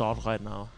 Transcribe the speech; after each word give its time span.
start 0.00 0.24
right 0.24 0.42
now. 0.42 0.70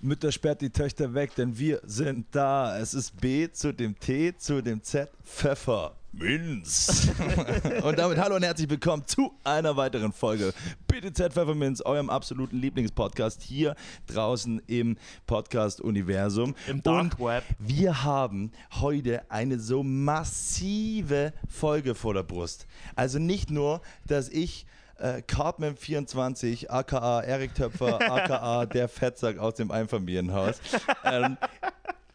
Mütter 0.00 0.32
sperrt 0.32 0.60
die 0.62 0.70
Töchter 0.70 1.14
weg, 1.14 1.32
denn 1.36 1.56
wir 1.56 1.80
sind 1.84 2.26
da. 2.32 2.76
Es 2.76 2.92
ist 2.92 3.20
B 3.20 3.48
zu 3.52 3.72
dem 3.72 3.96
T 3.96 4.36
zu 4.36 4.60
dem 4.60 4.82
Z. 4.82 5.08
Pfeffer. 5.22 5.94
Minz. 6.10 7.08
und 7.84 7.96
damit 8.00 8.18
hallo 8.18 8.34
und 8.34 8.42
herzlich 8.42 8.68
willkommen 8.68 9.06
zu 9.06 9.32
einer 9.44 9.76
weiteren 9.76 10.12
Folge 10.12 10.52
BTZ 10.88 11.32
Pfefferminz, 11.32 11.82
eurem 11.82 12.10
absoluten 12.10 12.58
Lieblingspodcast 12.58 13.42
hier 13.42 13.76
draußen 14.08 14.60
im 14.66 14.96
Podcast-Universum. 15.28 16.56
Im 16.66 16.82
Dark 16.82 17.20
und 17.20 17.20
Web. 17.20 17.44
Wir 17.60 18.02
haben 18.02 18.50
heute 18.80 19.22
eine 19.30 19.60
so 19.60 19.84
massive 19.84 21.32
Folge 21.48 21.94
vor 21.94 22.14
der 22.14 22.24
Brust. 22.24 22.66
Also 22.96 23.20
nicht 23.20 23.52
nur, 23.52 23.82
dass 24.04 24.28
ich 24.28 24.66
äh, 25.02 25.20
Cartman24, 25.28 26.68
aka 26.70 27.20
Erik 27.22 27.54
Töpfer, 27.54 28.00
aka 28.10 28.66
der 28.66 28.88
Fettsack 28.88 29.38
aus 29.38 29.54
dem 29.54 29.70
Einfamilienhaus, 29.70 30.60
ähm, 31.04 31.36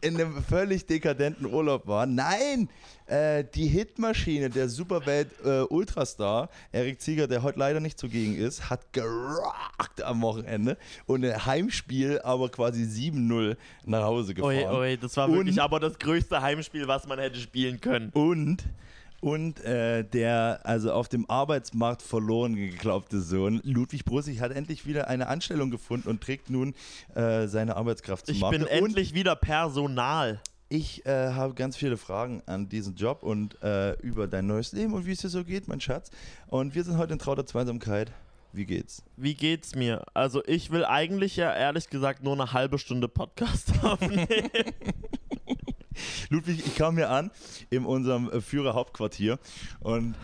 in 0.00 0.14
einem 0.14 0.42
völlig 0.44 0.86
dekadenten 0.86 1.46
Urlaub 1.46 1.86
war. 1.86 2.06
Nein, 2.06 2.68
äh, 3.06 3.44
die 3.54 3.66
Hitmaschine 3.66 4.48
der 4.48 4.68
Superwelt 4.68 5.28
äh, 5.44 5.62
Ultrastar, 5.62 6.48
Erik 6.72 7.00
Zieger, 7.00 7.26
der 7.26 7.42
heute 7.42 7.58
leider 7.58 7.80
nicht 7.80 7.98
zugegen 7.98 8.36
ist, 8.36 8.70
hat 8.70 8.92
gerockt 8.92 10.02
am 10.02 10.22
Wochenende 10.22 10.76
und 11.06 11.24
ein 11.24 11.44
Heimspiel 11.46 12.20
aber 12.20 12.48
quasi 12.48 12.82
7-0 12.84 13.56
nach 13.86 14.04
Hause 14.04 14.34
gefahren. 14.34 14.54
Oi, 14.54 14.66
oi, 14.66 14.96
das 14.96 15.16
war 15.16 15.28
wirklich 15.30 15.56
Und- 15.56 15.60
aber 15.62 15.80
das 15.80 15.98
größte 15.98 16.40
Heimspiel, 16.40 16.86
was 16.86 17.06
man 17.06 17.18
hätte 17.18 17.38
spielen 17.38 17.80
können. 17.80 18.10
Und, 18.14 18.64
und 19.20 19.60
äh, 19.64 20.04
der 20.04 20.60
also 20.64 20.92
auf 20.92 21.08
dem 21.08 21.28
Arbeitsmarkt 21.28 22.02
verloren 22.02 22.54
geglaubte 22.54 23.20
Sohn, 23.20 23.60
Ludwig 23.64 24.04
Brussig, 24.04 24.40
hat 24.40 24.52
endlich 24.52 24.86
wieder 24.86 25.08
eine 25.08 25.26
Anstellung 25.28 25.70
gefunden 25.70 26.08
und 26.08 26.22
trägt 26.22 26.50
nun 26.50 26.74
äh, 27.14 27.46
seine 27.48 27.76
Arbeitskraft 27.76 28.26
zum 28.26 28.34
Ich 28.34 28.40
Markt. 28.40 28.52
bin 28.58 28.62
und 28.62 28.68
endlich 28.68 29.14
wieder 29.14 29.34
Personal. 29.36 30.40
ich 30.68 31.04
äh, 31.06 31.32
habe 31.32 31.54
ganz 31.54 31.76
viele 31.76 31.96
Fragen 31.96 32.42
an 32.46 32.68
diesen 32.68 32.94
Job 32.94 33.22
und 33.22 33.60
äh, 33.62 33.94
über 34.02 34.26
dein 34.28 34.46
neues 34.46 34.72
Leben 34.72 34.92
und 34.94 35.06
wie 35.06 35.12
es 35.12 35.20
dir 35.20 35.28
so 35.30 35.42
geht, 35.44 35.66
mein 35.66 35.80
Schatz. 35.80 36.10
Und 36.46 36.74
wir 36.74 36.84
sind 36.84 36.96
heute 36.98 37.14
in 37.14 37.18
trauter 37.18 37.46
Zweisamkeit. 37.46 38.12
Wie 38.52 38.64
geht's? 38.66 39.02
Wie 39.16 39.34
geht's 39.34 39.74
mir? 39.74 40.04
Also 40.14 40.42
ich 40.46 40.70
will 40.70 40.84
eigentlich 40.84 41.36
ja 41.36 41.52
ehrlich 41.54 41.90
gesagt 41.90 42.22
nur 42.22 42.32
eine 42.34 42.52
halbe 42.52 42.78
Stunde 42.78 43.08
Podcast 43.08 43.72
aufnehmen. 43.82 44.28
Ludwig, 46.30 46.64
ich 46.64 46.76
kam 46.76 46.96
hier 46.96 47.10
an 47.10 47.30
in 47.70 47.84
unserem 47.84 48.30
äh, 48.30 48.40
Führerhauptquartier 48.40 49.38
und 49.80 50.14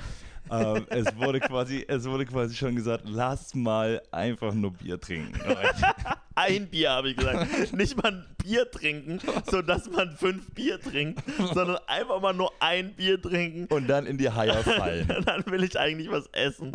ähm, 0.50 0.86
es, 0.91 1.17
wurde 1.17 1.41
quasi, 1.41 1.84
es 1.89 2.05
wurde 2.05 2.27
quasi 2.27 2.55
schon 2.55 2.77
gesagt, 2.77 3.05
lass 3.06 3.55
mal 3.55 4.02
einfach 4.11 4.52
nur 4.52 4.72
Bier 4.72 5.00
trinken. 5.00 5.33
Ein 6.44 6.66
Bier 6.68 6.90
habe 6.90 7.10
ich 7.10 7.16
gesagt. 7.16 7.72
Nicht 7.72 7.96
mal 7.96 8.12
ein 8.12 8.26
Bier 8.42 8.70
trinken, 8.70 9.20
sodass 9.50 9.90
man 9.90 10.16
fünf 10.16 10.50
Bier 10.52 10.80
trinkt, 10.80 11.22
sondern 11.55 11.78
einfach 11.86 12.20
mal 12.20 12.34
nur 12.34 12.52
ein 12.60 12.94
Bier 12.94 13.20
trinken. 13.20 13.66
und 13.74 13.86
dann 13.88 14.06
in 14.06 14.18
die 14.18 14.30
Haier 14.30 14.54
fallen. 14.62 15.08
Dann 15.24 15.44
will 15.46 15.64
ich 15.64 15.78
eigentlich 15.78 16.10
was 16.10 16.27
essen. 16.33 16.72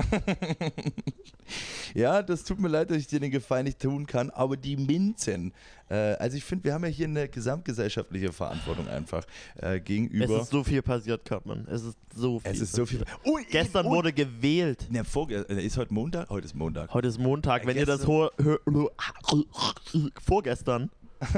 Ja, 1.93 2.21
das 2.21 2.43
tut 2.43 2.59
mir 2.59 2.67
leid, 2.67 2.91
dass 2.91 2.97
ich 2.97 3.07
dir 3.07 3.19
den 3.19 3.31
Gefallen 3.31 3.65
nicht 3.65 3.79
tun 3.79 4.05
kann, 4.05 4.29
aber 4.29 4.57
die 4.57 4.77
Minzen, 4.77 5.53
äh, 5.89 5.95
also 5.95 6.37
ich 6.37 6.43
finde, 6.43 6.65
wir 6.65 6.73
haben 6.73 6.83
ja 6.83 6.89
hier 6.89 7.07
eine 7.07 7.27
gesamtgesellschaftliche 7.27 8.31
Verantwortung 8.31 8.87
einfach 8.87 9.25
äh, 9.61 9.77
Es 9.77 9.83
gegenüber. 9.85 10.41
ist 10.41 10.51
so 10.51 10.63
viel 10.63 10.81
passiert, 10.81 11.25
Cartman. 11.25 11.67
Es 11.69 11.83
ist 11.83 11.97
so 12.15 12.39
viel. 12.39 12.51
Es 12.51 12.61
ist 12.61 12.73
so 12.73 12.85
viel. 12.85 13.03
Oh, 13.23 13.39
Gestern 13.49 13.87
oh, 13.87 13.91
wurde 13.91 14.13
gewählt. 14.13 14.87
Ne, 14.89 15.03
äh, 15.29 15.65
ist 15.65 15.77
heute 15.77 15.93
Montag? 15.93 16.29
Heute 16.29 16.45
ist 16.45 16.55
Montag. 16.55 16.93
Heute 16.93 17.07
ist 17.07 17.19
Montag. 17.19 17.65
Wenn 17.65 17.77
ihr 17.77 17.85
das 17.85 18.05
hör, 18.05 18.31
vorgestern. 20.25 20.89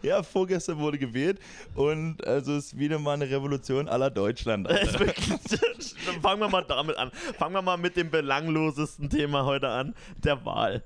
Ja, 0.00 0.22
vorgestern 0.22 0.78
wurde 0.78 0.96
gewählt 0.96 1.40
und 1.74 2.24
also 2.24 2.54
es 2.54 2.66
ist 2.66 2.78
wieder 2.78 3.00
mal 3.00 3.14
eine 3.14 3.28
Revolution 3.28 3.88
aller 3.88 4.10
Deutschland. 4.10 4.68
Es 5.78 5.94
fangen 6.22 6.40
wir 6.40 6.48
mal 6.48 6.62
damit 6.62 6.96
an. 6.96 7.10
Fangen 7.10 7.54
wir 7.54 7.62
mal 7.62 7.76
mit 7.76 7.96
dem 7.96 8.10
belanglosesten 8.10 9.10
Thema 9.10 9.44
heute 9.44 9.68
an, 9.68 9.94
der 10.22 10.44
Wahl. 10.44 10.84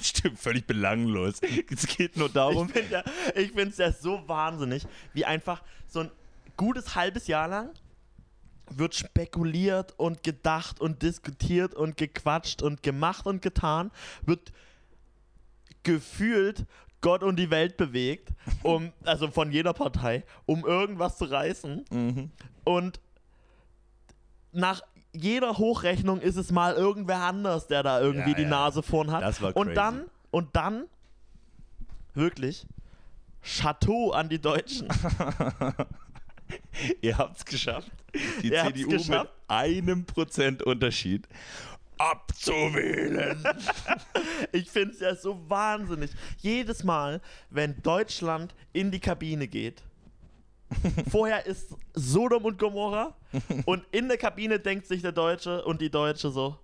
Stimmt, 0.00 0.38
völlig 0.38 0.66
belanglos. 0.66 1.40
Es 1.70 1.86
geht 1.86 2.16
nur 2.16 2.28
darum. 2.28 2.66
Ich 2.66 2.72
finde 2.72 2.92
ja, 2.92 3.04
ich 3.34 3.52
find's 3.52 3.78
ja 3.78 3.92
so 3.92 4.20
wahnsinnig, 4.26 4.84
wie 5.14 5.24
einfach 5.24 5.62
so 5.86 6.00
ein 6.00 6.10
gutes 6.56 6.96
halbes 6.96 7.28
Jahr 7.28 7.46
lang 7.46 7.70
wird 8.70 8.94
spekuliert 8.94 9.94
und 9.96 10.22
gedacht 10.22 10.80
und 10.80 11.02
diskutiert 11.02 11.74
und 11.74 11.96
gequatscht 11.96 12.62
und 12.62 12.82
gemacht 12.82 13.26
und 13.26 13.42
getan, 13.42 13.90
wird 14.24 14.52
gefühlt 15.82 16.66
Gott 17.00 17.22
und 17.22 17.36
die 17.36 17.50
Welt 17.50 17.76
bewegt, 17.76 18.30
um, 18.62 18.92
also 19.04 19.30
von 19.30 19.52
jeder 19.52 19.72
Partei, 19.72 20.24
um 20.44 20.64
irgendwas 20.64 21.18
zu 21.18 21.26
reißen. 21.26 21.84
Mhm. 21.90 22.30
Und 22.64 23.00
nach 24.52 24.82
jeder 25.12 25.56
Hochrechnung 25.58 26.20
ist 26.20 26.36
es 26.36 26.50
mal 26.50 26.74
irgendwer 26.74 27.20
anders, 27.20 27.68
der 27.68 27.82
da 27.82 28.00
irgendwie 28.00 28.30
Ja, 28.30 28.36
die 28.36 28.42
ja. 28.42 28.48
Nase 28.48 28.82
vorn 28.82 29.10
hat. 29.12 29.22
Das 29.22 29.40
war 29.40 29.56
und 29.56 29.66
crazy. 29.66 29.74
dann, 29.74 30.04
und 30.30 30.56
dann, 30.56 30.84
wirklich, 32.14 32.66
Chateau 33.42 34.10
an 34.10 34.28
die 34.28 34.40
Deutschen. 34.40 34.88
Ihr 37.00 37.18
habt's 37.18 37.44
geschafft, 37.44 37.90
die 38.42 38.48
Ihr 38.48 38.64
CDU 38.64 38.90
geschafft. 38.90 39.30
mit 39.30 39.50
einem 39.50 40.04
Prozent 40.04 40.62
Unterschied 40.62 41.26
abzuwählen. 41.98 43.42
Ich 44.52 44.70
finde 44.70 44.94
es 44.94 45.00
ja 45.00 45.14
so 45.14 45.38
wahnsinnig. 45.48 46.10
Jedes 46.38 46.84
Mal, 46.84 47.20
wenn 47.50 47.80
Deutschland 47.82 48.54
in 48.72 48.90
die 48.90 49.00
Kabine 49.00 49.48
geht, 49.48 49.82
vorher 51.10 51.46
ist 51.46 51.74
Sodom 51.94 52.44
und 52.44 52.58
Gomorra 52.58 53.16
und 53.64 53.84
in 53.92 54.08
der 54.08 54.18
Kabine 54.18 54.58
denkt 54.58 54.86
sich 54.86 55.02
der 55.02 55.12
Deutsche 55.12 55.64
und 55.64 55.80
die 55.80 55.90
Deutsche 55.90 56.30
so, 56.30 56.58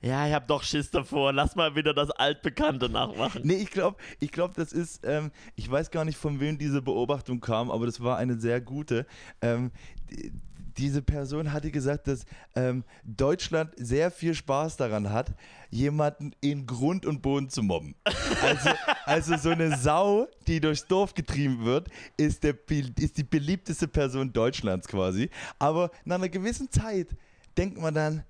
ja, 0.00 0.26
ich 0.26 0.32
hab 0.32 0.46
doch 0.46 0.62
Schiss 0.62 0.90
davor, 0.90 1.32
lass 1.32 1.56
mal 1.56 1.74
wieder 1.74 1.92
das 1.92 2.10
Altbekannte 2.10 2.88
nachmachen. 2.88 3.42
Nee, 3.44 3.54
ich 3.54 3.70
glaube, 3.70 3.96
ich 4.20 4.30
glaub, 4.30 4.54
das 4.54 4.72
ist, 4.72 5.00
ähm, 5.04 5.30
ich 5.56 5.70
weiß 5.70 5.90
gar 5.90 6.04
nicht, 6.04 6.18
von 6.18 6.40
wem 6.40 6.58
diese 6.58 6.82
Beobachtung 6.82 7.40
kam, 7.40 7.70
aber 7.70 7.86
das 7.86 8.00
war 8.00 8.16
eine 8.16 8.38
sehr 8.38 8.60
gute. 8.60 9.06
Ähm, 9.42 9.72
die, 10.10 10.32
diese 10.78 11.02
Person 11.02 11.52
hatte 11.52 11.70
gesagt, 11.70 12.06
dass 12.06 12.24
ähm, 12.54 12.84
Deutschland 13.04 13.72
sehr 13.76 14.10
viel 14.10 14.34
Spaß 14.34 14.76
daran 14.76 15.10
hat, 15.10 15.34
jemanden 15.70 16.32
in 16.40 16.66
Grund 16.66 17.04
und 17.04 17.20
Boden 17.20 17.50
zu 17.50 17.62
mobben. 17.62 17.96
Also, 18.04 18.70
also 19.04 19.36
so 19.36 19.50
eine 19.50 19.76
Sau, 19.76 20.28
die 20.46 20.60
durchs 20.60 20.86
Dorf 20.86 21.14
getrieben 21.14 21.64
wird, 21.64 21.88
ist, 22.16 22.44
der, 22.44 22.54
ist 22.96 23.18
die 23.18 23.24
beliebteste 23.24 23.88
Person 23.88 24.32
Deutschlands 24.32 24.86
quasi. 24.86 25.30
Aber 25.58 25.90
nach 26.04 26.16
einer 26.16 26.28
gewissen 26.28 26.70
Zeit 26.70 27.08
denkt 27.56 27.78
man 27.78 27.94
dann, 27.94 28.24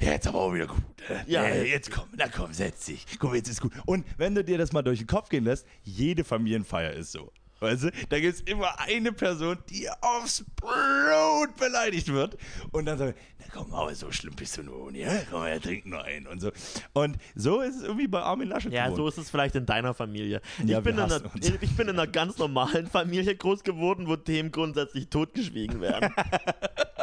ja, 0.00 0.12
jetzt 0.12 0.26
aber 0.28 0.38
auch 0.40 0.54
wieder 0.54 0.66
gut. 0.66 0.78
ne? 1.08 1.24
Ja, 1.26 1.46
Ja, 1.48 1.54
jetzt 1.62 1.90
komm, 1.90 2.08
na 2.16 2.28
komm, 2.28 2.52
setz 2.52 2.86
dich. 2.86 3.04
Komm, 3.18 3.34
jetzt 3.34 3.48
ist 3.48 3.60
gut. 3.60 3.72
Und 3.86 4.04
wenn 4.16 4.34
du 4.34 4.44
dir 4.44 4.58
das 4.58 4.72
mal 4.72 4.82
durch 4.82 4.98
den 4.98 5.06
Kopf 5.08 5.28
gehen 5.28 5.44
lässt, 5.44 5.66
jede 5.82 6.24
Familienfeier 6.24 6.92
ist 6.92 7.12
so. 7.12 7.32
Weißt 7.60 7.82
du, 7.82 7.90
da 8.08 8.20
gibt 8.20 8.34
es 8.36 8.40
immer 8.42 8.78
eine 8.78 9.10
Person, 9.12 9.58
die 9.68 9.88
aufs 10.00 10.44
Blut 10.54 11.56
beleidigt 11.56 12.06
wird. 12.06 12.36
Und 12.70 12.86
dann 12.86 12.98
sagt, 12.98 13.18
na 13.40 13.46
komm, 13.52 13.74
aber 13.74 13.92
so 13.96 14.12
schlimm 14.12 14.36
bist 14.36 14.56
du 14.58 14.62
nun, 14.62 14.94
ja? 14.94 15.10
Komm, 15.28 15.44
wir 15.44 15.60
trinken 15.60 15.90
noch 15.90 16.04
einen 16.04 16.28
und 16.28 16.38
so. 16.40 16.52
Und 16.92 17.16
so 17.34 17.60
ist 17.60 17.74
es 17.74 17.82
irgendwie 17.82 18.06
bei 18.06 18.20
Armin 18.20 18.46
Laschet 18.48 18.72
Ja, 18.72 18.84
geworden. 18.84 18.96
so 19.02 19.08
ist 19.08 19.18
es 19.18 19.30
vielleicht 19.30 19.56
in 19.56 19.66
deiner 19.66 19.92
Familie. 19.92 20.40
Ich, 20.62 20.70
Ja, 20.70 20.78
bin, 20.78 20.96
wir 20.96 21.04
in 21.06 21.10
einer, 21.12 21.20
ich 21.60 21.76
bin 21.76 21.88
in 21.88 21.98
einer 21.98 22.06
ganz 22.06 22.38
normalen 22.38 22.86
Familie 22.86 23.34
groß 23.34 23.64
geworden, 23.64 24.06
wo 24.06 24.14
Themen 24.14 24.52
grundsätzlich 24.52 25.08
totgeschwiegen 25.08 25.80
werden. 25.80 26.14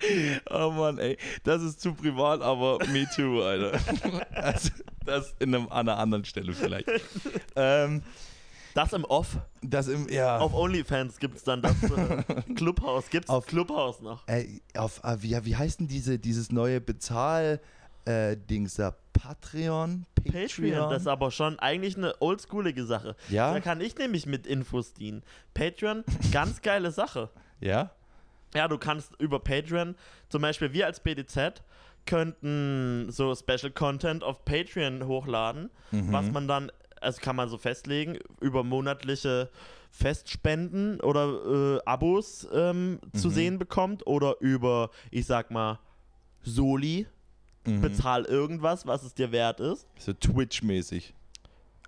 Oh 0.50 0.70
Mann, 0.70 0.98
ey, 0.98 1.16
das 1.44 1.62
ist 1.62 1.80
zu 1.80 1.94
privat, 1.94 2.40
aber 2.42 2.78
me 2.92 3.06
too, 3.14 3.42
Alter. 3.42 3.78
Also, 4.32 4.70
das 5.04 5.34
in 5.38 5.54
einem, 5.54 5.66
an 5.68 5.88
einer 5.88 5.98
anderen 5.98 6.24
Stelle 6.24 6.52
vielleicht. 6.54 6.88
ähm, 7.56 8.02
Das 8.74 8.92
im 8.92 9.04
Off. 9.04 9.36
das 9.62 9.88
im, 9.88 10.08
ja. 10.08 10.38
Auf 10.38 10.54
OnlyFans 10.54 11.18
gibt 11.18 11.36
es 11.36 11.44
dann 11.44 11.60
das 11.62 11.74
äh, 11.82 12.22
Clubhaus. 12.54 13.10
Gibt 13.10 13.24
es 13.26 13.30
Auf- 13.30 13.46
Clubhaus 13.46 14.00
noch? 14.00 14.26
Äh, 14.28 14.60
auf, 14.76 15.02
äh, 15.04 15.16
wie, 15.20 15.36
wie 15.44 15.56
heißt 15.56 15.80
denn 15.80 15.88
diese, 15.88 16.18
dieses 16.18 16.50
neue 16.52 16.80
Bezahl-Dings 16.80 18.74
da? 18.74 18.94
Patreon? 19.12 20.06
Patreon, 20.24 20.88
das 20.90 21.02
ist 21.02 21.08
aber 21.08 21.30
schon 21.30 21.58
eigentlich 21.58 21.96
eine 21.96 22.14
oldschoolige 22.22 22.86
Sache. 22.86 23.16
Ja? 23.28 23.52
Da 23.52 23.60
kann 23.60 23.80
ich 23.82 23.96
nämlich 23.98 24.24
mit 24.24 24.46
Infos 24.46 24.94
dienen. 24.94 25.22
Patreon, 25.52 26.04
ganz 26.32 26.62
geile 26.62 26.90
Sache. 26.90 27.28
Ja? 27.60 27.90
Ja, 28.54 28.66
du 28.68 28.78
kannst 28.78 29.12
über 29.20 29.38
Patreon, 29.40 29.94
zum 30.28 30.42
Beispiel 30.42 30.72
wir 30.72 30.86
als 30.86 31.00
BDZ, 31.00 31.62
könnten 32.06 33.06
so 33.10 33.34
Special 33.34 33.70
Content 33.70 34.24
auf 34.24 34.44
Patreon 34.44 35.06
hochladen, 35.06 35.70
Mhm. 35.92 36.12
was 36.12 36.30
man 36.30 36.48
dann 36.48 36.72
also 37.02 37.18
kann 37.22 37.34
man 37.34 37.48
so 37.48 37.56
festlegen, 37.56 38.18
über 38.42 38.62
monatliche 38.62 39.48
Festspenden 39.90 41.00
oder 41.00 41.76
äh, 41.78 41.80
Abos 41.86 42.46
ähm, 42.52 43.00
zu 43.14 43.28
Mhm. 43.28 43.32
sehen 43.32 43.58
bekommt 43.58 44.06
oder 44.06 44.36
über, 44.40 44.90
ich 45.10 45.24
sag 45.24 45.50
mal, 45.50 45.78
Soli, 46.42 47.06
Mhm. 47.66 47.80
bezahl 47.80 48.24
irgendwas, 48.26 48.86
was 48.86 49.02
es 49.02 49.14
dir 49.14 49.32
wert 49.32 49.60
ist. 49.60 49.86
So 49.98 50.12
Twitch-mäßig. 50.12 51.14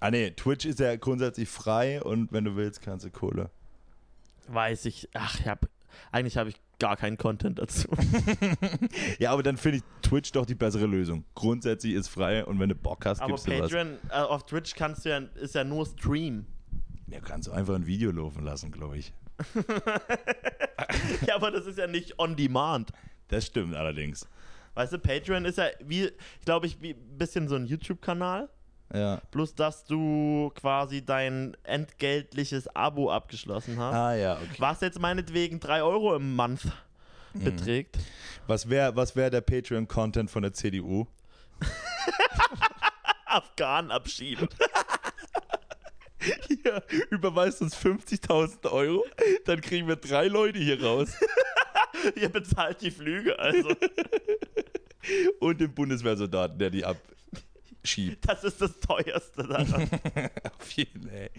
Ah 0.00 0.10
nee, 0.10 0.30
Twitch 0.30 0.64
ist 0.64 0.78
ja 0.80 0.96
grundsätzlich 0.96 1.48
frei 1.48 2.02
und 2.02 2.32
wenn 2.32 2.44
du 2.44 2.56
willst, 2.56 2.80
kannst 2.80 3.04
du 3.04 3.10
Kohle. 3.10 3.50
Weiß 4.48 4.86
ich, 4.86 5.08
ach, 5.14 5.38
ich 5.40 5.46
hab, 5.46 5.68
eigentlich 6.10 6.36
habe 6.36 6.50
ich 6.50 6.56
gar 6.78 6.96
keinen 6.96 7.16
Content 7.16 7.58
dazu. 7.58 7.88
Ja, 9.18 9.32
aber 9.32 9.42
dann 9.42 9.56
finde 9.56 9.78
ich 9.78 9.84
Twitch 10.02 10.32
doch 10.32 10.46
die 10.46 10.54
bessere 10.54 10.86
Lösung. 10.86 11.24
Grundsätzlich 11.34 11.94
ist 11.94 12.08
frei 12.08 12.44
und 12.44 12.58
wenn 12.58 12.68
du 12.68 12.74
Bock 12.74 13.06
hast, 13.06 13.20
Aber 13.20 13.30
gibst 13.30 13.46
du 13.46 13.52
was. 13.52 13.70
Patreon, 13.70 13.98
äh, 14.10 14.14
auf 14.14 14.44
Twitch 14.46 14.74
kannst 14.74 15.04
du 15.04 15.10
ja, 15.10 15.18
ist 15.18 15.54
ja 15.54 15.64
nur 15.64 15.86
Stream. 15.86 16.46
Ja, 17.06 17.20
kannst 17.20 17.48
du 17.48 17.52
einfach 17.52 17.74
ein 17.74 17.86
Video 17.86 18.10
laufen 18.10 18.44
lassen, 18.44 18.72
glaube 18.72 18.98
ich. 18.98 19.12
ja, 21.26 21.34
aber 21.34 21.50
das 21.50 21.66
ist 21.66 21.78
ja 21.78 21.86
nicht 21.86 22.18
on 22.18 22.36
demand. 22.36 22.90
Das 23.28 23.46
stimmt 23.46 23.74
allerdings. 23.74 24.26
Weißt 24.74 24.92
du, 24.92 24.98
Patreon 24.98 25.44
ist 25.44 25.58
ja 25.58 25.66
wie, 25.84 26.10
glaube 26.44 26.66
ich, 26.66 26.80
wie 26.80 26.90
ein 26.90 27.18
bisschen 27.18 27.48
so 27.48 27.56
ein 27.56 27.66
YouTube-Kanal. 27.66 28.48
Ja. 28.94 29.20
Bloß, 29.30 29.54
dass 29.54 29.84
du 29.84 30.50
quasi 30.54 31.04
dein 31.04 31.56
entgeltliches 31.64 32.68
Abo 32.76 33.10
abgeschlossen 33.10 33.78
hast. 33.78 33.94
Ah 33.94 34.14
ja, 34.14 34.34
okay. 34.34 34.46
Was 34.58 34.80
jetzt 34.82 34.98
meinetwegen 35.00 35.60
3 35.60 35.82
Euro 35.82 36.14
im 36.16 36.34
Month 36.36 36.66
Mhm. 37.34 37.44
beträgt. 37.44 37.98
Was 38.46 38.68
wäre 38.68 38.94
was 38.94 39.16
wär 39.16 39.30
der 39.30 39.40
Patreon-Content 39.40 40.30
von 40.30 40.42
der 40.42 40.52
CDU? 40.52 41.06
Afghanen 43.24 43.90
abschieben. 43.90 44.48
Hier, 46.46 46.82
überweist 47.10 47.62
uns 47.62 47.74
50.000 47.76 48.70
Euro, 48.70 49.04
dann 49.46 49.60
kriegen 49.60 49.88
wir 49.88 49.96
drei 49.96 50.28
Leute 50.28 50.58
hier 50.60 50.80
raus 50.80 51.08
Ihr 52.14 52.28
bezahlt 52.28 52.80
die 52.80 52.90
Flüge, 52.92 53.36
also. 53.38 53.70
und 55.40 55.60
den 55.60 55.74
Bundeswehrsoldaten, 55.74 56.58
der 56.58 56.70
die 56.70 56.84
abschiebt. 57.82 58.28
Das 58.28 58.44
ist 58.44 58.60
das 58.60 58.78
teuerste 58.78 59.42
daran. 59.42 59.66
Auf 60.58 60.70
jeden 60.72 61.08
Fall. 61.08 61.30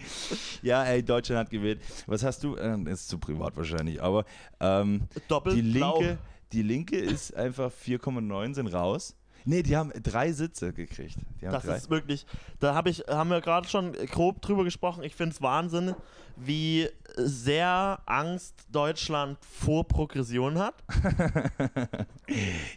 Ja, 0.62 0.84
ey, 0.84 1.02
Deutschland 1.02 1.40
hat 1.40 1.50
gewählt. 1.50 1.80
Was 2.06 2.22
hast 2.22 2.44
du? 2.44 2.56
Äh, 2.56 2.78
ist 2.90 3.08
zu 3.08 3.18
privat 3.18 3.56
wahrscheinlich, 3.56 4.02
aber 4.02 4.24
ähm, 4.60 5.08
Doppelt 5.28 5.56
die 5.56 5.62
blau. 5.62 5.98
Linke, 5.98 6.18
die 6.52 6.62
Linke 6.62 6.96
ist 6.96 7.34
einfach 7.34 7.70
4,9 7.72 8.54
sind 8.54 8.66
raus. 8.68 9.16
Nee, 9.46 9.62
die 9.62 9.76
haben 9.76 9.92
drei 10.02 10.32
Sitze 10.32 10.72
gekriegt. 10.72 11.18
Das 11.42 11.64
drei. 11.64 11.76
ist 11.76 11.90
wirklich, 11.90 12.24
da 12.60 12.74
hab 12.74 12.86
ich, 12.86 13.04
haben 13.08 13.28
wir 13.28 13.42
gerade 13.42 13.68
schon 13.68 13.92
grob 13.92 14.40
drüber 14.40 14.64
gesprochen. 14.64 15.04
Ich 15.04 15.14
finde 15.14 15.34
es 15.34 15.42
Wahnsinn, 15.42 15.94
wie 16.36 16.88
sehr 17.16 18.00
Angst 18.06 18.54
Deutschland 18.72 19.38
vor 19.44 19.86
Progression 19.86 20.58
hat. 20.58 20.74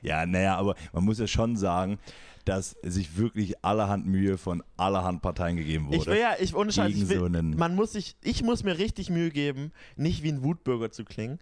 ja, 0.02 0.25
naja, 0.25 0.58
aber 0.58 0.75
man 0.92 1.06
muss 1.06 1.19
ja 1.19 1.28
schon 1.28 1.56
sagen, 1.56 2.00
dass 2.47 2.77
sich 2.81 3.17
wirklich 3.17 3.63
allerhand 3.63 4.05
Mühe 4.05 4.38
von 4.38 4.63
allerhand 4.77 5.21
Parteien 5.21 5.57
gegeben 5.57 5.88
wurde. 5.88 5.97
Ich 5.97 6.05
will 6.05 6.19
ja, 6.19 6.35
ich 6.39 6.55
ohne 6.55 6.71
Scheiß, 6.71 6.95
ich 6.95 7.09
will, 7.09 7.19
so 7.19 7.29
man 7.29 7.75
muss 7.75 7.91
sich, 7.91 8.15
ich 8.21 8.41
muss 8.41 8.63
mir 8.63 8.77
richtig 8.77 9.09
Mühe 9.09 9.31
geben, 9.31 9.73
nicht 9.97 10.23
wie 10.23 10.31
ein 10.31 10.44
Wutbürger 10.44 10.91
zu 10.91 11.03
klingen, 11.03 11.39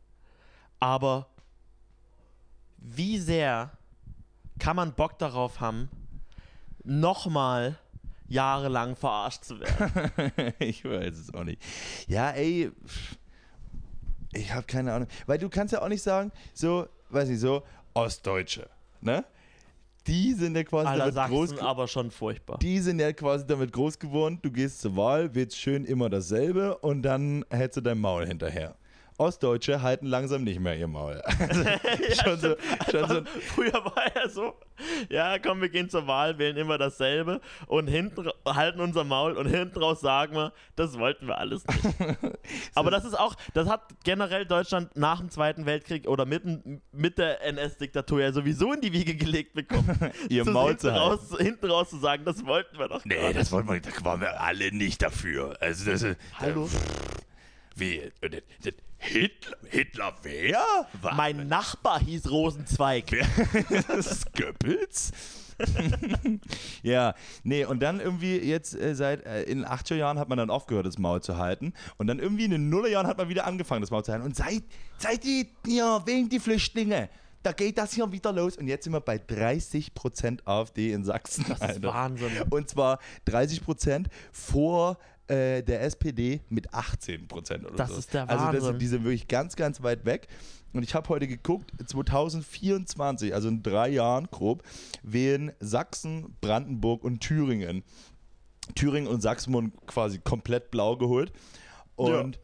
aber 0.79 1.27
wie 2.77 3.19
sehr 3.19 3.71
kann 4.57 4.75
man 4.75 4.93
Bock 4.93 5.19
darauf 5.19 5.59
haben, 5.59 5.89
nochmal 6.83 7.77
jahrelang 8.27 8.95
verarscht 8.95 9.43
zu 9.43 9.59
werden? 9.59 10.53
ich 10.59 10.83
weiß 10.85 11.17
es 11.17 11.33
auch 11.33 11.43
nicht. 11.43 11.61
Ja, 12.07 12.31
ey, 12.31 12.71
ich 14.33 14.53
habe 14.53 14.65
keine 14.65 14.93
Ahnung. 14.93 15.07
Weil 15.25 15.37
du 15.37 15.49
kannst 15.49 15.73
ja 15.73 15.81
auch 15.81 15.87
nicht 15.87 16.03
sagen, 16.03 16.31
so, 16.53 16.87
weiß 17.09 17.29
ich, 17.29 17.39
so, 17.39 17.63
Ostdeutsche, 17.93 18.69
ne? 19.01 19.23
Die 20.07 20.33
sind 20.33 20.55
ja 20.55 20.63
quasi 20.63 20.87
Aller 20.87 21.11
damit 21.11 21.31
groß 21.31 21.57
aber 21.59 21.87
schon 21.87 22.11
furchtbar. 22.11 22.59
die 22.59 22.79
sind 22.79 22.99
ja 22.99 23.11
quasi 23.11 23.45
damit 23.47 23.71
groß 23.71 23.97
geworden, 23.97 24.39
du 24.41 24.51
gehst 24.51 24.81
zur 24.81 24.95
Wahl, 24.95 25.33
wird 25.33 25.53
schön 25.53 25.83
immer 25.85 26.09
dasselbe 26.09 26.77
und 26.77 27.01
dann 27.01 27.43
hältst 27.49 27.77
du 27.77 27.81
dein 27.81 27.99
Maul 27.99 28.27
hinterher. 28.27 28.75
Ostdeutsche 29.17 29.81
halten 29.81 30.05
langsam 30.07 30.43
nicht 30.43 30.59
mehr 30.59 30.75
ihr 30.77 30.87
Maul. 30.87 31.21
Also, 31.39 31.63
schon 32.23 32.39
so, 32.39 32.55
schon 32.91 33.07
so, 33.09 33.21
Früher 33.53 33.73
war 33.73 34.15
ja 34.15 34.27
so, 34.29 34.53
ja, 35.09 35.39
komm, 35.39 35.61
wir 35.61 35.69
gehen 35.69 35.89
zur 35.89 36.05
Wahl, 36.07 36.37
wählen 36.37 36.57
immer 36.57 36.77
dasselbe 36.77 37.39
und 37.67 37.87
hinten 37.87 38.29
halten 38.45 38.79
unser 38.81 39.03
Maul 39.03 39.33
und 39.37 39.47
hinten 39.47 39.79
raus 39.79 40.01
sagen 40.01 40.35
wir, 40.35 40.51
das 40.75 40.97
wollten 40.99 41.27
wir 41.27 41.37
alles 41.37 41.63
nicht. 41.65 41.85
Aber 42.75 42.91
das 42.91 43.05
ist 43.05 43.17
auch, 43.17 43.35
das 43.53 43.69
hat 43.69 43.81
generell 44.03 44.45
Deutschland 44.45 44.95
nach 44.97 45.19
dem 45.19 45.29
Zweiten 45.29 45.65
Weltkrieg 45.65 46.07
oder 46.07 46.25
mitten 46.25 46.81
mit 46.91 47.17
der 47.17 47.41
NS-Diktatur 47.43 48.21
ja 48.21 48.31
sowieso 48.33 48.73
in 48.73 48.81
die 48.81 48.91
Wiege 48.93 49.15
gelegt 49.15 49.53
bekommen. 49.53 49.97
ihr 50.29 50.43
Zu- 50.43 50.51
Maul 50.51 50.69
hinten 50.71 50.87
raus, 50.89 51.35
hinten 51.37 51.69
raus 51.71 51.89
zu 51.89 51.97
sagen, 51.97 52.25
das 52.25 52.45
wollten 52.45 52.77
wir 52.77 52.87
doch. 52.89 53.03
gar 53.03 53.07
Nee, 53.07 53.27
nicht. 53.27 53.39
das 53.39 53.51
wollten 53.51 53.67
wir 53.69 53.75
nicht. 53.75 53.85
Da 53.87 54.05
waren 54.05 54.19
wir 54.21 54.41
alle 54.41 54.71
nicht 54.75 55.01
dafür. 55.01 55.55
Also 55.61 55.89
das 55.89 56.01
ist, 56.03 56.17
Hallo? 56.39 56.69
Wie? 57.75 58.11
Hitler, 59.05 59.57
Hitler 59.69 60.13
wer? 60.23 60.87
War 61.01 61.15
Mein 61.15 61.47
Nachbar 61.47 61.99
hieß 61.99 62.29
Rosenzweig. 62.29 63.05
das 63.87 64.07
ist 64.07 64.33
Goebbels? 64.33 65.11
ja, 66.83 67.15
nee, 67.43 67.63
und 67.65 67.79
dann 67.81 67.99
irgendwie 67.99 68.37
jetzt 68.37 68.75
äh, 68.75 68.95
seit 68.95 69.25
äh, 69.25 69.43
in 69.43 69.59
den 69.59 69.67
80er 69.67 69.95
Jahren 69.95 70.19
hat 70.19 70.27
man 70.27 70.37
dann 70.37 70.49
aufgehört, 70.49 70.85
das 70.85 70.97
Maul 70.97 71.21
zu 71.21 71.37
halten. 71.37 71.73
Und 71.97 72.07
dann 72.07 72.19
irgendwie 72.19 72.45
in 72.45 72.51
den 72.51 72.69
Nullerjahren 72.69 73.07
hat 73.07 73.17
man 73.17 73.29
wieder 73.29 73.45
angefangen, 73.45 73.81
das 73.81 73.91
Maul 73.91 74.03
zu 74.03 74.11
halten. 74.11 74.25
Und 74.25 74.35
seit, 74.35 74.63
seit 74.97 75.23
die, 75.23 75.49
ja, 75.67 76.05
wegen 76.05 76.27
die 76.27 76.39
Flüchtlinge, 76.39 77.09
da 77.43 77.51
geht 77.51 77.77
das 77.77 77.93
hier 77.93 78.11
wieder 78.11 78.33
los. 78.33 78.57
Und 78.57 78.67
jetzt 78.67 78.83
sind 78.85 78.93
wir 78.93 79.01
bei 79.01 79.17
30% 79.17 80.39
AfD 80.45 80.91
in 80.91 81.03
Sachsen. 81.03 81.45
Das 81.47 81.59
ist 81.59 81.61
Alter. 81.61 81.93
Wahnsinn. 81.93 82.31
Und 82.49 82.69
zwar 82.69 82.99
30% 83.27 84.07
vor 84.31 84.97
äh, 85.27 85.61
der 85.63 85.81
SPD 85.83 86.41
mit 86.49 86.69
18% 86.71 87.65
oder 87.65 87.75
Das 87.75 87.89
so. 87.89 87.97
ist 87.97 88.13
der 88.13 88.29
Also 88.29 88.45
das, 88.45 88.53
Wahnsinn. 88.63 88.79
die 88.79 88.87
sind 88.87 89.03
wirklich 89.03 89.27
ganz, 89.27 89.55
ganz 89.55 89.81
weit 89.83 90.05
weg. 90.05 90.27
Und 90.73 90.83
ich 90.83 90.93
habe 90.93 91.07
heute 91.09 91.27
geguckt, 91.27 91.71
2024, 91.85 93.33
also 93.33 93.47
in 93.47 93.63
drei 93.63 93.89
Jahren 93.89 94.27
grob, 94.29 94.63
wählen 95.03 95.51
Sachsen, 95.59 96.35
Brandenburg 96.41 97.03
und 97.03 97.21
Thüringen. 97.21 97.83
Thüringen 98.75 99.07
und 99.07 99.21
Sachsen 99.21 99.53
wurden 99.53 99.71
quasi 99.87 100.19
komplett 100.19 100.71
blau 100.71 100.97
geholt. 100.97 101.31
Und 101.95 102.39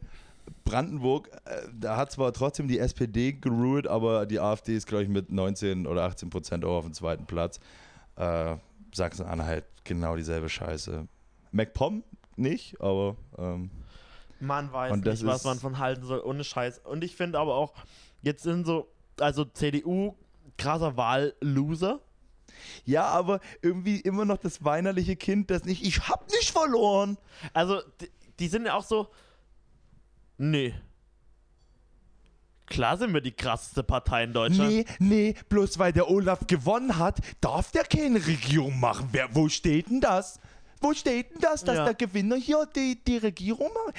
Brandenburg, 0.64 1.28
äh, 1.44 1.68
da 1.78 1.96
hat 1.96 2.10
zwar 2.12 2.32
trotzdem 2.32 2.68
die 2.68 2.78
SPD 2.78 3.32
geruht, 3.32 3.86
aber 3.86 4.24
die 4.26 4.40
AfD 4.40 4.74
ist, 4.76 4.86
glaube 4.86 5.02
ich, 5.04 5.08
mit 5.08 5.30
19 5.30 5.86
oder 5.86 6.04
18 6.04 6.30
Prozent 6.30 6.64
auch 6.64 6.78
auf 6.78 6.84
dem 6.84 6.94
zweiten 6.94 7.26
Platz. 7.26 7.60
Äh, 8.16 8.56
Sachsen-Anhalt, 8.94 9.64
genau 9.84 10.16
dieselbe 10.16 10.48
Scheiße. 10.48 11.06
MacPom 11.50 12.02
nicht, 12.42 12.80
aber 12.80 13.16
ähm, 13.38 13.70
Man 14.40 14.72
weiß 14.72 14.96
nicht, 14.96 15.24
was 15.24 15.44
man 15.44 15.58
von 15.58 15.78
halten 15.78 16.04
soll, 16.04 16.20
ohne 16.20 16.44
Scheiß. 16.44 16.80
Und 16.80 17.02
ich 17.04 17.16
finde 17.16 17.38
aber 17.38 17.54
auch, 17.54 17.72
jetzt 18.22 18.42
sind 18.42 18.66
so, 18.66 18.88
also 19.20 19.44
CDU, 19.44 20.14
krasser 20.58 20.96
Wahlloser. 20.96 22.00
ja, 22.84 23.04
aber 23.06 23.40
irgendwie 23.62 24.00
immer 24.00 24.24
noch 24.24 24.38
das 24.38 24.62
weinerliche 24.64 25.16
Kind, 25.16 25.50
das 25.50 25.64
nicht, 25.64 25.84
ich 25.86 26.08
hab 26.08 26.28
nicht 26.30 26.50
verloren. 26.50 27.16
Also, 27.52 27.80
die, 28.00 28.10
die 28.38 28.48
sind 28.48 28.66
ja 28.66 28.74
auch 28.74 28.84
so, 28.84 29.08
nee. 30.38 30.74
Klar 32.66 32.96
sind 32.96 33.12
wir 33.12 33.20
die 33.20 33.32
krasseste 33.32 33.82
Partei 33.82 34.24
in 34.24 34.32
Deutschland. 34.32 34.70
Nee, 34.70 34.84
nee, 34.98 35.34
bloß 35.50 35.78
weil 35.78 35.92
der 35.92 36.08
Olaf 36.08 36.46
gewonnen 36.46 36.96
hat, 36.96 37.18
darf 37.40 37.70
der 37.70 37.84
keine 37.84 38.24
Regierung 38.26 38.80
machen. 38.80 39.08
Wer, 39.12 39.34
wo 39.34 39.48
steht 39.48 39.90
denn 39.90 40.00
das? 40.00 40.40
Wo 40.82 40.92
steht 40.92 41.30
denn 41.30 41.40
das, 41.40 41.64
dass 41.64 41.76
Ja. 41.76 41.84
der 41.84 41.94
Gewinner 41.94 42.36
hier 42.36 42.66
die, 42.74 43.02
die 43.04 43.16
Regierung 43.18 43.70
macht? 43.72 43.94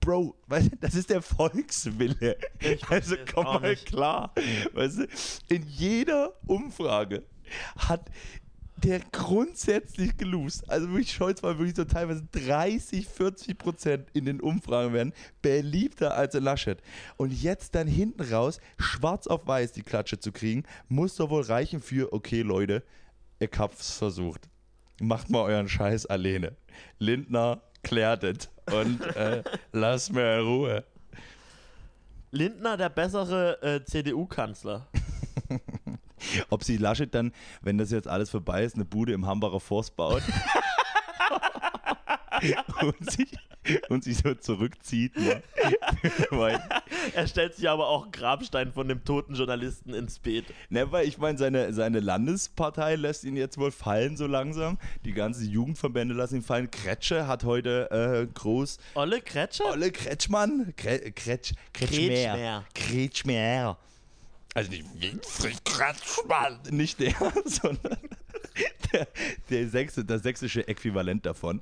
Bro, 0.00 0.34
weißt 0.48 0.72
du, 0.72 0.76
das 0.80 0.94
ist 0.94 1.08
der 1.10 1.22
Volkswille. 1.22 2.36
Ich 2.60 2.86
also 2.88 3.16
komm 3.32 3.44
mal 3.44 3.60
nicht. 3.70 3.86
klar. 3.86 4.34
Weißt 4.74 4.98
du, 4.98 5.06
in 5.48 5.66
jeder 5.66 6.34
Umfrage 6.46 7.24
hat 7.78 8.10
der 8.76 9.00
grundsätzlich 9.12 10.16
gelost. 10.18 10.68
Also 10.68 10.88
wirklich 10.90 11.12
Scholz 11.12 11.42
war 11.42 11.58
wirklich 11.58 11.76
so 11.76 11.84
teilweise 11.84 12.26
30, 12.32 13.06
40 13.08 13.56
Prozent 13.56 14.08
in 14.12 14.26
den 14.26 14.40
Umfragen 14.40 14.92
werden 14.92 15.12
beliebter 15.40 16.14
als 16.14 16.34
Laschet. 16.34 16.82
Und 17.16 17.32
jetzt 17.32 17.74
dann 17.74 17.86
hinten 17.86 18.22
raus, 18.22 18.60
schwarz 18.78 19.26
auf 19.26 19.46
weiß 19.46 19.72
die 19.72 19.82
Klatsche 19.82 20.18
zu 20.18 20.32
kriegen, 20.32 20.64
muss 20.88 21.16
doch 21.16 21.30
wohl 21.30 21.42
reichen 21.42 21.80
für, 21.80 22.12
okay 22.12 22.42
Leute, 22.42 22.82
ihr 23.40 23.48
habt's 23.56 23.96
versucht. 23.96 24.48
Macht 25.00 25.30
mal 25.30 25.42
euren 25.42 25.68
Scheiß 25.68 26.06
alleine. 26.06 26.56
Lindner 26.98 27.62
klärt 27.82 28.24
es 28.24 28.50
und 28.72 29.00
äh, 29.16 29.42
lasst 29.72 30.12
mir 30.12 30.38
in 30.38 30.46
Ruhe. 30.46 30.84
Lindner, 32.30 32.76
der 32.76 32.88
bessere 32.88 33.62
äh, 33.62 33.84
CDU-Kanzler. 33.84 34.88
Ob 36.50 36.64
sie 36.64 36.78
Laschet 36.78 37.14
dann, 37.14 37.32
wenn 37.60 37.78
das 37.78 37.90
jetzt 37.90 38.08
alles 38.08 38.30
vorbei 38.30 38.64
ist, 38.64 38.74
eine 38.74 38.84
Bude 38.84 39.12
im 39.12 39.26
Hambacher 39.26 39.60
Forst 39.60 39.94
baut. 39.94 40.22
und, 42.82 43.10
sich, 43.10 43.38
und 43.88 44.04
sich 44.04 44.18
so 44.18 44.34
zurückzieht. 44.34 45.16
Ne? 45.16 45.42
Er 47.14 47.26
stellt 47.26 47.54
sich 47.54 47.68
aber 47.68 47.88
auch 47.88 48.04
einen 48.04 48.12
Grabstein 48.12 48.72
von 48.72 48.88
dem 48.88 49.04
toten 49.04 49.34
Journalisten 49.34 49.94
ins 49.94 50.18
Beet. 50.18 50.46
ne, 50.70 50.90
weil 50.90 51.06
ich 51.06 51.18
meine, 51.18 51.38
seine, 51.38 51.72
seine 51.72 52.00
Landespartei 52.00 52.96
lässt 52.96 53.24
ihn 53.24 53.36
jetzt 53.36 53.58
wohl 53.58 53.70
fallen 53.70 54.16
so 54.16 54.26
langsam. 54.26 54.78
Die 55.04 55.12
ganzen 55.12 55.48
Jugendverbände 55.48 56.14
lassen 56.14 56.36
ihn 56.36 56.42
fallen. 56.42 56.70
Kretsche 56.70 57.26
hat 57.26 57.44
heute 57.44 57.90
äh, 57.90 58.26
groß 58.32 58.78
Olle 58.94 59.20
Kretscher? 59.20 59.72
Olle 59.72 59.90
Kretschmann? 59.92 60.72
Kre 60.76 61.12
Kretsch, 61.12 61.52
Kretschmer. 61.72 62.64
Kretschmer. 62.74 63.76
Also 64.54 64.70
nicht 64.70 64.84
Winfried 65.00 65.64
Kretschmann. 65.64 66.60
Nicht 66.70 67.00
der, 67.00 67.14
sondern 67.44 67.98
der, 68.92 69.08
der 69.50 69.68
sächsische, 69.68 70.04
das 70.04 70.22
sächsische 70.22 70.66
Äquivalent 70.68 71.26
davon. 71.26 71.60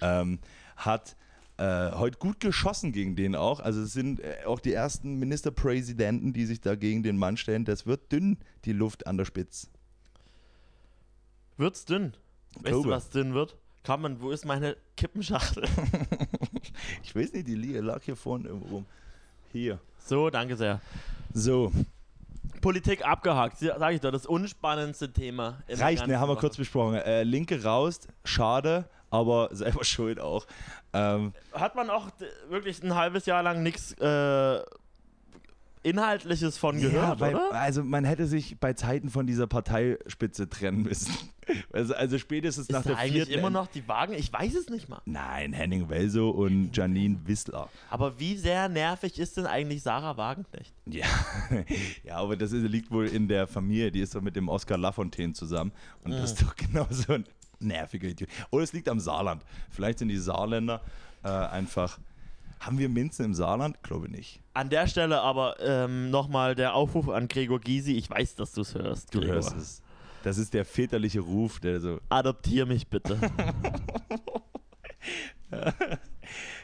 Ähm, 0.00 0.38
hat 0.76 1.16
äh, 1.56 1.92
heute 1.92 2.18
gut 2.18 2.40
geschossen 2.40 2.92
gegen 2.92 3.16
den 3.16 3.36
auch. 3.36 3.60
Also 3.60 3.82
es 3.82 3.92
sind 3.92 4.20
äh, 4.20 4.44
auch 4.46 4.60
die 4.60 4.72
ersten 4.72 5.18
Ministerpräsidenten, 5.18 6.32
die 6.32 6.46
sich 6.46 6.60
da 6.60 6.74
gegen 6.74 7.02
den 7.02 7.16
Mann 7.16 7.36
stellen. 7.36 7.64
Das 7.64 7.86
wird 7.86 8.10
dünn, 8.10 8.38
die 8.64 8.72
Luft 8.72 9.06
an 9.06 9.16
der 9.16 9.24
Spitze. 9.24 9.68
Wird's 11.56 11.84
dünn? 11.84 12.16
Weißt 12.54 12.66
Glaube. 12.66 12.88
du, 12.88 12.94
was 12.94 13.10
dünn 13.10 13.34
wird? 13.34 13.56
Carmen, 13.84 14.20
wo 14.20 14.30
ist 14.30 14.44
meine 14.44 14.76
Kippenschachtel? 14.96 15.64
Ich 17.04 17.14
weiß 17.14 17.32
nicht, 17.34 17.46
die 17.46 17.54
lag 17.54 18.02
hier 18.02 18.16
vorne 18.16 18.48
irgendwo 18.48 18.76
rum. 18.76 18.86
Hier. 19.52 19.78
so, 19.98 20.30
danke 20.30 20.56
sehr. 20.56 20.80
So, 21.32 21.70
Politik 22.60 23.06
abgehakt, 23.06 23.58
sag 23.58 23.92
ich 23.92 24.00
doch, 24.00 24.10
das 24.10 24.24
unspannendste 24.24 25.12
Thema. 25.12 25.58
Reicht, 25.68 26.06
ne, 26.06 26.18
haben 26.18 26.30
wir 26.30 26.36
kurz 26.36 26.56
besprochen. 26.56 26.94
Äh, 26.94 27.22
Linke 27.22 27.62
raus, 27.62 28.00
schade, 28.24 28.88
aber 29.14 29.48
selber 29.52 29.84
schuld 29.84 30.20
auch. 30.20 30.46
Ähm, 30.92 31.32
Hat 31.52 31.76
man 31.76 31.90
auch 31.90 32.08
wirklich 32.48 32.82
ein 32.82 32.94
halbes 32.94 33.26
Jahr 33.26 33.42
lang 33.42 33.62
nichts 33.62 33.92
äh, 33.92 34.60
Inhaltliches 35.84 36.56
von 36.56 36.80
gehört, 36.80 37.20
weil, 37.20 37.34
oder? 37.34 37.52
Also 37.52 37.84
man 37.84 38.04
hätte 38.04 38.26
sich 38.26 38.58
bei 38.58 38.72
Zeiten 38.72 39.10
von 39.10 39.26
dieser 39.26 39.46
Parteispitze 39.46 40.48
trennen 40.48 40.82
müssen. 40.82 41.12
Also, 41.74 41.94
also 41.94 42.16
spätestens 42.16 42.70
nach 42.70 42.78
Ist 42.78 42.86
der 42.86 42.94
da 42.94 43.00
eigentlich 43.00 43.24
vierten. 43.26 43.38
immer 43.38 43.50
noch 43.50 43.66
die 43.66 43.86
Wagen? 43.86 44.14
Ich 44.14 44.32
weiß 44.32 44.54
es 44.54 44.70
nicht 44.70 44.88
mal. 44.88 45.02
Nein, 45.04 45.52
Henning 45.52 45.90
Welso 45.90 46.30
und 46.30 46.74
Janine 46.74 47.18
Wissler. 47.26 47.68
Aber 47.90 48.18
wie 48.18 48.38
sehr 48.38 48.70
nervig 48.70 49.18
ist 49.18 49.36
denn 49.36 49.44
eigentlich 49.44 49.82
Sarah 49.82 50.16
Wagenknecht? 50.16 50.72
Ja, 50.86 51.04
ja 52.02 52.16
aber 52.16 52.38
das 52.38 52.52
liegt 52.52 52.90
wohl 52.90 53.08
in 53.08 53.28
der 53.28 53.46
Familie. 53.46 53.92
Die 53.92 54.00
ist 54.00 54.14
doch 54.14 54.22
mit 54.22 54.36
dem 54.36 54.48
Oscar 54.48 54.78
Lafontaine 54.78 55.34
zusammen. 55.34 55.72
Und 56.02 56.12
das 56.12 56.32
ist 56.32 56.42
doch 56.42 56.56
genau 56.56 56.86
so 56.88 57.12
ein 57.12 57.26
nerviger 57.60 58.08
Idiot. 58.08 58.28
Oder 58.50 58.64
es 58.64 58.72
liegt 58.72 58.88
am 58.88 59.00
Saarland. 59.00 59.42
Vielleicht 59.70 59.98
sind 59.98 60.08
die 60.08 60.18
Saarländer 60.18 60.80
äh, 61.22 61.28
einfach. 61.28 61.98
Haben 62.60 62.78
wir 62.78 62.88
Minzen 62.88 63.26
im 63.26 63.34
Saarland? 63.34 63.82
Glaube 63.82 64.08
nicht. 64.08 64.40
An 64.54 64.70
der 64.70 64.86
Stelle 64.86 65.20
aber 65.20 65.56
ähm, 65.60 66.10
nochmal 66.10 66.54
der 66.54 66.74
Aufruf 66.74 67.08
an 67.08 67.28
Gregor 67.28 67.60
Gysi. 67.60 67.92
Ich 67.92 68.08
weiß, 68.08 68.36
dass 68.36 68.52
du 68.52 68.62
es 68.62 68.74
hörst. 68.74 69.14
Du 69.14 69.20
Gregor. 69.20 69.34
hörst 69.34 69.56
es. 69.56 69.82
Das 70.22 70.38
ist 70.38 70.54
der 70.54 70.64
väterliche 70.64 71.20
Ruf, 71.20 71.60
der 71.60 71.80
so. 71.80 72.00
Adoptier 72.08 72.64
mich 72.64 72.88
bitte. 72.88 73.18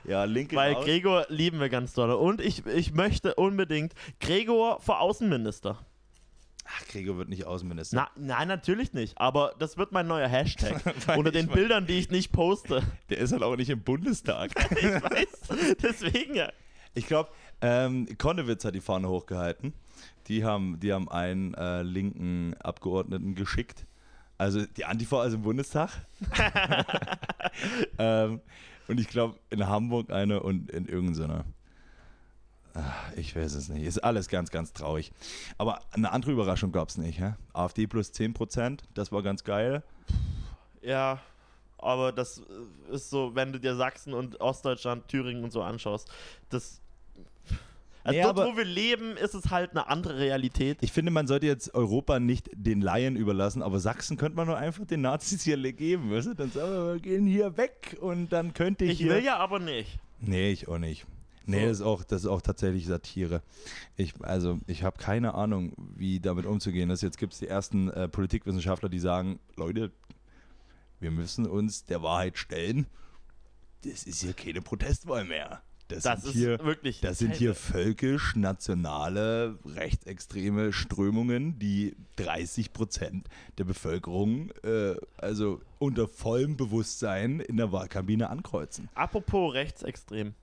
Ja, 0.04 0.24
linke 0.24 0.56
Weil. 0.56 0.74
Gregor 0.76 1.26
lieben 1.28 1.60
wir 1.60 1.68
ganz 1.68 1.92
doll. 1.92 2.10
Und 2.10 2.40
ich, 2.40 2.66
ich 2.66 2.92
möchte 2.92 3.34
unbedingt 3.34 3.92
Gregor 4.20 4.80
vor 4.80 5.00
Außenminister. 5.00 5.78
Ach, 6.64 6.86
Gregor 6.88 7.16
wird 7.18 7.28
nicht 7.28 7.44
Außenminister. 7.44 7.96
Na, 7.96 8.10
nein, 8.16 8.48
natürlich 8.48 8.92
nicht. 8.92 9.18
Aber 9.18 9.54
das 9.58 9.76
wird 9.76 9.92
mein 9.92 10.06
neuer 10.06 10.28
Hashtag. 10.28 10.82
Unter 11.16 11.30
den 11.30 11.48
Bildern, 11.48 11.86
die 11.86 11.98
ich 11.98 12.10
nicht 12.10 12.32
poste. 12.32 12.82
Der 13.10 13.18
ist 13.18 13.32
halt 13.32 13.42
auch 13.42 13.56
nicht 13.56 13.70
im 13.70 13.82
Bundestag. 13.82 14.52
Ich 14.70 14.84
weiß. 14.84 15.76
Deswegen 15.82 16.34
ja. 16.34 16.50
Ich 16.94 17.06
glaube, 17.06 17.30
ähm, 17.60 18.06
Konnewitz 18.18 18.64
hat 18.64 18.74
die 18.74 18.80
Fahne 18.80 19.08
hochgehalten. 19.08 19.74
Die 20.28 20.44
haben, 20.44 20.78
die 20.80 20.92
haben 20.92 21.08
einen 21.10 21.54
äh, 21.54 21.82
linken 21.82 22.54
Abgeordneten 22.60 23.34
geschickt. 23.34 23.86
Also 24.38 24.64
die 24.64 24.84
Antifa 24.84 25.24
ist 25.26 25.34
im 25.34 25.42
Bundestag. 25.42 25.90
ähm, 27.98 28.40
und 28.88 28.98
ich 28.98 29.08
glaube, 29.08 29.38
in 29.50 29.66
Hamburg 29.66 30.10
eine 30.10 30.40
und 30.42 30.70
in 30.70 30.86
irgendeiner. 30.86 31.44
Ich 33.16 33.34
weiß 33.36 33.54
es 33.54 33.68
nicht. 33.68 33.84
Ist 33.84 33.98
alles 33.98 34.28
ganz, 34.28 34.50
ganz 34.50 34.72
traurig. 34.72 35.12
Aber 35.58 35.80
eine 35.92 36.12
andere 36.12 36.32
Überraschung 36.32 36.72
gab 36.72 36.88
es 36.88 36.98
nicht. 36.98 37.20
Hä? 37.20 37.34
AfD 37.52 37.86
plus 37.86 38.12
10%, 38.12 38.80
das 38.94 39.12
war 39.12 39.22
ganz 39.22 39.44
geil. 39.44 39.82
Ja, 40.82 41.20
aber 41.78 42.12
das 42.12 42.42
ist 42.90 43.10
so, 43.10 43.34
wenn 43.34 43.52
du 43.52 43.60
dir 43.60 43.74
Sachsen 43.74 44.14
und 44.14 44.40
Ostdeutschland, 44.40 45.08
Thüringen 45.08 45.44
und 45.44 45.52
so 45.52 45.62
anschaust, 45.62 46.10
das. 46.48 46.80
Also 48.02 48.18
Nee, 48.18 48.24
dort, 48.24 48.38
wo 48.38 48.56
wir 48.56 48.64
leben, 48.64 49.18
ist 49.18 49.34
es 49.34 49.50
halt 49.50 49.72
eine 49.72 49.86
andere 49.88 50.18
Realität. 50.18 50.78
Ich 50.80 50.90
finde, 50.90 51.10
man 51.10 51.26
sollte 51.26 51.46
jetzt 51.46 51.74
Europa 51.74 52.18
nicht 52.18 52.48
den 52.54 52.80
Laien 52.80 53.14
überlassen, 53.14 53.62
aber 53.62 53.78
Sachsen 53.78 54.16
könnte 54.16 54.36
man 54.36 54.46
nur 54.46 54.56
einfach 54.56 54.86
den 54.86 55.02
Nazis 55.02 55.42
hier 55.42 55.58
geben, 55.72 56.10
weißt 56.10 56.28
du? 56.28 56.34
Dann 56.34 56.50
sagen 56.50 56.72
wir, 56.72 56.94
wir 56.94 57.00
gehen 57.00 57.26
hier 57.26 57.58
weg 57.58 57.98
und 58.00 58.30
dann 58.30 58.54
könnte 58.54 58.86
ich, 58.86 58.92
Ich 58.92 58.98
hier... 59.00 59.10
will 59.10 59.24
ja 59.24 59.36
aber 59.36 59.58
nicht. 59.58 59.98
Nee, 60.18 60.50
ich 60.50 60.66
auch 60.66 60.78
nicht. 60.78 61.04
Nee, 61.50 61.66
das, 61.66 61.78
ist 61.78 61.82
auch, 61.82 62.04
das 62.04 62.22
ist 62.22 62.28
auch 62.28 62.42
tatsächlich 62.42 62.86
Satire. 62.86 63.42
Ich, 63.96 64.14
also, 64.22 64.58
ich 64.66 64.82
habe 64.82 64.98
keine 64.98 65.34
Ahnung, 65.34 65.72
wie 65.96 66.20
damit 66.20 66.46
umzugehen 66.46 66.90
ist. 66.90 67.02
Jetzt 67.02 67.18
gibt 67.18 67.32
es 67.32 67.38
die 67.38 67.48
ersten 67.48 67.90
äh, 67.90 68.08
Politikwissenschaftler, 68.08 68.88
die 68.88 69.00
sagen, 69.00 69.40
Leute, 69.56 69.90
wir 71.00 71.10
müssen 71.10 71.46
uns 71.46 71.84
der 71.84 72.02
Wahrheit 72.02 72.38
stellen. 72.38 72.86
Das 73.82 74.04
ist 74.04 74.22
hier 74.22 74.34
keine 74.34 74.60
Protestwahl 74.60 75.24
mehr. 75.24 75.62
Das, 75.88 76.04
Das 76.04 76.22
sind 76.22 76.30
ist 76.30 76.36
hier, 76.36 76.58
wirklich. 76.60 77.00
das 77.00 77.18
sind 77.18 77.34
hier 77.34 77.54
völkisch-nationale, 77.54 79.58
rechtsextreme 79.64 80.72
Strömungen, 80.72 81.58
die 81.58 81.96
30 82.16 82.72
Prozent 82.72 83.28
der 83.58 83.64
Bevölkerung 83.64 84.50
äh, 84.62 84.94
also 85.16 85.60
unter 85.80 86.06
vollem 86.06 86.56
Bewusstsein 86.56 87.40
in 87.40 87.56
der 87.56 87.72
Wahlkabine 87.72 88.30
ankreuzen. 88.30 88.88
Apropos 88.94 89.52
rechtsextrem. 89.52 90.34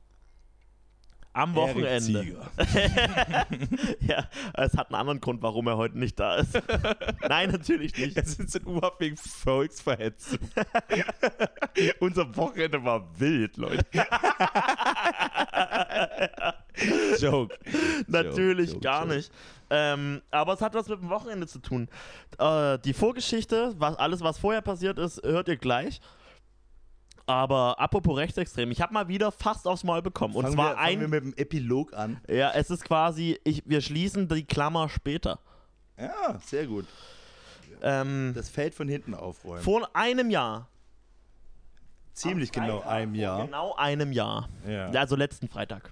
Am 1.37 1.53
Wochenende. 1.53 2.35
Ja, 3.99 4.27
es 4.53 4.75
hat 4.75 4.87
einen 4.87 4.95
anderen 4.95 5.21
Grund, 5.21 5.43
warum 5.43 5.67
er 5.67 5.77
heute 5.77 5.99
nicht 5.99 6.19
da 6.19 6.37
ist. 6.37 6.59
Nein, 7.29 7.51
natürlich 7.51 7.95
nicht. 7.95 8.17
Es 8.17 8.39
ist 8.39 8.55
überhaupt 8.55 8.99
wegen 8.99 9.17
Volksverhetzung. 9.17 10.39
Unser 11.99 12.35
Wochenende 12.35 12.83
war 12.83 13.07
wild, 13.19 13.57
Leute. 13.57 13.85
Joke. 17.19 17.55
Natürlich 18.07 18.71
Joke, 18.71 18.81
gar 18.81 19.03
joke. 19.03 19.15
nicht. 19.15 19.31
Ähm, 19.69 20.21
aber 20.31 20.53
es 20.53 20.61
hat 20.61 20.73
was 20.73 20.87
mit 20.87 21.01
dem 21.01 21.09
Wochenende 21.09 21.45
zu 21.45 21.59
tun. 21.59 21.87
Äh, 22.39 22.79
die 22.79 22.93
Vorgeschichte, 22.93 23.75
was, 23.77 23.95
alles, 23.97 24.21
was 24.21 24.39
vorher 24.39 24.61
passiert 24.61 24.97
ist, 24.97 25.21
hört 25.23 25.49
ihr 25.49 25.57
gleich. 25.57 26.01
Aber 27.27 27.77
apropos 27.79 28.15
rechtsextrem, 28.17 28.71
ich 28.71 28.81
habe 28.81 28.93
mal 28.93 29.07
wieder 29.09 29.31
fast 29.33 29.67
aufs 29.67 29.83
Maul 29.83 30.01
bekommen. 30.01 30.33
Und 30.33 30.43
Fangen, 30.43 30.55
zwar 30.55 30.71
wir, 30.71 30.75
fangen 30.77 30.87
ein. 30.87 30.99
wir 31.01 31.07
mit 31.09 31.23
dem 31.25 31.33
Epilog 31.35 31.93
an. 31.93 32.21
Ja, 32.29 32.51
es 32.53 32.69
ist 32.71 32.83
quasi, 32.85 33.37
ich, 33.43 33.63
wir 33.65 33.81
schließen 33.81 34.27
die 34.29 34.45
Klammer 34.45 34.87
später. 34.87 35.39
Ja, 35.99 36.39
sehr 36.45 36.65
gut. 36.67 36.85
Ähm, 37.81 38.31
Das 38.33 38.47
Feld 38.49 38.73
von 38.73 38.87
hinten 38.87 39.13
aufräumen. 39.13 39.61
vor 39.61 39.89
einem 39.93 40.29
Jahr. 40.31 40.69
Ziemlich 42.13 42.51
genau 42.51 42.79
Freitag, 42.79 42.91
einem 42.91 43.13
vor 43.13 43.21
Jahr. 43.21 43.45
Genau 43.45 43.75
einem 43.75 44.11
Jahr. 44.11 44.49
Ja. 44.67 44.87
Also 44.89 45.15
letzten 45.15 45.47
Freitag. 45.49 45.91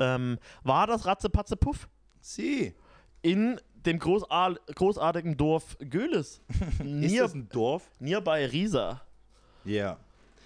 Ähm, 0.00 0.38
war 0.64 0.86
das 0.86 1.06
Ratzepatze 1.06 1.56
Puff 1.56 1.88
Sie. 2.20 2.74
in 3.22 3.60
dem 3.74 3.98
großar 3.98 4.56
großartigen 4.74 5.36
Dorf 5.36 5.76
Göhlis. 5.78 6.42
Ist 6.84 7.18
das 7.18 7.34
ein 7.34 7.48
Dorf? 7.48 7.90
bei 8.20 8.44
Riesa. 8.46 9.02
Ja. 9.64 9.96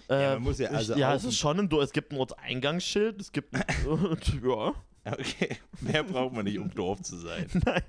Äh, 0.09 0.21
Ja, 0.21 0.33
man 0.35 0.43
muss 0.43 0.59
ja 0.59 0.69
also 0.69 0.95
ja, 0.95 1.11
auch 1.11 1.15
es 1.15 1.23
ein- 1.23 1.29
ist 1.29 1.37
schon 1.39 1.59
ein 1.59 1.69
Dorf. 1.69 1.83
Es 1.85 1.91
gibt 1.93 2.11
ein 2.11 2.17
Ortseingangsschild. 2.17 3.19
Es 3.21 3.31
gibt. 3.31 3.53
ja. 4.43 4.73
Okay, 5.07 5.57
mehr 5.81 6.03
braucht 6.03 6.33
man 6.33 6.45
nicht, 6.45 6.57
um 6.57 6.69
Dorf 6.73 7.01
zu 7.01 7.17
sein. 7.17 7.47
Nein. 7.65 7.83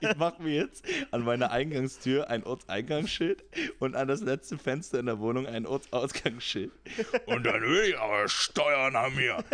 Ich 0.00 0.16
mache 0.16 0.42
mir 0.42 0.52
jetzt 0.64 0.84
an 1.12 1.22
meiner 1.22 1.52
Eingangstür 1.52 2.28
ein 2.28 2.42
Ortseingangsschild 2.42 3.44
und 3.78 3.94
an 3.94 4.08
das 4.08 4.20
letzte 4.20 4.58
Fenster 4.58 4.98
in 4.98 5.06
der 5.06 5.20
Wohnung 5.20 5.46
ein 5.46 5.64
Ortsausgangsschild. 5.64 6.72
Und 7.26 7.44
dann 7.46 7.62
will 7.62 7.90
ich 7.90 7.96
aber 7.98 8.28
Steuern 8.28 8.96
an 8.96 9.14
mir. 9.14 9.44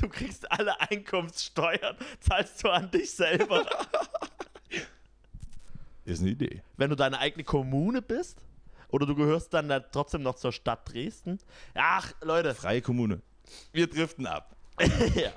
Du 0.00 0.08
kriegst 0.08 0.50
alle 0.50 0.80
Einkommenssteuern, 0.80 1.96
zahlst 2.20 2.64
du 2.64 2.68
an 2.70 2.90
dich 2.90 3.10
selber. 3.10 3.66
Ist 6.06 6.20
eine 6.22 6.30
Idee. 6.30 6.62
Wenn 6.78 6.88
du 6.90 6.96
deine 6.96 7.18
eigene 7.18 7.44
Kommune 7.44 8.00
bist. 8.02 8.38
Oder 8.94 9.06
du 9.06 9.16
gehörst 9.16 9.52
dann 9.52 9.68
da 9.68 9.80
trotzdem 9.80 10.22
noch 10.22 10.36
zur 10.36 10.52
Stadt 10.52 10.88
Dresden. 10.88 11.40
Ach, 11.74 12.12
Leute. 12.22 12.54
Freie 12.54 12.80
Kommune. 12.80 13.22
Wir 13.72 13.88
driften 13.88 14.24
ab. 14.24 14.54
ja. 15.16 15.32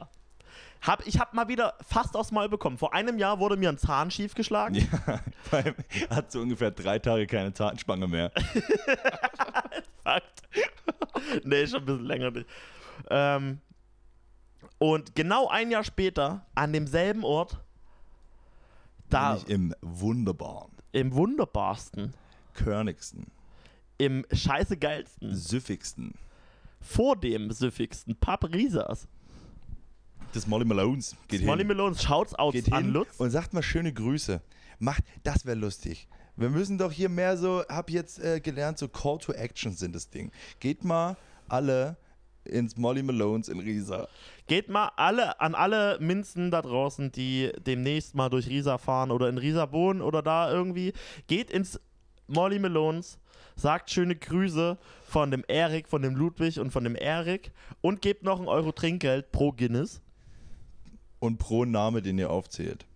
Hab, 0.84 1.08
ich 1.08 1.20
habe 1.20 1.36
mal 1.36 1.48
wieder 1.48 1.74
fast 1.82 2.16
aufs 2.16 2.32
Maul 2.32 2.50
bekommen. 2.50 2.78
Vor 2.78 2.94
einem 2.94 3.18
Jahr 3.18 3.40
wurde 3.40 3.58
mir 3.58 3.70
ein 3.70 3.80
Zahn 3.80 4.12
schief 4.12 4.36
geschlagen. 4.36 4.76
Ja, 4.76 5.22
weil 5.50 5.74
er 6.08 6.18
hat 6.18 6.32
so 6.32 6.40
ungefähr 6.40 6.70
drei 6.70 7.00
Tage 7.00 7.26
keine 7.26 7.52
Zahnspange 7.52 8.08
mehr. 8.08 8.32
gesagt. 10.04 10.44
nee, 11.44 11.66
schon 11.66 11.80
ein 11.80 11.86
bisschen 11.86 12.06
länger 12.06 12.30
nicht. 12.30 12.48
Ähm, 13.10 13.60
und 14.78 15.16
genau 15.16 15.48
ein 15.48 15.72
Jahr 15.72 15.84
später, 15.84 16.46
an 16.54 16.74
demselben 16.74 17.24
Ort, 17.24 17.58
da 19.10 19.34
Nämlich 19.34 19.50
im 19.50 19.76
wunderbaren, 19.82 20.74
im 20.92 21.16
wunderbarsten, 21.16 22.14
körnigsten, 22.54 23.32
im 23.98 24.26
scheiße 24.32 24.78
geilsten, 24.78 25.36
süffigsten 25.36 26.14
vor 26.82 27.16
dem 27.16 27.52
süffigsten 27.52 28.16
Pub 28.16 28.44
Risas. 28.54 29.08
des 30.34 30.48
Molly 30.48 30.66
Malones 30.66 31.16
geht 31.28 31.44
Molly 31.44 31.60
hin. 31.60 31.68
Malones 31.68 32.04
Shouts 32.04 32.36
geht 32.52 32.72
an 32.72 32.86
hin 32.86 32.94
Lutz. 32.94 33.18
und 33.18 33.30
sagt 33.32 33.54
mal 33.54 33.64
schöne 33.64 33.94
Grüße. 33.94 34.42
Macht, 34.80 35.04
das 35.24 35.46
wäre 35.46 35.58
lustig. 35.58 36.08
Wir 36.36 36.50
müssen 36.50 36.78
doch 36.78 36.92
hier 36.92 37.10
mehr 37.10 37.36
so, 37.36 37.64
hab 37.68 37.90
jetzt 37.90 38.20
äh, 38.20 38.40
gelernt, 38.40 38.78
so 38.78 38.88
Call 38.88 39.18
to 39.18 39.34
Action 39.34 39.72
sind 39.74 39.96
das 39.96 40.10
Ding. 40.10 40.32
Geht 40.60 40.84
mal 40.84 41.18
alle 41.48 41.98
ins 42.46 42.78
Molly 42.78 43.02
Malones 43.02 43.50
in 43.50 43.60
Riesa. 43.60 44.08
Geht 44.46 44.70
mal 44.70 44.92
alle 44.96 45.42
an 45.42 45.56
alle 45.56 45.98
Minzen 46.00 46.52
da 46.52 46.62
draußen, 46.62 47.12
die 47.12 47.52
demnächst 47.66 48.14
mal 48.16 48.30
durch 48.30 48.48
Riesa 48.48 48.78
fahren 48.78 49.12
oder 49.12 49.28
in 49.30 49.38
Riesa 49.38 49.72
wohnen 49.72 50.02
oder 50.02 50.22
da 50.22 50.52
irgendwie. 50.52 50.94
Geht 51.26 51.50
ins 51.50 51.80
Molly 52.28 52.60
Malones, 52.60 53.18
sagt 53.58 53.90
schöne 53.92 54.16
Grüße 54.16 54.78
von 55.04 55.30
dem 55.32 55.44
Erik, 55.50 55.90
von 55.90 56.02
dem 56.02 56.16
Ludwig 56.16 56.60
und 56.60 56.72
von 56.72 56.84
dem 56.86 56.96
Erik 56.96 57.52
und 57.82 58.02
gebt 58.02 58.24
noch 58.24 58.40
ein 58.40 58.48
Euro 58.48 58.72
Trinkgeld 58.72 59.32
pro 59.34 59.52
Guinness. 59.52 60.02
Und 61.20 61.40
pro 61.40 61.66
Name, 61.66 62.02
den 62.04 62.18
ihr 62.20 62.30
aufzählt. 62.30 62.86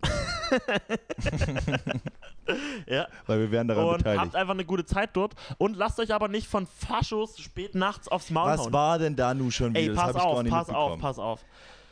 Ja. 2.86 3.06
Weil 3.26 3.38
wir 3.40 3.50
werden 3.50 3.68
daran 3.68 3.84
Und 3.86 3.98
beteiligt. 3.98 4.20
habt 4.22 4.36
einfach 4.36 4.54
eine 4.54 4.64
gute 4.64 4.84
Zeit 4.84 5.10
dort 5.14 5.34
und 5.58 5.76
lasst 5.76 5.98
euch 6.00 6.12
aber 6.12 6.28
nicht 6.28 6.46
von 6.48 6.66
Faschos 6.66 7.38
spät 7.38 7.74
nachts 7.74 8.08
aufs 8.08 8.30
Maul 8.30 8.46
Was 8.50 8.60
hauen. 8.60 8.72
war 8.72 8.98
denn 8.98 9.14
da 9.16 9.32
nun 9.32 9.50
schon 9.52 9.74
Ey, 9.74 9.84
wieder? 9.84 9.94
das 9.94 10.12
pass 10.12 10.16
auf, 10.16 10.44
pass 10.48 10.68
auf, 10.68 10.98
pass 10.98 11.18
auf. 11.18 11.40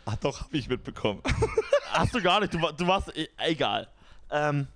Ach 0.05 0.17
doch, 0.17 0.41
hab 0.41 0.53
ich 0.53 0.69
mitbekommen. 0.69 1.23
Hast 1.93 2.15
du 2.15 2.21
gar 2.21 2.41
nicht, 2.41 2.53
du, 2.53 2.59
du 2.59 2.87
warst, 2.87 3.17
e- 3.17 3.29
egal. 3.39 3.87
Ähm, 4.31 4.67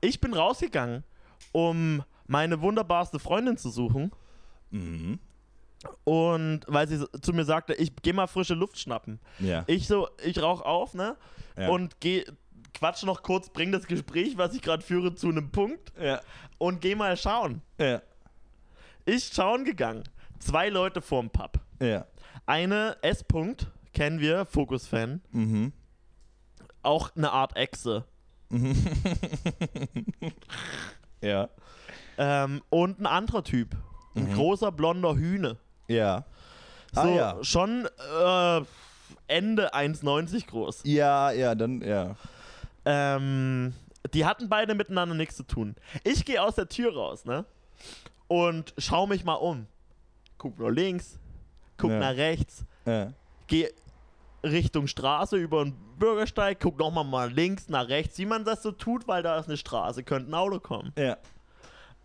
ich 0.00 0.20
bin 0.20 0.34
rausgegangen, 0.34 1.04
um 1.52 2.02
meine 2.26 2.60
wunderbarste 2.60 3.18
Freundin 3.18 3.56
zu 3.56 3.70
suchen. 3.70 4.12
mhm. 4.70 5.18
Und 6.04 6.62
weil 6.66 6.88
sie 6.88 7.06
zu 7.20 7.32
mir 7.32 7.44
sagte, 7.44 7.74
ich 7.74 7.92
geh 8.02 8.12
mal 8.12 8.26
frische 8.26 8.54
Luft 8.54 8.78
schnappen. 8.78 9.20
Ja. 9.38 9.62
Ich 9.66 9.86
so, 9.86 10.08
ich 10.24 10.40
rauch 10.42 10.62
auf, 10.62 10.94
ne? 10.94 11.16
Ja. 11.56 11.68
Und 11.68 12.00
geh, 12.00 12.24
quatsch 12.74 13.04
noch 13.04 13.22
kurz, 13.22 13.50
bring 13.50 13.72
das 13.72 13.86
Gespräch, 13.86 14.36
was 14.36 14.54
ich 14.54 14.62
gerade 14.62 14.82
führe, 14.82 15.14
zu 15.14 15.28
einem 15.28 15.50
Punkt 15.50 15.92
ja. 16.00 16.20
und 16.58 16.80
geh 16.80 16.94
mal 16.94 17.16
schauen. 17.16 17.62
Ja. 17.78 18.02
Ich 19.04 19.30
schauen 19.32 19.64
gegangen. 19.64 20.02
Zwei 20.40 20.70
Leute 20.70 21.02
vorm 21.02 21.30
Pub. 21.30 21.60
Ja. 21.80 22.06
Eine 22.46 22.96
S-Punkt, 23.02 23.70
kennen 23.92 24.18
wir, 24.18 24.44
Fokus-Fan. 24.46 25.20
Mhm. 25.30 25.72
Auch 26.82 27.14
eine 27.14 27.30
Art 27.32 27.54
Echse. 27.56 28.04
Ja. 31.22 31.48
Ähm, 32.18 32.62
und 32.70 33.00
ein 33.00 33.06
anderer 33.06 33.44
Typ. 33.44 33.76
Ein 34.14 34.32
großer 34.32 34.72
blonder 34.72 35.14
Hühne. 35.16 35.56
Ja. 35.88 36.24
So 36.92 37.02
Mhm. 37.02 37.08
Ah, 37.08 37.14
ja. 37.16 37.44
schon 37.44 37.86
äh, 37.86 38.62
Ende 39.28 39.74
1,90 39.74 40.46
groß. 40.46 40.80
Ja, 40.84 41.30
ja, 41.32 41.54
dann, 41.54 41.82
ja. 41.82 42.16
Ähm, 42.84 43.74
die 44.14 44.24
hatten 44.24 44.48
beide 44.48 44.74
miteinander 44.74 45.14
nichts 45.14 45.36
zu 45.36 45.42
tun. 45.42 45.74
Ich 46.04 46.24
gehe 46.24 46.42
aus 46.42 46.54
der 46.54 46.68
Tür 46.68 46.94
raus, 46.94 47.24
ne? 47.24 47.44
Und 48.28 48.72
schau 48.78 49.06
mich 49.06 49.24
mal 49.24 49.34
um. 49.34 49.66
Guck 50.38 50.58
nach 50.58 50.68
links, 50.70 51.18
guck 51.76 51.90
Ja. 51.90 51.98
nach 51.98 52.16
rechts, 52.16 52.64
Ja. 52.84 53.12
geh 53.46 53.68
Richtung 54.42 54.86
Straße 54.86 55.36
über 55.36 55.64
den 55.64 55.74
Bürgersteig, 55.98 56.58
guck 56.60 56.78
nochmal 56.78 57.04
mal 57.04 57.30
links, 57.32 57.68
nach 57.68 57.88
rechts, 57.88 58.18
wie 58.18 58.26
man 58.26 58.44
das 58.44 58.62
so 58.62 58.70
tut, 58.70 59.08
weil 59.08 59.22
da 59.22 59.38
ist 59.38 59.48
eine 59.48 59.56
Straße, 59.56 60.02
könnte 60.04 60.30
ein 60.30 60.34
Auto 60.34 60.60
kommen. 60.60 60.92
Ja. 60.96 61.16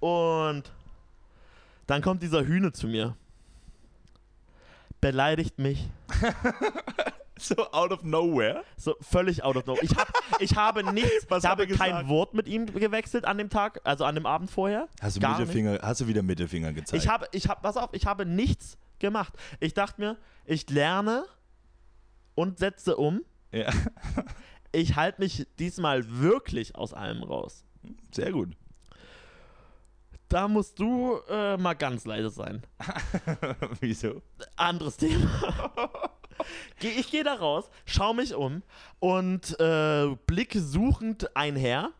Und 0.01 0.63
dann 1.87 2.01
kommt 2.01 2.21
dieser 2.21 2.45
Hühne 2.45 2.73
zu 2.73 2.87
mir. 2.87 3.15
Beleidigt 4.99 5.57
mich. 5.57 5.89
So 7.41 7.55
out 7.71 7.91
of 7.91 8.03
nowhere. 8.03 8.63
So 8.77 8.95
völlig 9.01 9.43
out 9.43 9.55
of 9.57 9.65
nowhere. 9.65 9.83
Ich, 9.83 9.95
hab, 9.95 10.13
ich 10.39 10.55
habe 10.55 10.93
nichts, 10.93 11.25
Was 11.29 11.43
ich 11.43 11.49
habe 11.49 11.65
kein? 11.65 12.07
Wort 12.07 12.35
mit 12.35 12.47
ihm 12.47 12.67
gewechselt 12.67 13.25
an 13.25 13.39
dem 13.39 13.49
Tag, 13.49 13.81
also 13.83 14.05
an 14.05 14.13
dem 14.13 14.27
Abend 14.27 14.51
vorher. 14.51 14.87
Hast 15.01 15.15
du 15.15 15.21
Gar 15.21 15.39
Mittelfinger, 15.39 15.79
hast 15.81 16.01
du 16.01 16.07
wieder 16.07 16.21
Mittelfinger 16.21 16.71
gezeigt? 16.71 17.01
Ich 17.03 17.09
habe, 17.09 17.27
ich 17.31 17.49
habe, 17.49 17.59
pass 17.61 17.77
auf, 17.77 17.89
ich 17.93 18.05
habe 18.05 18.27
nichts 18.27 18.77
gemacht. 18.99 19.33
Ich 19.59 19.73
dachte 19.73 19.99
mir, 19.99 20.17
ich 20.45 20.69
lerne 20.69 21.25
und 22.35 22.59
setze 22.59 22.95
um. 22.95 23.21
ja. 23.51 23.71
Ich 24.71 24.95
halte 24.95 25.19
mich 25.19 25.47
diesmal 25.59 26.07
wirklich 26.21 26.75
aus 26.75 26.93
allem 26.93 27.23
raus. 27.23 27.65
Sehr 28.11 28.31
gut. 28.31 28.55
Da 30.31 30.47
musst 30.47 30.79
du 30.79 31.19
äh, 31.29 31.57
mal 31.57 31.73
ganz 31.73 32.05
leise 32.05 32.29
sein. 32.29 32.63
Wieso? 33.81 34.21
Anderes 34.55 34.95
Thema. 34.95 35.29
Geh- 36.79 36.87
ich 36.97 37.11
gehe 37.11 37.25
da 37.25 37.33
raus, 37.33 37.69
schau 37.85 38.13
mich 38.13 38.33
um 38.33 38.63
und 38.99 39.59
äh, 39.59 40.15
blicke 40.27 40.61
suchend 40.61 41.35
einher. 41.35 41.91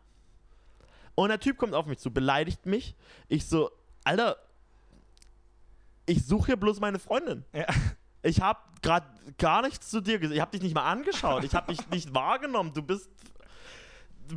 Und 1.14 1.28
der 1.28 1.40
Typ 1.40 1.58
kommt 1.58 1.74
auf 1.74 1.84
mich 1.84 1.98
zu, 1.98 2.10
beleidigt 2.10 2.64
mich. 2.64 2.96
Ich 3.28 3.46
so, 3.46 3.70
Alter, 4.02 4.38
ich 6.06 6.24
suche 6.24 6.46
hier 6.46 6.56
bloß 6.56 6.80
meine 6.80 6.98
Freundin. 6.98 7.44
Ja. 7.52 7.66
Ich 8.22 8.40
habe 8.40 8.60
gerade 8.80 9.06
gar 9.36 9.60
nichts 9.60 9.90
zu 9.90 10.00
dir 10.00 10.18
gesagt. 10.18 10.34
Ich 10.34 10.40
habe 10.40 10.52
dich 10.52 10.62
nicht 10.62 10.74
mal 10.74 10.90
angeschaut. 10.90 11.44
Ich 11.44 11.54
habe 11.54 11.70
dich 11.74 11.86
nicht 11.90 12.14
wahrgenommen. 12.14 12.72
Du 12.72 12.82
bist, 12.82 13.10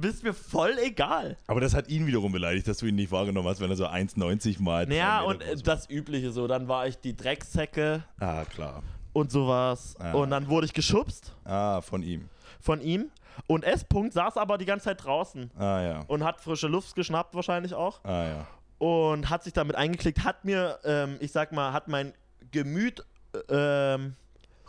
bist 0.01 0.23
mir 0.23 0.33
voll 0.33 0.75
egal. 0.83 1.37
Aber 1.47 1.61
das 1.61 1.73
hat 1.73 1.87
ihn 1.89 2.05
wiederum 2.07 2.31
beleidigt, 2.31 2.67
dass 2.67 2.77
du 2.79 2.85
ihn 2.85 2.95
nicht 2.95 3.11
wahrgenommen 3.11 3.47
hast, 3.47 3.59
wenn 3.61 3.69
er 3.69 3.75
so 3.75 3.87
1,90 3.87 4.61
mal. 4.61 4.85
Naja, 4.85 5.21
zwei 5.23 5.31
und 5.31 5.41
äh, 5.41 5.55
das 5.57 5.89
Übliche 5.89 6.31
so. 6.31 6.47
Dann 6.47 6.67
war 6.67 6.87
ich 6.87 6.97
die 6.99 7.15
Drecksäcke. 7.15 8.03
Ah, 8.19 8.45
klar. 8.45 8.83
und 9.13 9.31
sowas. 9.31 9.95
Ah. 9.99 10.11
Und 10.13 10.29
dann 10.31 10.47
wurde 10.49 10.65
ich 10.65 10.73
geschubst. 10.73 11.33
Ah, 11.45 11.81
von 11.81 12.03
ihm. 12.03 12.29
von 12.59 12.81
ihm. 12.81 13.09
Und 13.47 13.63
S. 13.63 13.85
-Punkt 13.85 14.13
saß 14.13 14.37
aber 14.37 14.57
die 14.57 14.65
ganze 14.65 14.85
Zeit 14.85 15.03
draußen 15.03 15.51
Ah, 15.57 15.81
ja. 15.81 15.99
und 16.07 16.23
hat 16.23 16.39
frische 16.39 16.67
Luft 16.67 16.95
geschnappt 16.95 17.35
wahrscheinlich 17.35 17.73
auch 17.73 18.01
Ah, 18.05 18.23
ja. 18.27 18.47
und 18.77 19.29
hat 19.29 19.43
sich 19.43 19.51
damit 19.51 19.75
eingeklickt, 19.75 20.23
hat 20.23 20.45
mir, 20.45 20.79
ähm, 20.85 21.17
ich 21.19 21.31
sag 21.33 21.51
mal, 21.51 21.73
hat 21.73 21.87
mein 21.89 22.13
Gemüt 22.51 23.03
äh, 23.49 23.93
ähm, 23.95 24.15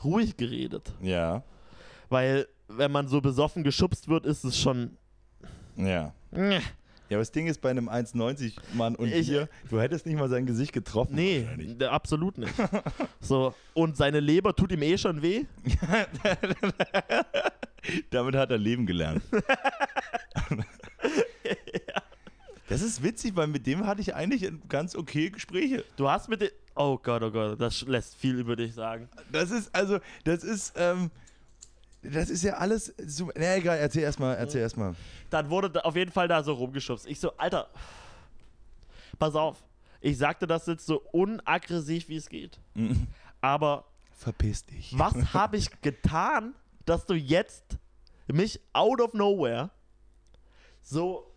ruhig 0.03 0.37
geredet. 0.37 0.93
Ja. 1.01 1.43
Weil 2.09 2.49
wenn 2.69 2.91
man 2.91 3.07
so 3.07 3.21
besoffen 3.21 3.63
geschubst 3.63 4.09
wird, 4.09 4.27
ist 4.27 4.43
es 4.45 4.59
schon... 4.59 4.97
Ja. 5.77 6.13
Ja, 7.09 7.19
aber 7.19 7.21
das 7.21 7.31
Ding 7.31 7.47
ist 7.47 7.61
bei 7.61 7.71
einem 7.71 7.89
1,90 7.89 8.55
Mann 8.75 8.97
und 8.97 9.13
Ich- 9.13 9.27
dir, 9.29 9.49
du 9.71 9.81
hättest 9.81 10.07
nicht 10.07 10.19
mal 10.19 10.29
sein 10.29 10.45
Gesicht 10.45 10.73
getroffen. 10.73 11.15
nee 11.15 11.47
absolut 11.89 12.37
nicht. 12.37 12.53
so, 13.21 13.55
und 13.75 13.97
seine 13.97 14.19
Leber 14.19 14.55
tut 14.57 14.73
ihm 14.73 14.83
eh 14.83 14.99
schon 14.99 15.23
weh. 15.23 15.45
Damit 18.11 18.35
hat 18.35 18.51
er 18.51 18.59
leben 18.59 18.87
gelernt. 18.87 19.23
Das 22.69 22.83
ist 22.83 23.01
witzig, 23.03 23.37
weil 23.37 23.47
mit 23.47 23.65
dem 23.67 23.87
hatte 23.87 24.01
ich 24.01 24.17
eigentlich 24.17 24.51
ganz 24.69 24.97
okay 24.97 25.31
Gespräche. 25.31 25.85
Du 25.97 26.11
hast 26.11 26.29
mit 26.29 26.41
dem... 26.41 26.49
Oh 26.75 26.99
Gott, 27.01 27.23
oh 27.23 27.31
Gott, 27.31 27.61
das 27.61 27.83
lässt 27.83 28.17
viel 28.17 28.41
über 28.41 28.57
dich 28.57 28.75
sagen. 28.75 29.09
Das 29.31 29.53
ist, 29.53 29.73
also, 29.73 30.01
das 30.25 30.43
ist, 30.43 30.73
ähm, 30.77 31.13
das 32.13 32.31
ist 32.31 32.43
ja 32.43 32.55
alles 32.55 32.95
so. 33.07 33.31
Na 33.37 33.57
egal, 33.57 33.79
erzähl 33.79 34.03
erstmal, 34.03 34.37
erzähl 34.37 34.61
erstmal. 34.61 34.95
dann 35.31 35.51
wurde 35.51 35.85
auf 35.85 35.97
jeden 35.97 36.13
Fall 36.13 36.29
da 36.29 36.43
so 36.43 36.53
rumgeschubst. 36.55 37.07
Ich 37.07 37.21
so, 37.21 37.37
Alter, 37.37 37.69
pass 39.19 39.35
auf. 39.35 39.63
Ich 40.01 40.19
sagte 40.19 40.47
das 40.47 40.67
jetzt 40.67 40.87
so 40.87 41.03
unaggressiv, 41.13 42.09
wie 42.09 42.17
es 42.17 42.29
geht. 42.29 42.61
Aber 43.41 43.85
Verpiss 44.13 44.65
dich. 44.65 44.93
was 44.99 45.15
habe 45.35 45.57
ich 45.57 45.81
getan, 45.81 46.55
dass 46.85 47.07
du 47.07 47.15
jetzt 47.15 47.79
mich 48.29 48.61
out 48.73 49.01
of 49.01 49.13
nowhere 49.15 49.71
so 50.83 51.33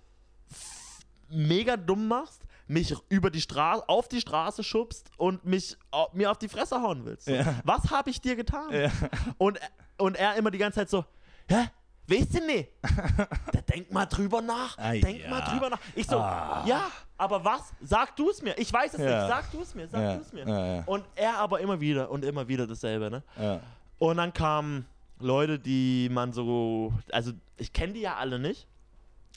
mega 1.30 1.78
dumm 1.78 2.08
machst, 2.08 2.42
mich 2.68 2.96
über 3.10 3.30
die 3.32 3.42
Straße, 3.42 3.88
auf 3.90 4.08
die 4.08 4.22
Straße 4.22 4.64
schubst 4.64 5.10
und 5.18 5.44
mich 5.46 5.76
mir 6.14 6.30
auf 6.30 6.38
die 6.38 6.48
Fresse 6.48 6.82
hauen 6.82 7.04
willst? 7.06 7.28
Ja. 7.28 7.60
Was 7.64 7.90
habe 7.90 8.10
ich 8.12 8.22
dir 8.22 8.36
getan? 8.36 8.72
Ja. 8.72 8.92
Und, 9.38 9.60
und 10.00 10.16
er 10.16 10.36
immer 10.36 10.52
die 10.52 10.58
ganze 10.58 10.80
Zeit 10.80 10.90
so, 10.90 11.06
hä? 11.50 11.68
Weißt 12.08 12.34
du 12.40 12.46
nicht? 12.46 12.70
Da 13.54 13.62
denk 13.62 13.92
mal 13.92 14.06
drüber 14.08 14.42
nach. 14.42 14.76
Ah, 14.80 14.92
denk 14.94 15.20
ja. 15.22 15.30
mal 15.30 15.42
drüber 15.42 15.70
nach. 15.70 15.80
Ich 15.96 16.08
so, 16.08 16.18
Ah. 16.18 16.64
ja, 16.66 16.88
aber 17.18 17.46
was? 17.46 17.72
Sag 17.82 18.16
du 18.16 18.30
es 18.32 18.42
mir. 18.42 18.58
Ich 18.58 18.74
weiß 18.74 18.94
es 18.96 19.00
Ja. 19.00 19.06
nicht. 19.22 19.28
Sag 19.30 19.52
du 19.52 19.62
es 19.62 19.76
mir. 19.76 19.88
Sag 19.88 20.02
Ja, 20.02 20.16
du 20.16 20.22
es 20.22 20.34
mir. 20.34 20.84
Und 20.88 21.06
er 21.16 21.38
aber 21.38 21.60
immer 21.60 21.80
wieder 21.80 22.10
und 22.10 22.26
immer 22.26 22.48
wieder 22.48 22.66
dasselbe, 22.66 23.12
ne? 23.12 23.62
Und 24.00 24.18
dann 24.18 24.34
kamen 24.34 24.86
Leute, 25.20 25.60
die 25.60 26.10
man 26.12 26.34
so, 26.34 26.94
also 27.12 27.32
ich 27.58 27.74
kenne 27.74 27.94
die 27.94 28.02
ja 28.02 28.16
alle 28.16 28.40
nicht. 28.40 28.66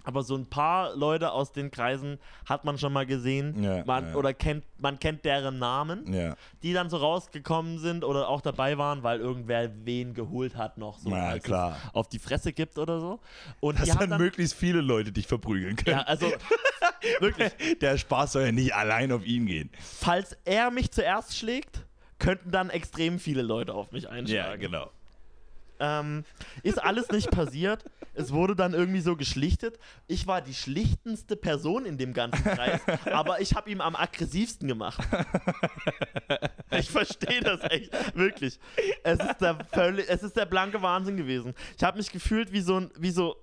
Aber 0.04 0.22
so 0.22 0.34
ein 0.36 0.46
paar 0.46 0.94
Leute 0.96 1.32
aus 1.32 1.52
den 1.52 1.70
Kreisen 1.70 2.18
hat 2.46 2.64
man 2.64 2.78
schon 2.78 2.92
mal 2.92 3.06
gesehen. 3.06 3.62
Ja, 3.62 3.84
man, 3.84 4.08
ja. 4.10 4.14
Oder 4.16 4.34
kennt, 4.34 4.64
man 4.78 4.98
kennt 4.98 5.24
deren 5.24 5.58
Namen, 5.58 6.12
Ja. 6.12 6.34
die 6.62 6.72
dann 6.72 6.90
so 6.90 6.96
rausgekommen 6.96 7.78
sind 7.78 8.04
oder 8.04 8.28
auch 8.28 8.40
dabei 8.40 8.78
waren, 8.78 9.02
weil 9.02 9.20
irgendwer 9.20 9.70
wen 9.84 10.14
geholt 10.14 10.56
hat 10.56 10.78
noch. 10.78 10.98
So, 10.98 11.10
Na, 11.10 11.28
als 11.28 11.38
es 11.38 11.44
klar. 11.44 11.76
Auf 11.92 12.08
die 12.08 12.18
Fresse 12.18 12.52
gibt 12.52 12.78
oder 12.78 13.00
so. 13.00 13.20
Und 13.60 13.78
Dass 13.80 13.88
dann 13.90 14.10
dann, 14.10 14.20
möglichst 14.20 14.54
viele 14.54 14.80
Leute 14.80 15.12
dich 15.12 15.26
verprügeln 15.26 15.76
können. 15.76 15.98
ja, 15.98 16.02
also 16.02 16.32
wirklich, 17.20 17.52
Der 17.80 17.96
Spaß 17.98 18.32
soll 18.32 18.42
ja 18.44 18.52
nicht 18.52 18.74
allein 18.74 19.12
auf 19.12 19.24
ihn 19.24 19.46
gehen. 19.46 19.70
falls 19.80 20.36
er 20.44 20.70
mich 20.70 20.90
zuerst 20.90 21.36
schlägt, 21.36 21.84
könnten 22.18 22.50
dann 22.50 22.70
extrem 22.70 23.18
viele 23.18 23.42
Leute 23.42 23.74
auf 23.74 23.92
mich 23.92 24.08
einschlagen. 24.08 24.50
Ja, 24.50 24.56
genau. 24.56 24.90
Ähm, 25.84 26.24
ist 26.62 26.80
alles 26.80 27.10
nicht 27.10 27.30
passiert. 27.32 27.84
Es 28.14 28.32
wurde 28.32 28.54
dann 28.54 28.72
irgendwie 28.72 29.00
so 29.00 29.16
geschlichtet. 29.16 29.78
Ich 30.06 30.26
war 30.28 30.40
die 30.40 30.54
schlichtendste 30.54 31.34
Person 31.34 31.84
in 31.86 31.98
dem 31.98 32.12
ganzen 32.12 32.44
Kreis, 32.44 32.80
aber 33.12 33.40
ich 33.40 33.54
habe 33.54 33.68
ihm 33.70 33.80
am 33.80 33.96
aggressivsten 33.96 34.68
gemacht. 34.68 35.02
Ich 36.74 36.88
verstehe 36.90 37.42
das 37.42 37.60
echt, 37.70 37.92
wirklich. 38.16 38.58
Es 39.02 39.18
ist 39.20 39.38
der 39.42 39.58
völlig, 39.72 40.08
es 40.08 40.22
ist 40.22 40.34
der 40.38 40.46
blanke 40.46 40.80
Wahnsinn 40.80 41.18
gewesen. 41.18 41.54
Ich 41.76 41.84
habe 41.84 41.98
mich 41.98 42.10
gefühlt 42.10 42.50
wie 42.50 42.62
so 42.62 42.80
ein, 42.80 42.90
wie 42.98 43.10
so 43.10 43.36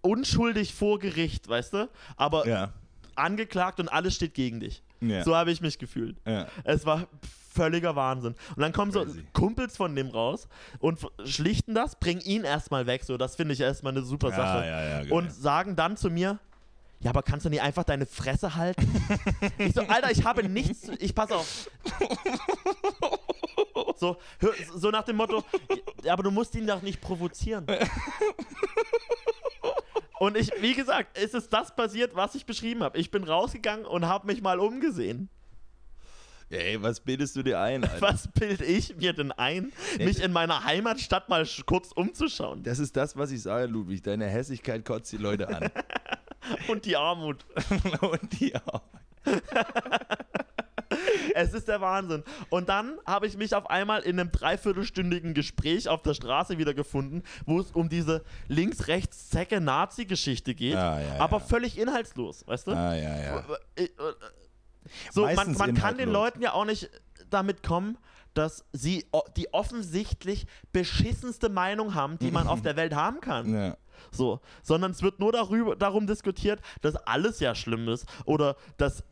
unschuldig 0.00 0.72
vor 0.74 0.98
Gericht, 0.98 1.46
weißt 1.46 1.74
du? 1.74 1.90
Aber 2.16 2.46
Ja. 2.46 2.72
angeklagt 3.16 3.80
und 3.80 3.88
alles 3.90 4.14
steht 4.14 4.32
gegen 4.32 4.60
dich. 4.60 4.82
Ja. 5.00 5.24
So 5.24 5.36
habe 5.36 5.50
ich 5.50 5.60
mich 5.60 5.78
gefühlt. 5.78 6.16
Ja. 6.26 6.46
Es 6.64 6.86
war 6.86 7.06
völliger 7.54 7.96
Wahnsinn. 7.96 8.34
Und 8.54 8.62
dann 8.62 8.72
kommen 8.72 8.92
so 8.92 9.02
Crazy. 9.04 9.24
Kumpels 9.32 9.76
von 9.76 9.94
dem 9.96 10.08
raus 10.08 10.48
und 10.78 10.98
schlichten 11.24 11.74
das, 11.74 11.96
bringen 11.96 12.20
ihn 12.20 12.44
erstmal 12.44 12.86
weg. 12.86 13.04
So, 13.04 13.16
das 13.16 13.36
finde 13.36 13.54
ich 13.54 13.60
erstmal 13.60 13.92
eine 13.92 14.02
super 14.02 14.30
Ja, 14.30 14.36
Sache. 15.02 15.14
und 15.14 15.32
sagen 15.32 15.74
dann 15.76 15.96
zu 15.96 16.10
mir, 16.10 16.38
ja, 17.00 17.10
aber 17.10 17.22
kannst 17.22 17.44
du 17.46 17.50
nicht 17.50 17.60
einfach 17.62 17.84
deine 17.84 18.06
Fresse 18.06 18.54
halten? 18.56 18.86
ich 19.58 19.74
so, 19.74 19.82
Alter, 19.82 20.10
ich 20.10 20.24
habe 20.24 20.48
nichts, 20.48 20.88
ich 20.98 21.14
pass 21.14 21.30
auf. 21.30 21.70
So, 23.98 24.18
so 24.74 24.90
nach 24.90 25.04
dem 25.04 25.16
Motto, 25.16 25.42
ja, 26.04 26.12
aber 26.12 26.22
du 26.22 26.30
musst 26.30 26.54
ihn 26.54 26.66
doch 26.66 26.82
nicht 26.82 27.00
provozieren. 27.00 27.66
Und 30.18 30.36
ich, 30.36 30.50
wie 30.60 30.74
gesagt, 30.74 31.18
es 31.18 31.34
ist 31.34 31.52
das 31.52 31.74
passiert, 31.74 32.14
was 32.14 32.34
ich 32.34 32.46
beschrieben 32.46 32.82
habe. 32.82 32.98
Ich 32.98 33.10
bin 33.10 33.24
rausgegangen 33.24 33.84
und 33.84 34.06
habe 34.06 34.26
mich 34.26 34.40
mal 34.40 34.60
umgesehen. 34.60 35.28
Ey, 36.48 36.80
was 36.80 37.00
bildest 37.00 37.34
du 37.34 37.42
dir 37.42 37.58
ein, 37.60 37.82
Alter? 37.82 38.00
Was 38.00 38.28
bild 38.28 38.60
ich 38.60 38.96
mir 38.96 39.12
denn 39.12 39.32
ein, 39.32 39.72
mich 39.98 40.22
in 40.22 40.32
meiner 40.32 40.62
Heimatstadt 40.64 41.28
mal 41.28 41.44
kurz 41.66 41.90
umzuschauen? 41.90 42.62
Das 42.62 42.78
ist 42.78 42.96
das, 42.96 43.16
was 43.16 43.32
ich 43.32 43.42
sage, 43.42 43.66
Ludwig. 43.66 44.02
Deine 44.02 44.26
Hässigkeit 44.26 44.84
kotzt 44.84 45.10
die 45.12 45.16
Leute 45.16 45.48
an. 45.48 45.70
Und 46.68 46.84
die 46.84 46.96
Armut. 46.96 47.44
Und 48.00 48.40
die 48.40 48.54
auch. 48.54 48.82
Es 51.34 51.54
ist 51.54 51.68
der 51.68 51.80
Wahnsinn. 51.80 52.24
Und 52.50 52.68
dann 52.68 52.98
habe 53.06 53.26
ich 53.26 53.36
mich 53.36 53.54
auf 53.54 53.68
einmal 53.70 54.02
in 54.02 54.18
einem 54.18 54.32
dreiviertelstündigen 54.32 55.34
Gespräch 55.34 55.88
auf 55.88 56.02
der 56.02 56.14
Straße 56.14 56.58
wiedergefunden, 56.58 57.22
wo 57.44 57.60
es 57.60 57.70
um 57.72 57.88
diese 57.88 58.24
links-rechts-Zecke-Nazi-Geschichte 58.48 60.54
geht, 60.54 60.76
Ah, 60.76 61.00
ja, 61.00 61.20
aber 61.20 61.38
ja. 61.38 61.44
völlig 61.44 61.78
inhaltslos, 61.78 62.46
weißt 62.46 62.66
du? 62.68 62.72
Ah, 62.72 62.94
ja, 62.94 63.20
ja. 63.20 63.44
So, 65.10 65.22
man, 65.22 65.34
Meistens 65.34 65.58
man 65.58 65.74
kann 65.74 65.98
den. 65.98 66.10
Leuten 66.10 66.42
ja 66.42 66.52
auch 66.52 66.64
nicht 66.64 66.88
damit 67.30 67.62
kommen, 67.62 67.98
dass 68.34 68.64
sie 68.72 69.06
die 69.36 69.52
offensichtlich 69.52 70.46
beschissenste 70.72 71.48
Meinung 71.48 71.94
haben, 71.94 72.18
die 72.18 72.30
man 72.30 72.46
auf 72.46 72.62
der 72.68 72.76
Welt 72.76 72.94
haben 72.94 73.20
kann. 73.20 73.52
Ja. 73.52 73.76
So, 74.12 74.40
sondern 74.62 74.90
es 74.92 75.02
wird 75.02 75.18
nur 75.20 75.32
darüber, 75.32 75.74
darum 75.74 76.06
diskutiert, 76.06 76.60
dass 76.82 76.96
alles 76.96 77.40
ja 77.40 77.54
schlimm 77.54 77.88
ist 77.88 78.06
oder 78.26 78.56
dass 78.76 79.02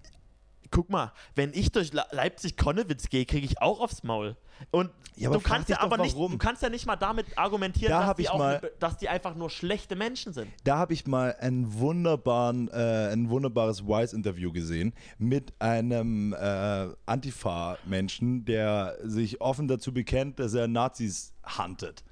guck 0.70 0.90
mal, 0.90 1.12
wenn 1.34 1.52
ich 1.54 1.72
durch 1.72 1.92
Le 1.92 2.04
Leipzig-Konnewitz 2.10 3.08
gehe, 3.08 3.24
kriege 3.26 3.46
ich 3.46 3.60
auch 3.62 3.80
aufs 3.80 4.02
Maul. 4.02 4.36
Und 4.70 4.90
Ja, 5.16 5.30
du 5.30 5.40
kannst 5.40 5.68
ja 5.68 5.80
aber 5.80 5.98
nicht, 5.98 6.14
warum. 6.14 6.32
du 6.32 6.38
kannst 6.38 6.62
ja 6.62 6.68
nicht 6.70 6.86
mal 6.86 6.94
damit 6.96 7.26
argumentieren, 7.36 7.90
Da 7.90 8.06
dass, 8.06 8.16
die 8.16 8.22
ich 8.22 8.30
auch 8.30 8.38
mal- 8.38 8.60
ne- 8.60 8.70
dass 8.78 8.96
die 8.98 9.08
einfach 9.08 9.34
nur 9.34 9.50
schlechte 9.50 9.96
Menschen 9.96 10.32
sind. 10.32 10.48
Da 10.62 10.78
habe 10.78 10.92
ich 10.94 11.06
mal 11.06 11.34
einen 11.40 11.74
wunderbaren, 11.78 12.68
äh, 12.68 13.08
ein 13.12 13.28
wunderbares 13.30 13.84
Wise-Interview 13.86 14.52
gesehen 14.52 14.94
mit 15.18 15.52
einem 15.60 16.32
äh, 16.34 16.88
Antifa-Menschen, 17.06 18.44
der 18.44 18.96
sich 19.02 19.40
offen 19.40 19.68
dazu 19.68 19.92
bekennt, 19.92 20.38
dass 20.38 20.54
er 20.54 20.68
Nazis 20.68 21.32
huntet. 21.58 22.04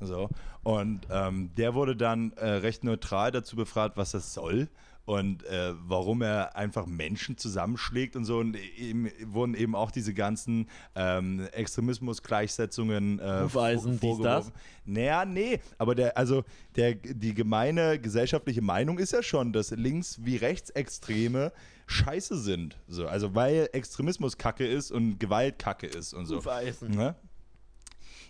So. 0.00 0.28
Und 0.62 1.06
ähm, 1.10 1.50
der 1.56 1.74
wurde 1.74 1.96
dann 1.96 2.32
äh, 2.32 2.46
recht 2.48 2.84
neutral 2.84 3.32
dazu 3.32 3.56
befragt, 3.56 3.96
was 3.96 4.12
das 4.12 4.34
soll 4.34 4.68
und 5.08 5.42
äh, 5.44 5.72
warum 5.86 6.20
er 6.20 6.54
einfach 6.54 6.84
Menschen 6.84 7.38
zusammenschlägt 7.38 8.14
und 8.14 8.26
so. 8.26 8.40
Und 8.40 8.58
ihm 8.76 9.10
wurden 9.24 9.54
eben 9.54 9.74
auch 9.74 9.90
diese 9.90 10.12
ganzen 10.12 10.68
ähm, 10.94 11.48
Extremismus-Gleichsetzungen 11.52 13.18
äh, 13.18 13.44
Hufeisen, 13.44 13.98
dies, 13.98 14.18
das? 14.18 14.52
Naja, 14.84 15.24
nee, 15.24 15.60
aber 15.78 15.94
der, 15.94 16.18
also 16.18 16.44
der, 16.76 16.94
die 16.94 17.32
gemeine 17.32 17.98
gesellschaftliche 17.98 18.60
Meinung 18.60 18.98
ist 18.98 19.14
ja 19.14 19.22
schon, 19.22 19.54
dass 19.54 19.70
Links- 19.70 20.18
wie 20.22 20.36
Rechtsextreme 20.36 21.52
scheiße 21.86 22.38
sind. 22.38 22.76
So, 22.86 23.08
also 23.08 23.34
weil 23.34 23.70
Extremismus 23.72 24.36
Kacke 24.36 24.66
ist 24.66 24.90
und 24.90 25.18
Gewalt 25.18 25.58
Kacke 25.58 25.86
ist 25.86 26.12
und 26.12 26.26
so. 26.26 26.36
Hufeisen. 26.36 26.90
Ne? 26.90 27.16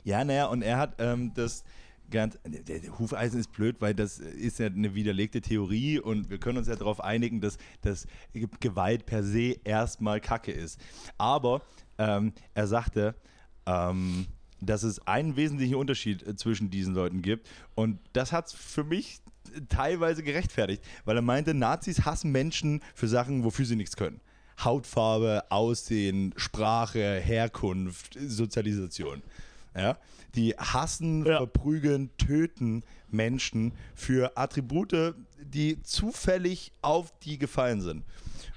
Ja, 0.05 0.25
naja, 0.25 0.47
und 0.47 0.63
er 0.63 0.79
hat 0.79 0.95
ähm, 0.99 1.33
das 1.35 1.65
ganz. 2.11 2.39
Hufeisen 2.99 3.41
ist 3.41 3.53
blöd, 3.53 3.77
weil 3.81 3.95
das 3.95 4.19
ist 4.19 4.59
ja 4.59 4.67
eine 4.67 4.95
widerlegte 4.95 5.41
Theorie 5.41 5.99
und 5.99 6.31
wir 6.31 6.39
können 6.39 6.59
uns 6.59 6.69
ja 6.69 6.77
darauf 6.77 7.03
einigen, 7.03 7.41
dass, 7.41 7.59
dass 7.83 8.07
Gewalt 8.61 9.07
per 9.07 9.23
se 9.23 9.57
erstmal 9.65 10.21
Kacke 10.21 10.53
ist. 10.53 10.81
Aber 11.17 11.63
ähm, 11.99 12.33
er 12.55 12.67
sagte, 12.67 13.15
ähm, 13.67 14.27
dass 14.61 14.83
es 14.83 15.07
einen 15.07 15.37
wesentlichen 15.37 15.77
Unterschied 15.77 16.27
äh, 16.27 16.37
zwischen 16.37 16.71
diesen 16.71 16.95
Leuten 16.95 17.23
gibt 17.23 17.49
und 17.75 18.01
das 18.13 18.33
hat 18.33 18.47
es 18.47 18.53
für 18.55 18.85
mich 18.85 19.21
teilweise 19.69 20.23
gerechtfertigt, 20.23 20.83
weil 21.05 21.17
er 21.17 21.23
meinte, 21.23 21.55
Nazis 21.55 22.05
hassen 22.05 22.33
Menschen 22.33 22.83
für 22.95 23.09
Sachen, 23.09 23.45
wofür 23.45 23.65
sie 23.65 23.77
nichts 23.77 23.97
können. 23.97 24.21
Hautfarbe, 24.63 25.45
Aussehen, 25.51 26.35
Sprache, 26.37 27.21
Herkunft, 27.21 28.19
Sozialisation. 28.21 29.23
Ja? 29.79 29.97
Die 30.35 30.55
hassen, 30.57 31.25
Ja. 31.25 31.39
verprügeln, 31.39 32.11
töten 32.19 32.83
Menschen 33.11 33.73
für 33.95 34.37
Attribute, 34.37 35.15
die 35.43 35.83
zufällig 35.83 36.73
auf 36.83 37.13
die 37.21 37.39
gefallen 37.39 37.81
sind. 37.81 38.05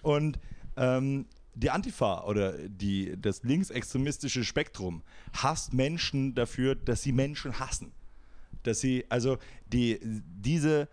Und 0.02 0.40
ähm, 0.78 1.26
die 1.54 1.70
Antifa 1.70 2.24
oder 2.24 2.54
die, 2.68 3.16
das 3.22 3.44
linksextremistische 3.44 4.44
Spektrum 4.44 5.04
hasst 5.34 5.74
Menschen 5.74 6.34
dafür, 6.34 6.76
dass 6.76 7.04
sie 7.04 7.12
Menschen 7.12 7.60
hassen. 7.60 7.92
Dass 8.64 8.80
sie, 8.80 9.06
also 9.10 9.38
die, 9.72 10.00
diese 10.02 10.88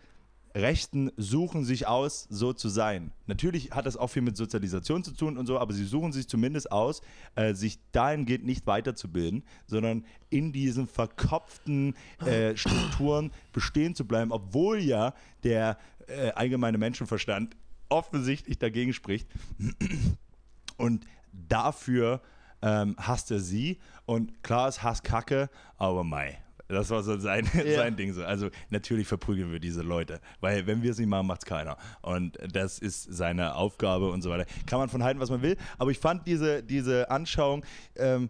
Rechten 0.55 1.11
suchen 1.17 1.65
sich 1.65 1.87
aus, 1.87 2.27
so 2.31 2.53
zu 2.53 2.69
sein. 2.69 3.13
Natürlich 3.27 3.73
hat 3.73 3.87
das 3.87 3.97
auch 3.97 4.09
viel 4.09 4.23
mit 4.23 4.37
Sozialisation 4.37 5.05
zu 5.05 5.13
tun 5.13 5.37
und 5.37 5.47
so, 5.47 5.59
aber 5.59 5.73
sie 5.73 5.85
suchen 5.85 6.13
sich 6.13 6.29
zumindest 6.29 6.73
aus, 6.73 7.01
äh, 7.35 7.55
sich 7.55 7.79
dahingehend 7.93 8.45
nicht 8.45 8.67
weiterzubilden, 8.67 9.45
sondern 9.67 10.05
in 10.31 10.53
diesen 10.53 10.87
verkopften 10.87 11.95
äh, 12.25 12.57
Strukturen 12.57 13.31
bestehen 13.53 13.95
zu 13.95 14.07
bleiben, 14.07 14.33
obwohl 14.33 14.79
ja 14.79 15.15
der 15.45 15.79
äh, 16.07 16.31
allgemeine 16.31 16.79
Menschenverstand 16.79 17.57
offensichtlich 17.89 18.59
dagegen 18.59 18.93
spricht. 18.93 19.29
Und 20.77 21.07
dafür 21.33 22.23
ähm, 22.63 22.97
hasst 22.99 23.31
er 23.31 23.41
sie. 23.41 23.79
Und 24.07 24.43
klar 24.43 24.69
ist 24.69 24.83
Hass 24.83 25.03
Kacke, 25.03 25.51
aber 25.77 26.05
mei. 26.05 26.39
Das 26.69 26.91
war 26.91 27.03
so 27.03 27.19
sein, 27.19 27.49
Ja. 27.55 27.77
sein 27.77 27.97
Ding 27.97 28.13
so. 28.13 28.23
Also 28.25 28.51
natürlich 28.71 29.07
verprügeln 29.09 29.51
wir 29.51 29.59
diese 29.61 29.83
Leute, 29.83 30.21
weil 30.41 30.67
wenn 30.67 30.83
wir 30.83 30.91
es 30.91 30.99
nicht 30.99 31.09
machen, 31.09 31.27
macht 31.27 31.43
es 31.43 31.47
keiner. 31.47 31.77
Und 32.03 32.39
das 32.53 32.79
ist 32.79 33.05
seine 33.05 33.55
Aufgabe 33.55 34.11
und 34.11 34.23
so 34.23 34.31
weiter. 34.31 34.45
Kann 34.67 34.79
man 34.79 34.89
von 34.89 35.03
halten, 35.03 35.19
was 35.21 35.31
man 35.31 35.43
will. 35.43 35.57
Aber 35.79 35.91
ich 35.91 35.99
fand 35.99 36.27
diese, 36.27 36.63
diese 36.63 37.11
Anschauung, 37.11 37.65
ähm, 37.97 38.29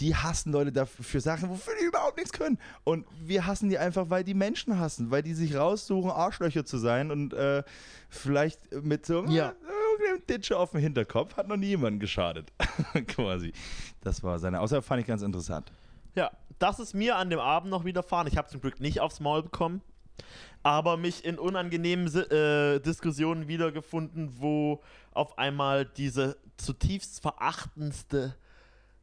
die 0.00 0.16
hassen 0.16 0.50
Leute 0.50 0.72
dafür 0.72 1.04
für 1.04 1.20
Sachen, 1.20 1.48
wofür 1.50 1.72
die 1.80 1.84
überhaupt 1.84 2.16
nichts 2.16 2.32
können. 2.32 2.58
Und 2.82 3.06
wir 3.24 3.46
hassen 3.46 3.68
die 3.68 3.78
einfach, 3.78 4.10
weil 4.10 4.24
die 4.24 4.34
Menschen 4.34 4.78
hassen, 4.80 5.12
weil 5.12 5.22
die 5.22 5.34
sich 5.34 5.54
raussuchen, 5.54 6.10
Arschlöcher 6.10 6.64
zu 6.64 6.78
sein 6.78 7.12
und 7.12 7.32
äh, 7.32 7.62
vielleicht 8.08 8.72
mit 8.82 9.06
so 9.06 9.24
Ja. 9.26 9.52
irgendeinem 9.92 10.26
Ditsche 10.26 10.58
auf 10.58 10.72
dem 10.72 10.80
Hinterkopf 10.80 11.36
hat 11.36 11.46
noch 11.46 11.56
nie 11.56 11.66
jemandem 11.68 12.00
geschadet. 12.00 12.50
Quasi. 13.06 13.52
Das 14.00 14.22
war 14.24 14.38
seine 14.40 14.58
Aussage, 14.60 14.82
fand 14.82 15.00
ich 15.02 15.06
ganz 15.06 15.22
interessant. 15.22 15.70
Ja, 16.16 16.30
das 16.64 16.78
ist 16.78 16.94
mir 16.94 17.16
an 17.16 17.28
dem 17.28 17.40
Abend 17.40 17.70
noch 17.70 17.84
widerfahren. 17.84 18.26
Ich 18.26 18.38
habe 18.38 18.48
zum 18.48 18.62
Glück 18.62 18.80
nicht 18.80 18.98
aufs 19.00 19.20
Maul 19.20 19.42
bekommen, 19.42 19.82
aber 20.62 20.96
mich 20.96 21.22
in 21.22 21.38
unangenehmen 21.38 22.06
äh, 22.06 22.80
Diskussionen 22.80 23.48
wiedergefunden, 23.48 24.40
wo 24.40 24.80
auf 25.12 25.36
einmal 25.36 25.84
diese 25.84 26.38
zutiefst 26.56 27.20
verachtendste, 27.20 28.34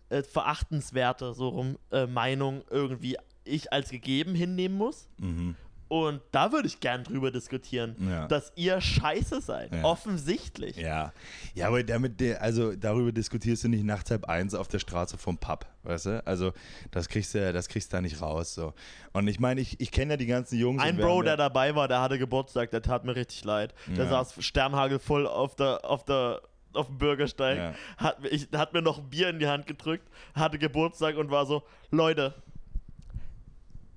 äh, 0.09 0.23
verachtenswerte 0.23 1.35
so 1.35 1.49
rum, 1.49 1.77
äh, 1.91 2.07
Meinung 2.07 2.63
irgendwie 2.71 3.17
ich 3.43 3.71
als 3.71 3.91
gegeben 3.91 4.33
hinnehmen 4.33 4.75
muss. 4.75 5.07
Mhm. 5.19 5.55
Und 5.91 6.21
da 6.31 6.53
würde 6.53 6.69
ich 6.69 6.79
gern 6.79 7.03
drüber 7.03 7.31
diskutieren, 7.31 7.97
Ja. 8.09 8.25
dass 8.25 8.53
ihr 8.55 8.79
scheiße 8.79 9.41
seid. 9.41 9.73
Ja. 9.75 9.83
Offensichtlich. 9.83 10.77
Ja, 10.77 11.11
ja, 11.53 11.67
aber 11.67 11.83
damit, 11.83 12.21
also 12.39 12.73
darüber 12.77 13.11
diskutierst 13.11 13.65
du 13.65 13.67
nicht 13.67 13.83
nachts 13.83 14.09
halb 14.09 14.23
eins 14.23 14.55
auf 14.55 14.69
der 14.69 14.79
Straße 14.79 15.17
vom 15.17 15.37
Pub, 15.37 15.65
weißt 15.83 16.05
du? 16.05 16.25
Also 16.25 16.53
das 16.91 17.09
kriegst 17.09 17.33
du, 17.35 17.51
das 17.51 17.67
kriegst 17.67 17.91
du 17.91 17.97
da 17.97 18.01
nicht 18.01 18.21
raus. 18.21 18.53
So. 18.53 18.73
Und 19.11 19.27
ich 19.27 19.41
meine, 19.41 19.59
ich, 19.59 19.81
ich 19.81 19.91
kenne 19.91 20.13
ja 20.13 20.17
die 20.17 20.27
ganzen 20.27 20.57
Jungs. 20.57 20.81
Ein 20.81 20.95
Bro, 20.95 21.23
der 21.23 21.35
dabei 21.35 21.75
war, 21.75 21.89
der 21.89 21.99
hatte 21.99 22.17
Geburtstag, 22.17 22.71
der 22.71 22.81
tat 22.81 23.03
mir 23.03 23.13
richtig 23.17 23.43
leid. 23.43 23.73
Der 23.87 24.05
Ja. 24.05 24.09
saß 24.11 24.35
sternhagelvoll 24.39 25.27
auf 25.27 25.57
der, 25.57 25.83
auf 25.83 26.05
der, 26.05 26.41
auf 26.71 26.87
dem 26.87 26.99
Bürgersteig, 26.99 27.57
Ja. 27.57 27.73
hat, 27.97 28.21
mir- 28.21 28.29
ich, 28.29 28.47
hat 28.55 28.71
mir 28.71 28.81
noch 28.81 28.97
ein 28.99 29.09
Bier 29.09 29.27
in 29.27 29.39
die 29.39 29.47
Hand 29.47 29.67
gedrückt, 29.67 30.07
hatte 30.35 30.57
Geburtstag 30.57 31.17
und 31.17 31.31
war 31.31 31.45
so, 31.45 31.63
Leute, 31.89 32.33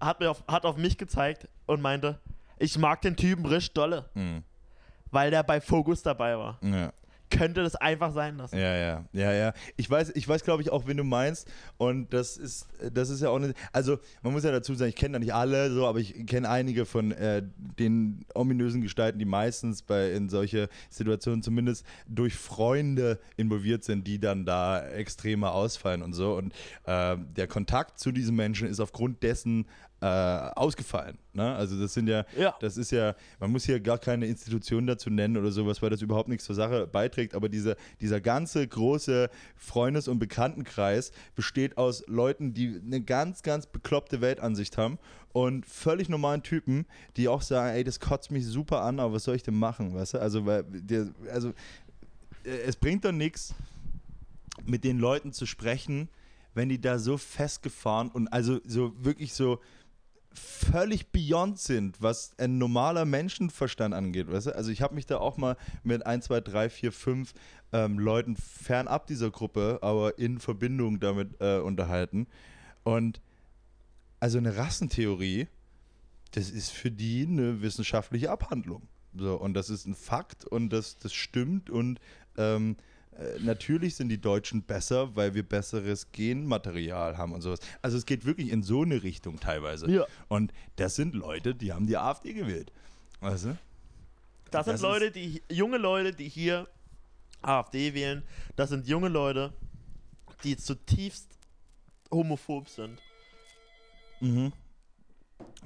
hat, 0.01 0.19
mir 0.19 0.29
auf, 0.33 0.43
hat 0.49 0.67
auf 0.67 0.77
mich 0.77 0.99
gezeigt 0.99 1.49
und 1.67 1.81
meinte, 1.83 2.19
ich 2.59 2.79
mag 2.79 3.03
den 3.03 3.17
Typen 3.17 3.47
richtig 3.47 3.75
dolle, 3.75 4.09
Mhm. 4.15 4.43
weil 5.11 5.31
der 5.31 5.43
bei 5.43 5.61
Fokus 5.61 6.03
dabei 6.03 6.37
war. 6.39 6.59
ja. 6.63 6.93
Könnte 7.31 7.65
das 7.65 7.75
einfach 7.75 8.13
sein 8.13 8.37
lassen. 8.37 8.57
Ja, 8.57 8.77
ja, 8.77 9.05
ja, 9.13 9.33
ja. 9.33 9.53
Ich 9.77 9.91
weiß, 9.91 10.13
ich 10.15 10.29
weiß, 10.29 10.45
glaube 10.45 10.63
ich, 10.63 10.71
auch, 10.71 10.87
wen 10.87 10.99
du 10.99 11.03
meinst. 11.05 11.51
Und 11.79 12.13
das 12.13 12.37
ist, 12.37 12.69
das 12.93 13.09
ist 13.11 13.23
ja 13.23 13.31
auch 13.31 13.37
eine. 13.37 13.55
Also, 13.73 13.99
man 14.23 14.33
muss 14.35 14.45
ja 14.45 14.53
dazu 14.53 14.73
sagen, 14.75 14.91
ich 14.91 14.95
kenne 14.95 15.15
da 15.15 15.19
nicht 15.19 15.35
alle 15.35 15.73
so, 15.73 15.85
aber 15.87 15.99
ich 15.99 16.27
kenne 16.27 16.49
einige 16.49 16.85
von 16.85 17.11
äh, 17.11 17.43
den 17.57 18.25
ominösen 18.35 18.83
Gestalten, 18.83 19.19
die 19.19 19.25
meistens 19.25 19.83
bei 19.83 20.13
in 20.13 20.29
solche 20.29 20.69
Situationen 20.91 21.43
zumindest 21.43 21.85
durch 22.07 22.35
Freunde 22.37 23.19
involviert 23.37 23.83
sind, 23.83 24.07
die 24.07 24.21
dann 24.21 24.45
da 24.45 24.87
extremer 24.91 25.55
ausfallen 25.55 26.03
und 26.03 26.13
so. 26.13 26.37
Und 26.37 26.53
äh, 26.85 27.17
der 27.37 27.49
Kontakt 27.49 27.99
zu 27.99 28.13
diesen 28.13 28.37
Menschen 28.37 28.69
ist 28.69 28.79
aufgrund 28.79 29.25
dessen 29.25 29.67
äh, 30.05 30.51
ausgefallen. 30.55 31.17
Ne? 31.33 31.55
Also 31.55 31.81
das 31.81 31.95
sind 31.95 32.09
ja, 32.09 32.27
Ja. 32.39 32.55
das 32.61 32.77
ist 32.77 32.91
ja, 32.91 33.15
man 33.41 33.51
muss 33.51 33.65
hier 33.65 33.81
gar 33.81 33.97
keine 33.97 34.27
Institution 34.27 34.87
dazu 34.87 35.09
nennen 35.09 35.39
oder 35.39 35.51
sowas, 35.51 35.81
weil 35.81 35.89
das 35.89 36.03
überhaupt 36.03 36.29
nichts 36.29 36.45
zur 36.45 36.55
Sache 36.55 36.87
beiträgt. 36.87 37.35
Aber 37.35 37.49
diese, 37.49 37.75
dieser 38.03 38.21
ganze 38.21 38.69
große 38.69 39.31
Freundes- 39.57 40.07
und 40.07 40.19
Bekanntenkreis 40.19 41.11
besteht 41.35 41.79
aus 41.79 42.05
Leuten, 42.07 42.53
die 42.53 42.79
eine 42.85 43.01
ganz, 43.01 43.43
ganz 43.43 43.67
bekloppte 43.67 44.21
Weltansicht 44.21 44.77
haben 44.77 44.99
und 45.33 45.65
völlig 45.65 46.11
normalen 46.11 46.43
Typen, 46.43 46.85
die 47.17 47.29
auch 47.29 47.41
sagen, 47.41 47.75
ey, 47.75 47.83
das 47.83 47.99
kotzt 47.99 48.31
mich 48.31 48.45
super 48.45 48.83
an, 48.83 49.01
aber 49.01 49.15
was 49.15 49.25
soll 49.25 49.37
ich 49.37 49.43
denn 49.43 49.59
machen, 49.59 49.95
weißt 49.95 50.15
du? 50.15 50.19
Also, 50.21 50.45
weil 50.45 50.65
der, 50.65 51.07
also 51.33 51.49
äh, 52.45 52.51
es 52.67 52.77
bringt 52.77 53.07
doch 53.07 53.13
nichts, 53.13 53.55
mit 54.67 54.85
den 54.85 54.99
Leuten 54.99 55.33
zu 55.33 55.47
sprechen, 55.47 56.11
wenn 56.53 56.69
die 56.69 56.81
da 56.81 56.99
so 56.99 57.17
festgefahren 57.17 58.11
und 58.11 58.29
also 58.29 58.61
so 58.67 58.93
wirklich 59.03 59.33
so 59.35 59.61
völlig 60.35 61.13
beyond 61.13 61.59
sind, 61.59 62.03
was 62.03 62.33
ein 62.39 62.59
normaler 62.59 63.05
Menschenverstand 63.05 63.95
angeht. 63.95 64.31
Weißt 64.31 64.49
du? 64.49 64.55
Also 64.55 64.71
ich 64.71 64.83
habe 64.83 64.95
mich 64.95 65.07
da 65.07 65.19
auch 65.19 65.37
mal 65.37 65.57
mit 65.83 66.05
1, 66.05 66.27
2, 66.27 66.41
3, 66.41 66.71
4, 66.71 66.93
5 66.93 67.35
ähm, 67.73 67.99
Leuten 67.99 68.37
fernab 68.37 69.07
dieser 69.07 69.31
Gruppe, 69.31 69.79
aber 69.83 70.19
in 70.19 70.39
Verbindung 70.39 71.01
damit 71.01 71.41
äh, 71.41 71.59
unterhalten. 71.59 72.27
Und 72.83 73.21
also 74.21 74.39
eine 74.39 74.57
Rassentheorie, 74.57 75.49
das 76.33 76.51
ist 76.51 76.71
für 76.71 76.91
die 76.91 77.27
eine 77.27 77.63
wissenschaftliche 77.63 78.31
Abhandlung. 78.31 78.89
So, 79.17 79.37
und 79.37 79.55
das 79.55 79.71
ist 79.71 79.87
ein 79.87 79.95
Fakt 79.95 80.45
und 80.45 80.71
das, 80.71 80.99
das 80.99 81.15
stimmt 81.15 81.71
und 81.71 82.01
ähm, 82.37 82.77
äh, 83.19 83.39
natürlich 83.41 83.95
sind 83.95 84.09
die 84.09 84.21
Deutschen 84.21 84.63
besser, 84.63 85.15
weil 85.15 85.35
wir 85.35 85.43
besseres 85.43 86.11
Genmaterial 86.13 87.17
haben 87.17 87.33
und 87.33 87.43
sowas. 87.43 87.61
Also 87.83 87.97
es 87.97 88.07
geht 88.07 88.25
wirklich 88.25 88.51
in 88.51 88.63
so 88.63 88.83
eine 88.83 89.03
Richtung 89.03 89.41
teilweise. 89.41 89.91
Ja. 89.91 90.07
Und 90.29 90.53
das 90.77 90.97
sind 90.97 91.15
Leute, 91.15 91.55
die 91.55 91.73
haben 91.73 91.87
die 91.87 91.97
AfD 91.97 92.33
gewählt. 92.33 92.73
Weißt 93.21 93.47
du? 93.47 93.59
Das 94.51 94.67
sind 94.67 94.75
Das 94.75 94.83
Leute, 94.83 95.11
die 95.11 95.43
junge 95.51 95.79
Leute, 95.79 96.13
die 96.13 96.29
hier 96.29 96.69
AfD 97.43 97.95
wählen. 97.95 98.23
Das 98.57 98.71
sind 98.71 98.87
junge 98.87 99.09
Leute, 99.09 99.53
die 100.43 100.57
zutiefst 100.57 101.29
homophob 102.11 102.69
sind. 102.69 103.01
Mhm. 104.21 104.53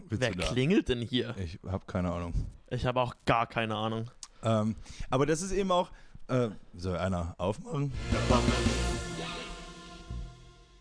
Willst 0.09 0.23
Wer 0.23 0.33
klingelt 0.33 0.89
denn 0.89 1.03
hier? 1.03 1.35
Ich 1.39 1.59
habe 1.67 1.85
keine 1.87 2.13
Ahnung. 2.13 2.35
Ich 2.71 2.87
habe 2.87 3.01
auch 3.01 3.15
gar 3.25 3.47
keine 3.47 3.77
Ahnung. 3.77 4.11
Ähm, 4.43 4.77
aber 5.11 5.27
das 5.27 5.43
ist 5.43 5.53
eben 5.53 5.71
auch. 5.71 5.91
Äh, 6.29 6.51
soll 6.77 6.97
einer 6.99 7.35
aufmachen? 7.39 7.93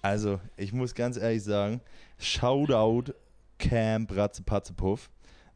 Also, 0.01 0.39
ich 0.57 0.73
muss 0.73 0.93
ganz 0.93 1.17
ehrlich 1.17 1.43
sagen, 1.43 1.81
Shoutout 2.17 3.13
Camp 3.57 4.15
Ratzepatzepuff 4.15 5.09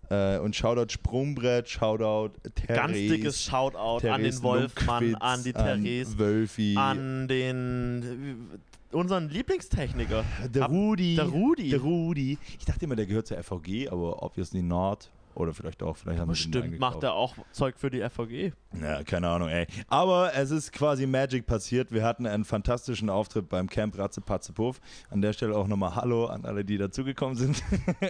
äh, 0.10 0.38
und 0.39 0.56
Shoutout 0.56 0.91
Sprungbrett, 0.91 1.69
Shoutout 1.69 2.34
Therese. 2.56 2.73
Ganz 2.80 2.93
dickes 2.93 3.43
Shoutout 3.43 3.77
an 3.77 4.21
den 4.21 4.32
Therese 4.32 4.43
Wolfmann, 4.43 5.15
an 5.15 5.43
die 5.43 5.54
Therese, 5.54 6.12
An 6.12 6.19
Wölfi. 6.19 6.75
an 6.77 7.27
den 7.27 8.60
unseren 8.91 9.30
Lieblingstechniker. 9.30 10.25
der 10.54 10.65
Rudi. 10.65 11.15
der 11.15 11.25
Rudi. 11.25 11.69
Der 11.69 11.80
Rudi. 11.80 12.38
Ich 12.60 12.65
dachte 12.65 12.86
immer, 12.86 12.95
der 12.95 13.06
gehört 13.06 13.27
zur 13.27 13.41
FVG, 13.41 13.89
aber 13.89 14.21
obviously 14.23 14.62
not. 14.62 15.10
Oder 15.34 15.54
vielleicht 15.54 15.82
auch, 15.84 15.96
vielleicht 15.98 16.20
haben 16.20 16.28
Bestimmt 16.30 16.80
macht 16.80 17.04
er 17.04 17.13
auch 17.13 17.36
Zeug 17.52 17.76
für 17.78 17.89
die 17.89 18.02
FVG. 18.02 18.52
Ja, 18.82 19.04
keine 19.04 19.30
Ahnung, 19.30 19.50
ey. 19.50 19.65
Aber 19.88 20.34
es 20.36 20.52
ist 20.52 20.72
quasi 20.72 21.06
Magic 21.06 21.46
passiert. 21.46 21.91
Wir 21.91 22.04
hatten 22.04 22.26
einen 22.26 22.44
fantastischen 22.46 23.10
Auftritt 23.10 23.50
beim 23.50 23.67
Camp 23.70 23.98
Ratze 23.98 24.22
Patze 24.22 24.54
Puff. 24.54 24.80
An 25.10 25.22
der 25.22 25.34
Stelle 25.34 25.56
auch 25.56 25.67
nochmal 25.67 25.96
Hallo 25.96 26.26
an 26.26 26.46
alle, 26.46 26.63
die 26.65 26.78
dazugekommen 26.78 27.36
sind. 27.36 27.62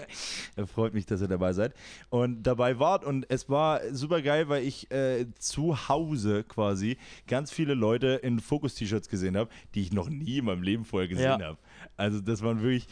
Freut 0.74 0.94
mich, 0.94 1.06
dass 1.06 1.22
ihr 1.22 1.28
dabei 1.28 1.54
seid 1.54 1.74
und 2.10 2.44
dabei 2.44 2.80
wart. 2.80 3.06
Und 3.06 3.26
es 3.30 3.50
war 3.50 3.82
super 3.92 4.22
geil, 4.22 4.50
weil 4.50 4.64
ich 4.64 4.92
äh, 4.92 5.26
zu 5.40 5.88
Hause 5.90 6.44
quasi 6.44 6.98
ganz 7.28 7.52
viele 7.52 7.74
Leute 7.74 8.08
in 8.24 8.40
Fokus-T-Shirts 8.40 9.10
gesehen 9.10 9.38
habe, 9.38 9.50
die 9.76 9.82
ich 9.82 9.92
noch 9.94 10.10
nie 10.10 10.40
in 10.40 10.46
meinem 10.46 10.64
Leben 10.64 10.86
vorher 10.86 11.08
gesehen 11.08 11.40
Ja. 11.40 11.48
habe. 11.48 11.58
Also, 11.98 12.20
das 12.22 12.42
waren 12.42 12.62
wirklich, 12.62 12.88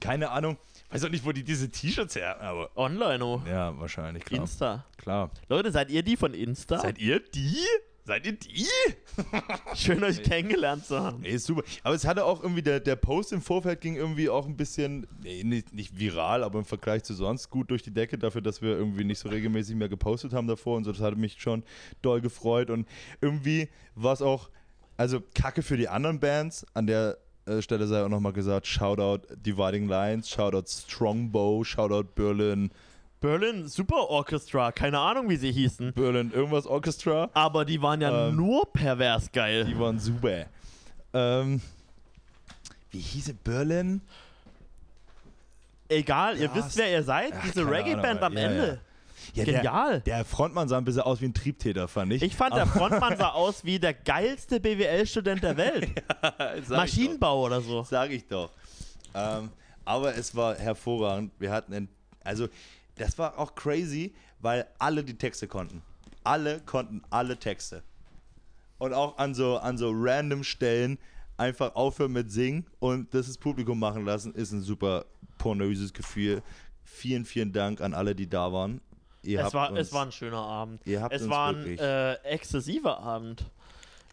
keine 0.00 0.30
Ahnung, 0.30 0.56
weiß 0.90 1.04
auch 1.04 1.10
nicht, 1.10 1.24
wo 1.24 1.32
die 1.32 1.44
diese 1.44 1.70
T-Shirts 1.70 2.16
her 2.16 2.40
aber 2.40 2.76
Online, 2.76 3.24
oh. 3.24 3.42
ja, 3.46 3.78
wahrscheinlich, 3.78 4.24
klar. 4.24 4.40
Insta. 4.40 4.84
klar. 4.96 5.30
Leute, 5.48 5.72
seid 5.72 5.90
ihr 5.90 6.02
die 6.02 6.16
von 6.16 6.34
Insta? 6.34 6.78
Seid 6.78 6.98
ihr 6.98 7.20
die? 7.20 7.56
Seid 8.06 8.24
ihr 8.24 8.34
die? 8.34 8.66
Schön, 9.74 10.04
euch 10.04 10.22
kennengelernt 10.22 10.86
zu 10.86 11.00
haben. 11.00 11.24
Ey, 11.24 11.36
super. 11.38 11.64
Aber 11.82 11.96
es 11.96 12.06
hatte 12.06 12.24
auch 12.24 12.40
irgendwie, 12.40 12.62
der, 12.62 12.78
der 12.78 12.94
Post 12.94 13.32
im 13.32 13.40
Vorfeld 13.40 13.80
ging 13.80 13.96
irgendwie 13.96 14.28
auch 14.28 14.46
ein 14.46 14.56
bisschen, 14.56 15.08
nee, 15.24 15.42
nicht, 15.42 15.74
nicht 15.74 15.98
viral, 15.98 16.44
aber 16.44 16.60
im 16.60 16.64
Vergleich 16.64 17.02
zu 17.02 17.14
sonst 17.14 17.50
gut 17.50 17.68
durch 17.68 17.82
die 17.82 17.90
Decke, 17.92 18.16
dafür, 18.16 18.42
dass 18.42 18.62
wir 18.62 18.70
irgendwie 18.70 19.02
nicht 19.02 19.18
so 19.18 19.28
regelmäßig 19.28 19.74
mehr 19.74 19.88
gepostet 19.88 20.34
haben 20.34 20.46
davor 20.46 20.76
und 20.76 20.84
so. 20.84 20.92
Das 20.92 21.00
hatte 21.00 21.16
mich 21.16 21.40
schon 21.40 21.64
doll 22.00 22.20
gefreut. 22.20 22.70
Und 22.70 22.86
irgendwie 23.20 23.68
war 23.96 24.12
es 24.12 24.22
auch, 24.22 24.50
also 24.96 25.20
Kacke 25.34 25.62
für 25.62 25.76
die 25.76 25.88
anderen 25.88 26.20
Bands. 26.20 26.64
An 26.74 26.86
der 26.86 27.18
Stelle 27.60 27.86
sei 27.86 28.02
auch 28.04 28.08
nochmal 28.08 28.32
gesagt, 28.32 28.66
Shoutout 28.66 29.26
Dividing 29.36 29.88
Lines, 29.88 30.28
Shoutout 30.28 30.66
Strongbow, 30.68 31.62
Shoutout 31.64 32.08
Berlin, 32.14 32.70
Berlin 33.20 33.66
Super 33.68 34.10
Orchestra, 34.10 34.72
keine 34.72 34.98
Ahnung, 34.98 35.28
wie 35.28 35.36
sie 35.36 35.50
hießen. 35.52 35.92
Berlin 35.94 36.32
irgendwas 36.34 36.66
Orchestra. 36.66 37.30
Aber 37.32 37.64
die 37.64 37.80
waren 37.80 38.00
ja 38.00 38.28
Ähm, 38.28 38.36
nur 38.36 38.70
pervers 38.72 39.30
geil. 39.32 39.64
Die 39.64 39.78
waren 39.78 39.98
super. 39.98 40.46
Ähm, 41.14 41.60
wie 42.90 42.98
hieß 43.00 43.28
es? 43.28 43.34
Berlin? 43.34 44.00
Egal, 45.88 46.36
ihr 46.36 46.46
Ja, 46.46 46.54
wisst, 46.54 46.76
wer 46.76 46.90
ihr 46.90 47.02
seid. 47.02 47.32
ach, 47.36 47.42
Diese 47.44 47.68
Reggae-Band 47.68 48.22
am 48.22 48.32
ja, 48.34 48.40
Ende. 48.40 48.80
Ja, 49.34 49.44
Genial. 49.44 50.00
Der, 50.02 50.16
der 50.16 50.24
Frontmann 50.24 50.68
sah 50.68 50.78
ein 50.78 50.84
bisschen 50.84 51.02
aus 51.02 51.20
wie 51.20 51.26
ein 51.26 51.34
Triebtäter, 51.34 51.88
fand 51.88 52.12
ich. 52.12 52.22
Ich 52.22 52.36
fand, 52.36 52.54
der 52.54 52.66
Frontmann 52.66 53.16
sah 53.18 53.30
aus 53.30 53.64
wie 53.64 53.78
der 53.78 53.94
geilste 53.94 54.60
BWL-Student 54.60 55.42
der 55.42 55.56
Welt. 55.56 56.02
Maschinenbau 56.68 57.44
oder 57.44 57.60
so. 57.60 57.82
Sag 57.82 58.10
ich 58.10 58.26
doch. 58.26 58.50
Ähm, 59.14 59.50
aber 59.84 60.14
es 60.16 60.34
war 60.34 60.56
hervorragend. 60.56 61.32
Wir 61.38 61.50
hatten 61.50 61.72
einen, 61.72 61.88
also 62.24 62.48
das 62.96 63.18
war 63.18 63.38
auch 63.38 63.54
crazy, 63.54 64.14
weil 64.40 64.66
alle 64.78 65.04
die 65.04 65.16
Texte 65.16 65.46
konnten. 65.46 65.82
Alle 66.24 66.60
konnten 66.60 67.02
alle 67.10 67.38
Texte. 67.38 67.82
Und 68.78 68.92
auch 68.92 69.16
an 69.18 69.34
so, 69.34 69.58
an 69.58 69.78
so 69.78 69.90
random 69.94 70.44
Stellen 70.44 70.98
einfach 71.36 71.74
aufhören 71.74 72.12
mit 72.12 72.30
Singen 72.30 72.66
und 72.78 73.12
das 73.14 73.26
das 73.26 73.38
Publikum 73.38 73.78
machen 73.78 74.04
lassen, 74.04 74.34
ist 74.34 74.52
ein 74.52 74.62
super 74.62 75.06
pornöses 75.38 75.92
Gefühl. 75.92 76.42
Vielen, 76.84 77.24
vielen 77.24 77.52
Dank 77.52 77.80
an 77.80 77.94
alle, 77.94 78.14
die 78.14 78.28
da 78.28 78.52
waren. 78.52 78.80
Ihr 79.26 79.44
Es 79.44 79.52
war, 79.54 79.70
uns- 79.70 79.80
es 79.80 79.92
war 79.92 80.06
ein 80.06 80.12
schöner 80.12 80.38
Abend. 80.38 80.86
Es 80.86 81.28
war 81.28 81.48
ein 81.50 81.78
äh, 81.78 82.14
exzessiver 82.24 83.00
Abend. 83.00 83.44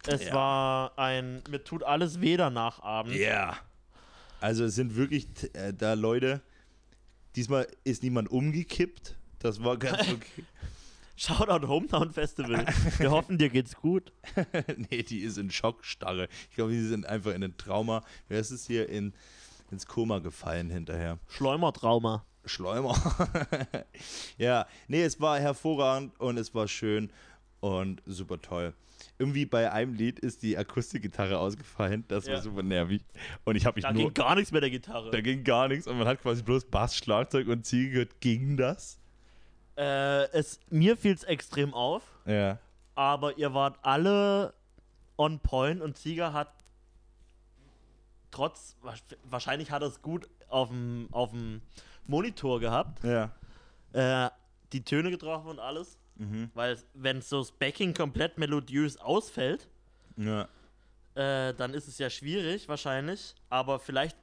Es 0.06 0.26
Ja. 0.26 0.34
war 0.34 0.98
ein 0.98 1.42
mir 1.48 1.62
tut 1.64 1.82
alles 1.82 2.20
weh 2.20 2.36
danach 2.36 2.82
Abend. 2.82 3.14
Ja. 3.14 3.56
Also 4.40 4.64
es 4.64 4.74
sind 4.74 4.96
wirklich 4.96 5.26
äh, 5.54 5.72
da 5.72 5.94
Leute. 5.94 6.42
Diesmal 7.36 7.66
ist 7.84 8.02
niemand 8.02 8.30
umgekippt. 8.30 9.16
Das 9.38 9.62
war 9.64 9.76
ganz 9.78 9.98
okay. 10.12 10.44
Shoutout 11.16 11.66
Hometown 11.68 12.10
Festival. 12.12 12.66
Wir 12.98 13.10
hoffen, 13.12 13.38
dir 13.38 13.48
geht's 13.48 13.76
gut. 13.76 14.12
nee, 14.90 15.02
die 15.04 15.20
ist 15.20 15.38
in 15.38 15.50
Schockstarre. 15.50 16.28
Ich 16.50 16.56
glaube, 16.56 16.72
die 16.72 16.80
sind 16.84 17.06
einfach 17.06 17.32
in 17.32 17.44
ein 17.44 17.56
Trauma. 17.56 18.02
Wer 18.28 18.40
ist 18.40 18.50
es 18.50 18.66
hier 18.66 18.88
in, 18.88 19.14
ins 19.70 19.86
Koma 19.86 20.18
gefallen 20.18 20.70
hinterher? 20.70 21.18
Schleumertrauma. 21.28 22.24
Schleumer. 22.46 22.94
ja, 24.38 24.66
nee, 24.88 25.02
es 25.02 25.20
war 25.20 25.38
hervorragend 25.38 26.18
und 26.20 26.36
es 26.38 26.54
war 26.54 26.68
schön 26.68 27.10
und 27.60 28.02
super 28.06 28.40
toll. 28.40 28.74
Irgendwie 29.18 29.46
bei 29.46 29.70
einem 29.70 29.94
Lied 29.94 30.18
ist 30.18 30.42
die 30.42 30.56
Akustikgitarre 30.58 31.38
ausgefallen. 31.38 32.04
Das 32.08 32.26
war 32.26 32.34
Ja. 32.34 32.40
super 32.40 32.62
nervig. 32.62 33.02
Und 33.44 33.54
ich 33.56 33.64
habe 33.64 33.76
mich 33.76 33.84
Da 33.84 33.92
nur. 33.92 34.04
ging 34.04 34.14
gar 34.14 34.34
nichts 34.34 34.50
mit 34.50 34.62
der 34.62 34.70
Gitarre. 34.70 35.10
Da 35.10 35.20
ging 35.20 35.44
gar 35.44 35.68
nichts 35.68 35.86
und 35.86 35.96
man 35.98 36.06
hat 36.06 36.20
quasi 36.20 36.42
bloß 36.42 36.64
Bass, 36.66 36.96
Schlagzeug 36.96 37.46
und 37.48 37.64
Ziege 37.64 37.90
gehört. 37.90 38.20
Ging 38.20 38.56
das? 38.56 38.98
Äh, 39.76 40.24
es, 40.32 40.60
mir 40.70 40.96
fiel 40.96 41.14
es 41.14 41.24
extrem 41.24 41.74
auf, 41.74 42.02
Ja. 42.26 42.58
aber 42.94 43.36
ihr 43.38 43.54
wart 43.54 43.78
alle 43.82 44.54
on 45.16 45.38
point 45.40 45.80
und 45.80 45.96
Sieger 45.96 46.32
hat 46.32 46.52
trotz, 48.30 48.76
wahrscheinlich 49.24 49.70
hat 49.70 49.82
er 49.82 49.88
es 49.88 50.02
gut 50.02 50.28
auf 50.48 50.68
dem 50.68 51.08
Monitor 52.06 52.60
gehabt, 52.60 53.02
Ja. 53.04 53.30
äh, 53.92 54.30
die 54.72 54.82
Töne 54.84 55.10
getroffen 55.10 55.48
und 55.48 55.58
alles, 55.60 55.98
Mhm. 56.16 56.50
weil 56.54 56.78
wenn 56.94 57.20
so 57.22 57.38
das 57.40 57.52
Backing 57.52 57.94
komplett 57.94 58.38
melodiös 58.38 58.96
ausfällt, 58.96 59.68
Ja. 60.16 60.48
äh, 61.14 61.54
dann 61.54 61.74
ist 61.74 61.88
es 61.88 61.98
ja 61.98 62.10
schwierig 62.10 62.68
wahrscheinlich, 62.68 63.34
aber 63.50 63.78
vielleicht 63.78 64.16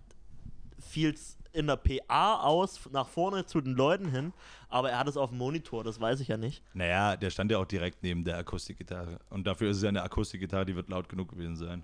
fiel 0.79 1.13
es 1.13 1.37
in 1.53 1.67
der 1.67 1.75
PA 1.75 2.41
aus, 2.43 2.79
nach 2.91 3.09
vorne 3.09 3.45
zu 3.45 3.59
den 3.59 3.73
Leuten 3.73 4.07
hin, 4.09 4.31
aber 4.69 4.89
er 4.91 4.99
hat 4.99 5.07
es 5.09 5.17
auf 5.17 5.29
dem 5.31 5.37
Monitor, 5.37 5.83
das 5.83 5.99
weiß 5.99 6.21
ich 6.21 6.29
ja 6.29 6.37
nicht. 6.37 6.63
Naja, 6.73 7.17
der 7.17 7.29
stand 7.29 7.51
ja 7.51 7.57
auch 7.57 7.65
direkt 7.65 8.03
neben 8.03 8.23
der 8.23 8.37
Akustikgitarre. 8.37 9.19
Und 9.29 9.45
dafür 9.45 9.69
ist 9.71 9.77
es 9.77 9.83
ja 9.83 9.89
eine 9.89 10.01
Akustikgitarre, 10.01 10.65
die 10.65 10.75
wird 10.77 10.87
laut 10.89 11.09
genug 11.09 11.29
gewesen 11.29 11.57
sein. 11.57 11.83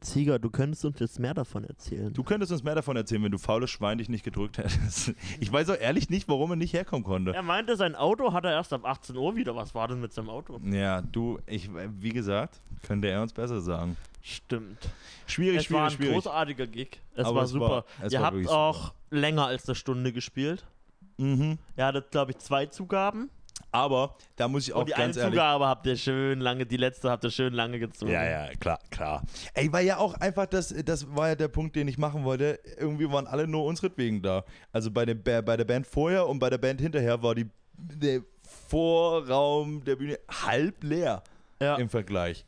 Zieger, 0.00 0.38
du 0.38 0.48
könntest 0.48 0.84
uns 0.84 1.00
jetzt 1.00 1.18
mehr 1.18 1.34
davon 1.34 1.64
erzählen. 1.64 2.12
Du 2.12 2.22
könntest 2.22 2.52
uns 2.52 2.62
mehr 2.62 2.76
davon 2.76 2.96
erzählen, 2.96 3.22
wenn 3.24 3.32
du 3.32 3.38
faules 3.38 3.68
Schwein 3.70 3.98
dich 3.98 4.08
nicht 4.08 4.22
gedrückt 4.24 4.58
hättest. 4.58 5.12
Ich 5.40 5.52
weiß 5.52 5.70
auch 5.70 5.78
ehrlich 5.78 6.08
nicht, 6.08 6.28
warum 6.28 6.50
er 6.50 6.56
nicht 6.56 6.72
herkommen 6.72 7.04
konnte. 7.04 7.34
Er 7.34 7.42
meinte, 7.42 7.76
sein 7.76 7.94
Auto 7.96 8.32
hat 8.32 8.44
er 8.44 8.52
erst 8.52 8.72
ab 8.72 8.84
18 8.84 9.16
Uhr 9.16 9.34
wieder. 9.36 9.56
Was 9.56 9.74
war 9.74 9.88
denn 9.88 10.00
mit 10.00 10.12
seinem 10.12 10.30
Auto? 10.30 10.60
Ja, 10.64 11.02
du, 11.02 11.38
ich, 11.46 11.68
wie 12.00 12.10
gesagt, 12.10 12.60
könnte 12.86 13.08
er 13.08 13.22
uns 13.22 13.32
besser 13.32 13.60
sagen. 13.60 13.96
Stimmt. 14.22 14.78
Schwierig, 15.26 15.66
es 15.66 15.72
war 15.72 15.84
ein 15.84 15.90
schwierig, 15.90 15.96
schwierig. 16.10 16.24
großartiger 16.24 16.66
Gig. 16.66 17.00
Es 17.14 17.26
Aber 17.26 17.36
war 17.36 17.42
es 17.44 17.50
super. 17.50 17.68
war- 17.70 17.84
es 18.02 18.12
Ihr 18.12 18.20
war 18.20 18.26
habt 18.32 18.48
auch 18.48 18.92
länger 19.10 19.46
als 19.46 19.66
eine 19.68 19.74
Stunde 19.74 20.12
gespielt. 20.12 20.64
Mhm. 21.16 21.58
Ihr 21.76 21.84
hattet, 21.84 22.10
glaube 22.12 22.30
ich, 22.32 22.38
zwei 22.38 22.66
Zugaben. 22.66 23.30
Aber 23.70 24.16
da 24.36 24.48
muss 24.48 24.66
ich 24.66 24.72
auch 24.72 24.80
und 24.80 24.88
die 24.88 24.94
eine 24.94 25.04
ganz 25.06 25.16
ehrlich. 25.18 25.32
Zugabe 25.34 25.66
habt 25.66 25.86
ihr 25.86 25.96
schön 25.96 26.40
lange, 26.40 26.64
die 26.64 26.76
letzte 26.78 27.10
habt 27.10 27.22
ihr 27.24 27.30
schön 27.30 27.52
lange 27.52 27.78
gezogen. 27.78 28.10
Ja, 28.12 28.24
ja, 28.24 28.48
klar, 28.58 28.78
klar. 28.90 29.22
Ey, 29.54 29.70
war 29.72 29.80
ja 29.80 29.98
auch 29.98 30.14
einfach 30.14 30.46
das, 30.46 30.74
das 30.84 31.14
war 31.14 31.28
ja 31.28 31.34
der 31.34 31.48
Punkt, 31.48 31.76
den 31.76 31.86
ich 31.86 31.98
machen 31.98 32.24
wollte. 32.24 32.58
Irgendwie 32.78 33.10
waren 33.10 33.26
alle 33.26 33.46
nur 33.46 33.64
unseretwegen 33.64 34.22
da. 34.22 34.44
Also 34.72 34.90
bei, 34.90 35.04
dem, 35.04 35.22
bei 35.22 35.40
der 35.56 35.64
Band 35.64 35.86
vorher 35.86 36.26
und 36.26 36.38
bei 36.38 36.48
der 36.48 36.58
Band 36.58 36.80
hinterher 36.80 37.22
war 37.22 37.34
die, 37.34 37.46
der 37.76 38.22
Vorraum 38.88 39.84
der 39.84 39.96
Bühne 39.96 40.18
halb 40.46 40.82
leer 40.84 41.22
Ja. 41.60 41.76
im 41.76 41.88
Vergleich. 41.88 42.44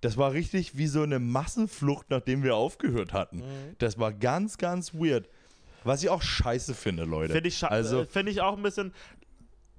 Das 0.00 0.16
war 0.16 0.32
richtig 0.32 0.76
wie 0.76 0.86
so 0.86 1.02
eine 1.02 1.18
Massenflucht, 1.18 2.10
nachdem 2.10 2.42
wir 2.42 2.56
aufgehört 2.56 3.12
hatten. 3.12 3.38
Mhm. 3.38 3.76
Das 3.78 3.98
war 3.98 4.12
ganz, 4.12 4.58
ganz 4.58 4.92
weird. 4.94 5.28
Was 5.82 6.02
ich 6.02 6.08
auch 6.10 6.22
scheiße 6.22 6.74
finde, 6.74 7.04
Leute. 7.04 7.32
Finde 7.34 7.48
ich, 7.48 7.62
also, 7.64 8.02
äh, 8.02 8.06
find 8.06 8.28
ich 8.28 8.40
auch 8.40 8.56
ein 8.56 8.62
bisschen. 8.62 8.92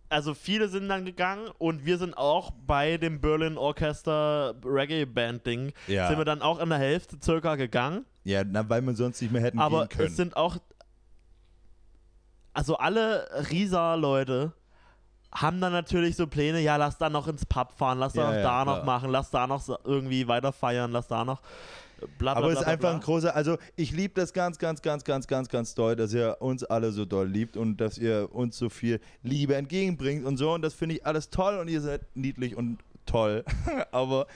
Also 0.07 0.33
viele 0.35 0.67
sind 0.69 0.87
dann 0.87 1.03
gegangen 1.03 1.49
und 1.57 1.85
wir 1.85 1.97
sind 1.97 2.15
auch 2.15 2.51
bei 2.65 2.97
dem 2.97 3.21
Berlin 3.21 3.57
Orchester 3.57 4.53
Reggae 4.63 5.05
Band 5.05 5.45
Ding 5.45 5.73
Ja. 5.87 6.07
sind 6.07 6.17
wir 6.17 6.25
dann 6.25 6.41
auch 6.41 6.59
an 6.59 6.69
der 6.69 6.77
Hälfte 6.77 7.17
circa 7.21 7.55
gegangen. 7.55 8.05
ja, 8.23 8.43
na, 8.43 8.67
weil 8.69 8.81
man 8.81 8.95
sonst 8.95 9.21
nicht 9.21 9.31
mehr 9.31 9.41
hätten 9.41 9.59
Aber 9.59 9.87
gehen 9.87 9.97
können. 9.97 10.07
es 10.09 10.15
sind 10.15 10.37
auch. 10.37 10.57
Also 12.53 12.77
alle 12.77 13.27
Risa-Leute 13.51 14.53
haben 15.33 15.59
dann 15.59 15.73
natürlich 15.73 16.15
so 16.15 16.27
Pläne, 16.27 16.61
ja, 16.61 16.77
lass 16.77 16.97
da 16.97 17.09
noch 17.09 17.27
ins 17.27 17.45
Pub 17.45 17.73
fahren, 17.73 17.99
lass 17.99 18.13
da 18.13 18.21
Ja, 18.21 18.27
noch 18.29 18.35
ja, 18.37 18.43
da 18.43 18.65
noch 18.65 18.83
machen, 18.85 19.09
lass 19.09 19.29
da 19.31 19.47
noch 19.47 19.67
irgendwie 19.83 20.27
weiter 20.29 20.53
feiern, 20.53 20.91
lass 20.91 21.07
da 21.07 21.25
noch. 21.25 21.41
Bla, 22.17 22.33
bla, 22.33 22.35
Aber 22.35 22.51
es 22.51 22.59
ist 22.59 22.65
einfach 22.65 22.93
ein 22.93 23.01
großer, 23.01 23.35
also 23.35 23.57
ich 23.75 23.91
liebe 23.91 24.13
das 24.13 24.33
ganz, 24.33 24.57
ganz, 24.57 24.81
ganz, 24.81 25.03
ganz, 25.03 25.27
ganz, 25.27 25.49
ganz 25.49 25.75
doll, 25.75 25.95
dass 25.95 26.13
ihr 26.13 26.37
uns 26.39 26.63
alle 26.63 26.91
so 26.91 27.05
doll 27.05 27.27
liebt 27.27 27.57
und 27.57 27.77
dass 27.77 27.97
ihr 27.97 28.29
uns 28.31 28.57
so 28.57 28.69
viel 28.69 28.99
Liebe 29.23 29.55
entgegenbringt 29.55 30.25
und 30.25 30.37
so. 30.37 30.53
Und 30.53 30.61
das 30.61 30.73
finde 30.73 30.95
ich 30.95 31.05
alles 31.05 31.29
toll 31.29 31.57
und 31.57 31.67
ihr 31.67 31.81
seid 31.81 32.01
niedlich 32.15 32.55
und 32.55 32.79
toll. 33.05 33.43
Aber 33.91 34.27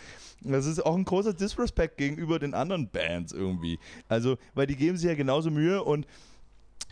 das 0.42 0.66
ist 0.66 0.86
auch 0.86 0.96
ein 0.96 1.06
großer 1.06 1.34
Disrespect 1.34 1.98
gegenüber 1.98 2.40
den 2.40 2.54
anderen 2.54 2.90
Bands 2.90 3.34
irgendwie. 3.34 3.80
Also, 4.08 4.38
weil 4.54 4.68
die 4.68 4.76
geben 4.76 4.98
sich 4.98 5.08
ja 5.08 5.16
genauso 5.16 5.52
Mühe 5.52 5.84
und 5.84 6.08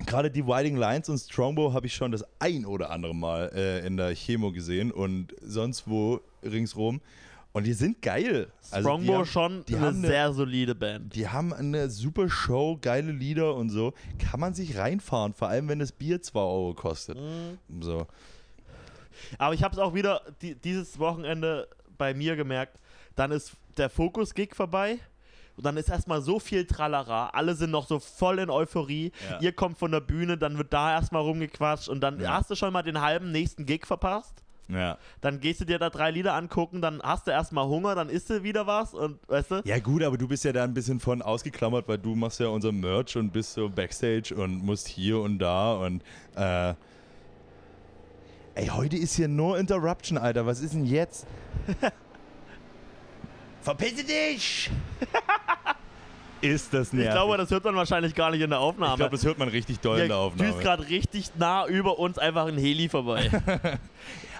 gerade 0.05 0.29
die 0.29 0.45
Wilding 0.45 0.75
Lines 0.75 1.09
und 1.09 1.17
Strongbow 1.17 1.73
habe 1.73 1.87
ich 1.87 1.95
schon 1.95 2.11
das 2.11 2.23
ein 2.39 2.65
oder 2.65 2.91
andere 2.91 3.15
Mal 3.15 3.51
äh, 3.55 3.85
in 3.85 3.97
der 3.97 4.13
Chemo 4.15 4.51
gesehen 4.51 4.91
und 4.91 5.33
sonst 5.41 5.87
wo 5.87 6.21
ringsrum. 6.43 7.01
Und 7.57 7.63
die 7.65 7.73
sind 7.73 8.01
geil. 8.01 8.51
Also 8.71 8.75
die 8.75 8.81
Strongbow 8.81 9.13
haben- 9.15 9.25
schon 9.25 9.65
die 9.65 9.75
eine 9.75 9.85
haben 9.87 9.97
eine- 9.97 10.07
sehr 10.07 10.31
solide 10.33 10.75
Band. 10.75 11.15
die 11.15 11.27
haben 11.27 11.53
eine 11.53 11.89
super 11.89 12.29
Show, 12.29 12.77
geile 12.81 13.11
Lieder 13.11 13.55
und 13.55 13.69
so. 13.69 13.93
Kann 14.19 14.39
man 14.39 14.53
sich 14.53 14.77
reinfahren, 14.77 15.33
vor 15.33 15.47
allem 15.49 15.67
wenn 15.67 15.79
das 15.79 15.91
Bier 15.91 16.21
2 16.21 16.39
Euro 16.39 16.73
kostet. 16.75 17.17
Mhm. 17.17 17.81
So. 17.81 18.05
Aber 19.37 19.53
ich 19.53 19.63
habe 19.63 19.73
es 19.73 19.79
auch 19.79 19.93
wieder 19.93 20.21
die, 20.41 20.55
dieses 20.55 20.99
Wochenende 20.99 21.67
bei 21.97 22.13
mir 22.13 22.35
gemerkt. 22.35 22.79
Dann 23.15 23.31
ist 23.31 23.53
der 23.77 23.89
Fokus-Gig 23.89 24.53
vorbei. 24.55 24.99
Und 25.55 25.65
dann 25.65 25.75
ist 25.77 25.89
erstmal 25.89 26.21
so 26.21 26.39
viel 26.39 26.65
Tralala. 26.67 27.29
Alle 27.29 27.55
sind 27.55 27.71
noch 27.71 27.87
so 27.87 27.97
voll 27.97 28.37
in 28.37 28.51
Euphorie. 28.51 29.11
Ja. 29.31 29.39
Ihr 29.41 29.51
kommt 29.53 29.79
von 29.79 29.91
der 29.91 30.01
Bühne, 30.01 30.37
dann 30.37 30.59
wird 30.59 30.71
da 30.71 30.91
erstmal 30.93 31.23
rumgequatscht. 31.23 31.89
Und 31.89 32.01
dann 32.01 32.19
Ja. 32.19 32.33
hast 32.35 32.51
du 32.51 32.55
schon 32.55 32.71
mal 32.71 32.83
den 32.83 33.01
halben 33.01 33.31
nächsten 33.31 33.65
Gig 33.65 33.87
verpasst. 33.87 34.43
Ja. 34.69 34.97
Dann 35.21 35.39
gehst 35.39 35.61
du 35.61 35.65
dir 35.65 35.79
da 35.79 35.89
drei 35.89 36.11
Lieder 36.11 36.33
angucken, 36.33 36.81
dann 36.81 37.01
hast 37.01 37.27
du 37.27 37.31
erstmal 37.31 37.67
Hunger, 37.67 37.95
dann 37.95 38.09
isst 38.09 38.29
du 38.29 38.43
wieder 38.43 38.67
was 38.67 38.93
und 38.93 39.19
weißt 39.27 39.51
du? 39.51 39.61
ja, 39.63 39.79
gut, 39.79 40.03
aber 40.03 40.17
du 40.17 40.27
bist 40.27 40.43
ja 40.43 40.51
da 40.51 40.63
ein 40.63 40.73
bisschen 40.73 40.99
von 40.99 41.21
ausgeklammert, 41.21 41.87
weil 41.87 41.97
du 41.97 42.15
machst 42.15 42.39
ja 42.39 42.47
unser 42.47 42.71
Merch 42.71 43.15
und 43.15 43.31
bist 43.31 43.53
so 43.53 43.69
Backstage 43.69 44.35
und 44.35 44.63
musst 44.63 44.87
hier 44.87 45.19
und 45.19 45.39
da 45.39 45.73
und 45.73 46.03
äh. 46.35 46.73
Ey, 48.55 48.67
heute 48.67 48.97
ist 48.97 49.15
hier 49.15 49.27
nur 49.27 49.59
Interruption, 49.59 50.17
Alter. 50.17 50.47
Was 50.47 50.61
ist 50.61 50.73
denn 50.73 50.85
jetzt? 50.85 51.27
Verpisse 53.61 54.03
dich! 54.03 54.71
ist 56.41 56.73
das 56.73 56.93
nervig. 56.93 57.09
Ich 57.09 57.13
glaube, 57.13 57.37
das 57.37 57.51
hört 57.51 57.63
man 57.65 57.75
wahrscheinlich 57.75 58.15
gar 58.15 58.31
nicht 58.31 58.41
in 58.41 58.49
der 58.49 58.59
Aufnahme. 58.59 58.93
Ich 58.93 58.97
glaube, 58.97 59.15
das 59.15 59.25
hört 59.25 59.37
man 59.37 59.49
richtig 59.49 59.79
doll 59.79 59.99
in 59.99 60.07
der 60.07 60.17
Aufnahme. 60.17 60.49
düst 60.49 60.61
gerade 60.61 60.87
richtig 60.87 61.31
nah 61.35 61.67
über 61.67 61.99
uns 61.99 62.17
einfach 62.17 62.47
ein 62.47 62.57
Heli 62.57 62.89
vorbei. 62.89 63.29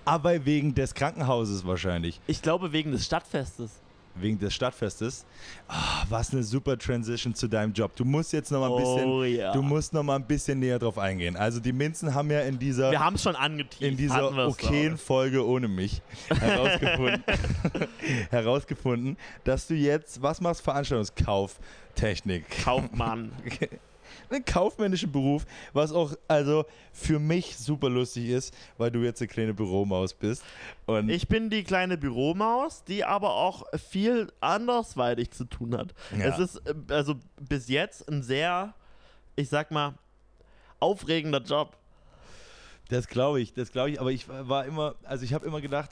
Aber 0.07 0.45
wegen 0.45 0.73
des 0.73 0.93
Krankenhauses 0.93 1.65
wahrscheinlich. 1.65 2.19
ich 2.27 2.41
glaube, 2.41 2.71
wegen 2.71 2.91
des 2.91 3.05
Stadtfestes. 3.05 3.71
wegen 4.19 4.39
des 4.39 4.51
Stadtfestes. 4.53 5.25
Ah, 5.67 6.03
was 6.09 6.31
eine 6.33 6.41
super 6.41 6.75
Transition 6.77 7.35
zu 7.35 7.47
deinem 7.47 7.71
Job. 7.73 7.95
Du 7.95 8.03
musst 8.03 8.33
jetzt 8.33 8.51
noch 8.51 8.61
mal 8.61 8.71
ein 8.71 8.77
bisschen, 8.81 9.05
Oh 9.11 9.23
ja. 9.23 9.51
du 9.53 9.61
musst 9.61 9.93
noch 9.93 10.01
mal 10.01 10.15
ein 10.15 10.25
bisschen 10.25 10.57
näher 10.59 10.79
drauf 10.79 10.97
eingehen. 10.97 11.35
Also 11.35 11.59
die 11.59 11.71
Minzen 11.71 12.15
haben 12.15 12.31
ja 12.31 12.39
in 12.41 12.57
dieser 12.57 12.89
Wir 12.89 12.99
haben 12.99 13.15
es 13.15 13.21
schon 13.21 13.35
angeteased. 13.35 13.83
in 13.83 13.95
dieser 13.95 14.47
okayen. 14.47 14.97
Folge 14.97 15.45
ohne 15.45 15.67
mich 15.67 16.01
herausgefunden, 16.29 17.23
herausgefunden, 18.31 19.17
dass 19.43 19.67
du 19.67 19.75
jetzt 19.75 20.19
was 20.21 20.41
machst 20.41 20.61
Veranstaltungskauftechnik. 20.61 22.45
Kaufmann. 22.63 23.31
Einen 24.29 24.45
kaufmännischen 24.45 25.11
Beruf, 25.11 25.45
was 25.73 25.91
auch 25.91 26.13
also 26.27 26.65
für 26.91 27.19
mich 27.19 27.57
super 27.57 27.89
lustig 27.89 28.29
ist, 28.29 28.53
weil 28.77 28.91
du 28.91 28.99
jetzt 28.99 29.21
eine 29.21 29.27
kleine 29.27 29.53
Büromaus 29.53 30.13
bist. 30.13 30.43
Und 30.85 31.09
Ich 31.09 31.27
bin 31.27 31.49
die 31.49 31.63
kleine 31.63 31.97
Büromaus, 31.97 32.83
die 32.83 33.03
aber 33.03 33.35
auch 33.35 33.65
viel 33.77 34.31
andersweitig 34.41 35.31
zu 35.31 35.45
tun 35.45 35.77
hat. 35.77 35.93
Ja. 36.17 36.25
Es 36.25 36.39
ist 36.39 36.55
äh, 36.67 36.73
also 36.89 37.15
bis 37.39 37.67
jetzt 37.67 38.07
ein 38.09 38.23
sehr, 38.23 38.73
ich 39.35 39.49
sag 39.49 39.71
mal, 39.71 39.93
aufregender 40.79 41.41
Job. 41.41 41.77
Das 42.89 43.07
glaube 43.07 43.41
ich, 43.41 43.53
das 43.53 43.71
glaube 43.71 43.91
ich, 43.91 43.99
aber 43.99 44.11
ich 44.11 44.27
war 44.29 44.65
immer, 44.65 44.95
also 45.03 45.25
ich 45.25 45.33
habe 45.33 45.45
immer 45.45 45.61
gedacht, 45.61 45.91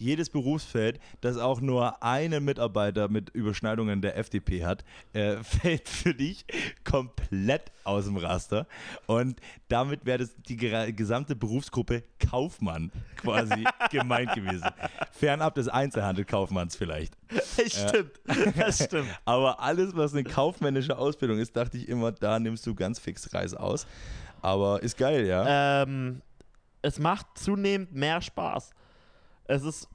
jedes 0.00 0.30
Berufsfeld, 0.30 0.98
das 1.20 1.36
auch 1.36 1.60
nur 1.60 2.02
einen 2.02 2.44
Mitarbeiter 2.44 3.08
mit 3.08 3.30
Überschneidungen 3.30 4.02
der 4.02 4.16
FDP 4.16 4.64
hat, 4.64 4.84
äh, 5.12 5.36
fällt 5.42 5.88
für 5.88 6.14
dich 6.14 6.44
komplett 6.84 7.70
aus 7.84 8.06
dem 8.06 8.16
Raster. 8.16 8.66
Und 9.06 9.40
damit 9.68 10.04
wäre 10.04 10.18
das 10.18 10.34
die 10.48 10.56
gesamte 10.56 11.36
Berufsgruppe 11.36 12.04
Kaufmann 12.18 12.90
quasi 13.16 13.64
gemeint 13.90 14.34
gewesen. 14.34 14.68
Fernab 15.12 15.54
des 15.54 15.68
Einzelhandelkaufmanns 15.68 16.76
vielleicht. 16.76 17.14
Das 17.28 17.88
stimmt. 17.88 18.20
Das 18.56 18.84
stimmt. 18.84 19.08
Aber 19.24 19.60
alles, 19.60 19.94
was 19.94 20.12
eine 20.12 20.24
kaufmännische 20.24 20.96
Ausbildung 20.96 21.38
ist, 21.38 21.56
dachte 21.56 21.76
ich 21.76 21.88
immer, 21.88 22.12
da 22.12 22.38
nimmst 22.38 22.66
du 22.66 22.74
ganz 22.74 22.98
fix 22.98 23.32
Reis 23.34 23.54
aus. 23.54 23.86
Aber 24.42 24.82
ist 24.82 24.96
geil, 24.96 25.26
ja. 25.26 25.82
ähm, 25.82 26.22
es 26.82 26.98
macht 26.98 27.26
zunehmend 27.34 27.94
mehr 27.94 28.22
Spaß. 28.22 28.70
Es 29.50 29.64
ist 29.64 29.88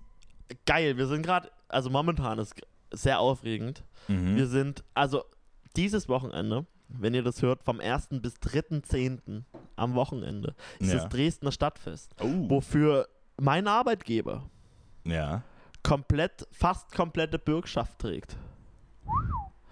geil. 0.66 0.98
Wir 0.98 1.08
sind 1.08 1.22
gerade, 1.26 1.50
also 1.70 1.90
momentan 1.90 2.40
ist 2.40 2.56
sehr 2.92 3.20
aufregend. 3.20 3.84
Mhm. 4.10 4.36
Wir 4.36 4.48
sind, 4.48 4.84
also 4.94 5.24
dieses 5.78 6.10
Wochenende, 6.10 6.66
wenn 6.90 7.14
ihr 7.14 7.24
das 7.24 7.42
hört, 7.42 7.64
vom 7.64 7.80
1. 7.80 8.22
bis 8.22 8.34
3.10. 8.36 9.44
am 9.78 9.96
Wochenende 9.96 10.56
ist 10.80 10.90
Ja. 10.92 10.96
das 11.00 11.10
Dresdner 11.10 11.54
Stadtfest, 11.54 12.14
Oh. 12.22 12.50
wofür 12.50 13.08
mein 13.38 13.68
Arbeitgeber 13.70 14.44
Ja. 15.06 15.42
komplett, 15.84 16.46
fast 16.52 16.92
komplette 16.94 17.40
Bürgschaft 17.40 17.98
trägt. 18.00 18.36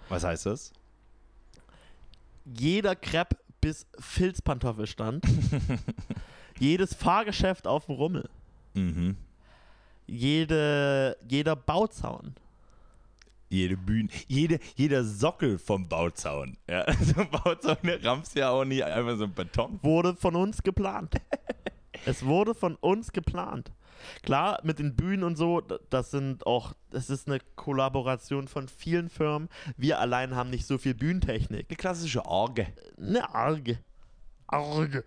Was 0.08 0.24
heißt 0.24 0.46
das? 0.46 0.72
Jeder 2.46 2.96
Crepe 2.96 3.36
bis 3.60 3.86
Filzpantoffelstand, 3.98 5.24
jedes 6.58 6.94
Fahrgeschäft 6.94 7.66
auf 7.66 7.84
dem 7.86 7.96
Rummel, 7.96 8.28
Mhm. 8.74 9.16
Jede, 10.06 11.16
jeder 11.28 11.56
Bauzaun, 11.56 12.34
Jede 13.54 13.76
Bühne, 13.76 14.08
jede, 14.26 14.58
jeder 14.74 15.04
Sockel 15.04 15.58
vom 15.58 15.88
Bauzaun. 15.88 16.56
Ja, 16.68 16.80
also 16.82 17.14
Bauzaun, 17.30 17.76
der 17.84 18.04
rammst 18.04 18.34
ja 18.34 18.50
auch 18.50 18.64
nicht 18.64 18.82
einfach 18.82 19.16
so 19.16 19.24
ein 19.24 19.32
Beton. 19.32 19.78
wurde 19.82 20.16
von 20.16 20.34
uns 20.34 20.62
geplant. 20.62 21.14
es 22.04 22.24
wurde 22.24 22.54
von 22.54 22.74
uns 22.76 23.12
geplant. 23.12 23.70
Klar, 24.22 24.58
mit 24.64 24.80
den 24.80 24.96
Bühnen 24.96 25.22
und 25.22 25.36
so, 25.36 25.60
das 25.60 26.10
sind 26.10 26.46
auch, 26.46 26.72
das 26.90 27.10
ist 27.10 27.28
eine 27.28 27.38
Kollaboration 27.54 28.48
von 28.48 28.66
vielen 28.66 29.08
Firmen. 29.08 29.48
Wir 29.76 30.00
allein 30.00 30.34
haben 30.34 30.50
nicht 30.50 30.66
so 30.66 30.76
viel 30.76 30.94
Bühnentechnik. 30.94 31.66
Eine 31.68 31.76
klassische 31.76 32.26
Orge. 32.26 32.66
Eine 32.98 33.32
Arge. 33.32 33.78
Arge. 34.48 35.04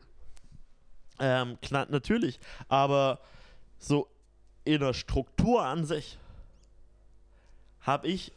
Ähm, 1.19 1.57
klar, 1.61 1.85
natürlich. 1.89 2.39
Aber 2.69 3.19
so 3.77 4.07
in 4.68 4.82
der 4.82 4.93
Struktur 4.93 5.63
an 5.63 5.86
sich 5.86 6.20
habe 7.80 8.07
ich 8.07 8.34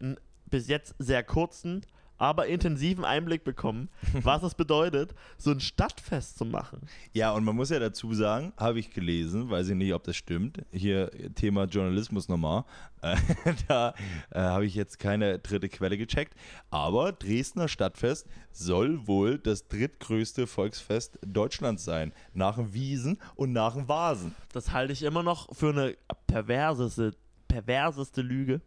einen 0.00 0.16
bis 0.46 0.68
jetzt 0.68 0.94
sehr 0.98 1.24
kurzen, 1.24 1.84
aber 2.22 2.46
intensiven 2.46 3.04
Einblick 3.04 3.42
bekommen, 3.42 3.88
was 4.22 4.44
es 4.44 4.54
bedeutet, 4.54 5.12
so 5.38 5.50
ein 5.50 5.58
Stadtfest 5.58 6.38
zu 6.38 6.44
machen. 6.44 6.86
Ja, 7.12 7.32
und 7.32 7.42
man 7.42 7.56
muss 7.56 7.70
ja 7.70 7.80
dazu 7.80 8.14
sagen, 8.14 8.52
habe 8.56 8.78
ich 8.78 8.92
gelesen, 8.92 9.50
weiß 9.50 9.70
ich 9.70 9.74
nicht, 9.74 9.92
ob 9.92 10.04
das 10.04 10.14
stimmt. 10.14 10.62
Hier 10.70 11.10
Thema 11.34 11.64
Journalismus 11.64 12.28
nochmal. 12.28 12.62
Äh, 13.00 13.16
da 13.66 13.92
äh, 14.30 14.38
habe 14.38 14.66
ich 14.66 14.76
jetzt 14.76 15.00
keine 15.00 15.40
dritte 15.40 15.68
Quelle 15.68 15.98
gecheckt. 15.98 16.34
Aber 16.70 17.10
Dresdner 17.10 17.66
Stadtfest 17.66 18.28
soll 18.52 19.08
wohl 19.08 19.38
das 19.38 19.66
drittgrößte 19.66 20.46
Volksfest 20.46 21.18
Deutschlands 21.26 21.84
sein. 21.84 22.12
Nach 22.34 22.54
dem 22.54 22.72
Wiesen 22.72 23.18
und 23.34 23.52
nach 23.52 23.74
dem 23.74 23.88
Vasen. 23.88 24.32
Das 24.52 24.70
halte 24.70 24.92
ich 24.92 25.02
immer 25.02 25.24
noch 25.24 25.52
für 25.56 25.70
eine 25.70 25.96
perverseste, 26.28 27.16
perverseste 27.48 28.22
Lüge. 28.22 28.60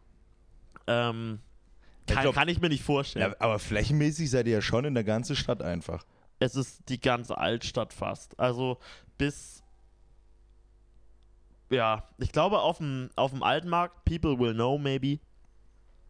Ähm, 0.88 1.40
Ich 2.08 2.14
kann, 2.14 2.24
glaub- 2.24 2.36
kann 2.36 2.48
ich 2.48 2.62
mir 2.62 2.70
nicht 2.70 2.84
vorstellen. 2.84 3.32
Ja, 3.32 3.36
aber 3.40 3.58
flächenmäßig 3.58 4.30
seid 4.30 4.46
ihr 4.48 4.54
ja 4.54 4.62
schon 4.62 4.86
in 4.86 4.94
der 4.94 5.04
ganzen 5.04 5.36
Stadt 5.36 5.62
einfach. 5.62 6.06
Es 6.40 6.56
ist 6.56 6.90
die 6.90 7.00
ganze 7.00 7.38
Altstadt 7.38 7.94
fast. 7.94 8.40
Also 8.40 8.78
bis. 9.18 9.64
Ja, 11.72 12.04
ich 12.20 12.32
glaube, 12.32 12.60
auf 12.60 12.78
dem, 12.78 13.10
auf 13.16 13.32
dem 13.32 13.42
Altmarkt, 13.42 14.06
People 14.06 14.38
Will 14.38 14.54
Know 14.54 14.78
Maybe, 14.78 15.20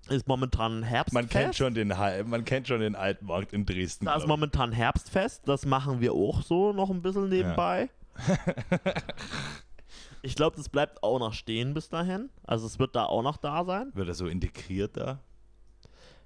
ist 0.09 0.27
momentan 0.27 0.83
Herbstfest. 0.83 1.13
Man 1.13 1.29
kennt 1.29 1.55
schon 1.55 1.73
den, 1.73 1.87
man 1.87 2.43
kennt 2.43 2.67
schon 2.67 2.81
den 2.81 2.95
Altmarkt 2.95 3.53
in 3.53 3.65
Dresden. 3.65 4.05
Da 4.05 4.15
ist 4.15 4.23
ich. 4.23 4.27
momentan 4.27 4.73
Herbstfest. 4.73 5.47
Das 5.47 5.65
machen 5.65 6.01
wir 6.01 6.13
auch 6.13 6.41
so 6.41 6.73
noch 6.73 6.89
ein 6.89 7.01
bisschen 7.01 7.29
nebenbei. 7.29 7.89
ich 10.21 10.35
glaube, 10.35 10.57
das 10.57 10.67
bleibt 10.67 11.01
auch 11.03 11.19
noch 11.19 11.33
stehen 11.33 11.73
bis 11.73 11.87
dahin. 11.87 12.29
Also 12.43 12.65
es 12.65 12.79
wird 12.79 12.95
da 12.95 13.05
auch 13.05 13.23
noch 13.23 13.37
da 13.37 13.63
sein. 13.63 13.91
Wird 13.93 14.09
das 14.09 14.17
so 14.17 14.27
integriert 14.27 14.97
da? 14.97 15.19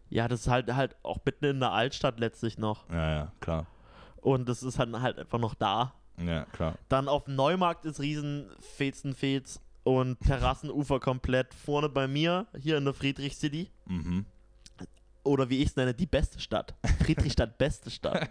Ja, 0.09 0.27
das 0.27 0.41
ist 0.41 0.47
halt 0.47 0.73
halt 0.73 0.95
auch 1.03 1.19
mitten 1.25 1.45
in 1.45 1.59
der 1.59 1.71
Altstadt 1.71 2.19
letztlich 2.19 2.57
noch. 2.57 2.89
Ja, 2.89 3.11
ja, 3.11 3.31
klar. 3.39 3.67
Und 4.21 4.49
das 4.49 4.63
ist 4.63 4.79
halt, 4.79 4.93
halt 4.99 5.19
einfach 5.19 5.39
noch 5.39 5.53
da. 5.53 5.93
Ja, 6.17 6.45
klar. 6.45 6.75
Dann 6.89 7.07
auf 7.07 7.25
dem 7.25 7.35
Neumarkt 7.35 7.85
ist 7.85 7.99
riesen 7.99 8.49
und 9.83 10.19
Terrassenufer 10.21 10.99
komplett. 10.99 11.53
Vorne 11.53 11.89
bei 11.89 12.07
mir, 12.07 12.47
hier 12.59 12.77
in 12.77 12.85
der 12.85 12.93
Friedrich 12.93 13.37
City. 13.37 13.69
Mhm. 13.85 14.25
Oder 15.23 15.49
wie 15.49 15.61
ich 15.61 15.69
es 15.69 15.75
nenne, 15.75 15.93
die 15.93 16.05
beste 16.05 16.39
Stadt. 16.39 16.75
Friedrichstadt, 17.03 17.57
beste 17.57 17.89
Stadt. 17.89 18.29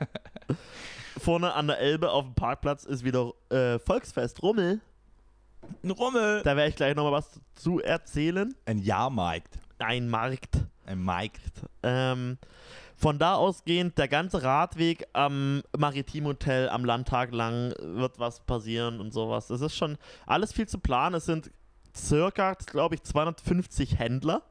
Vorne 1.18 1.52
an 1.54 1.66
der 1.66 1.78
Elbe 1.78 2.10
auf 2.10 2.24
dem 2.24 2.34
Parkplatz 2.34 2.84
ist 2.84 3.04
wieder 3.04 3.32
äh, 3.50 3.78
Volksfest 3.78 4.42
Rummel. 4.42 4.80
Ein 5.82 5.90
Rummel. 5.90 6.42
Da 6.42 6.56
werde 6.56 6.70
ich 6.70 6.76
gleich 6.76 6.94
nochmal 6.94 7.12
was 7.12 7.40
zu 7.54 7.80
erzählen. 7.80 8.54
Ein 8.64 8.78
Jahrmarkt. 8.78 9.58
Ein 9.78 10.08
Markt. 10.08 10.58
Markt. 10.96 11.40
Ähm, 11.82 12.38
von 12.96 13.18
da 13.18 13.34
ausgehend, 13.34 13.96
der 13.96 14.08
ganze 14.08 14.42
Radweg 14.42 15.06
am 15.12 15.62
Maritimhotel 15.76 16.68
am 16.68 16.84
Landtag 16.84 17.32
lang 17.32 17.72
wird 17.80 18.18
was 18.18 18.40
passieren 18.40 19.00
und 19.00 19.12
sowas. 19.12 19.50
Es 19.50 19.60
ist 19.60 19.76
schon 19.76 19.96
alles 20.26 20.52
viel 20.52 20.66
zu 20.66 20.78
planen. 20.78 21.14
Es 21.14 21.26
sind 21.26 21.50
circa, 21.94 22.54
glaube 22.54 22.96
ich, 22.96 23.02
250 23.02 23.98
Händler. 23.98 24.42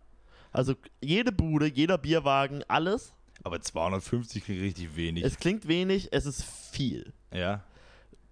Also 0.52 0.76
jede 1.02 1.32
Bude, 1.32 1.68
jeder 1.68 1.98
Bierwagen, 1.98 2.64
alles. 2.68 3.14
Aber 3.44 3.60
250 3.60 4.44
klingt 4.44 4.62
richtig 4.62 4.96
wenig. 4.96 5.24
Es 5.24 5.38
klingt 5.38 5.68
wenig, 5.68 6.10
es 6.12 6.26
ist 6.26 6.44
viel 6.44 7.14
ja. 7.34 7.64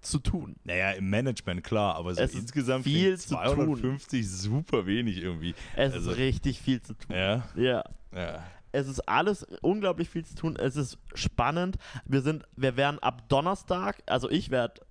Zu 0.05 0.19
tun. 0.19 0.55
Naja, 0.63 0.91
im 0.91 1.09
Management 1.09 1.63
klar, 1.63 1.95
aber 1.95 2.13
so 2.15 2.21
Es 2.21 2.33
ist 2.33 2.39
insgesamt 2.41 2.83
viel 2.83 3.15
klingt 3.15 3.21
zu 3.21 3.35
tun. 3.35 3.43
250 3.55 4.29
super 4.29 4.85
wenig 4.85 5.17
irgendwie. 5.17 5.53
Es 5.75 5.93
Also- 5.93 6.11
ist 6.11 6.17
richtig 6.17 6.61
viel 6.61 6.81
zu 6.81 6.93
tun. 6.93 7.15
Ja, 7.15 7.43
Ja. 7.55 7.83
ja. 8.13 8.43
Es 8.71 8.87
ist 8.87 8.99
alles 9.07 9.43
unglaublich 9.61 10.09
viel 10.09 10.25
zu 10.25 10.35
tun. 10.35 10.57
Es 10.57 10.75
ist 10.75 10.97
spannend. 11.13 11.77
Wir 12.05 12.21
sind, 12.21 12.43
wir 12.57 12.75
werden 12.75 12.99
ab 12.99 13.29
Donnerstag, 13.29 14.03
also 14.05 14.29
ich 14.29 14.51
werde, 14.51 14.81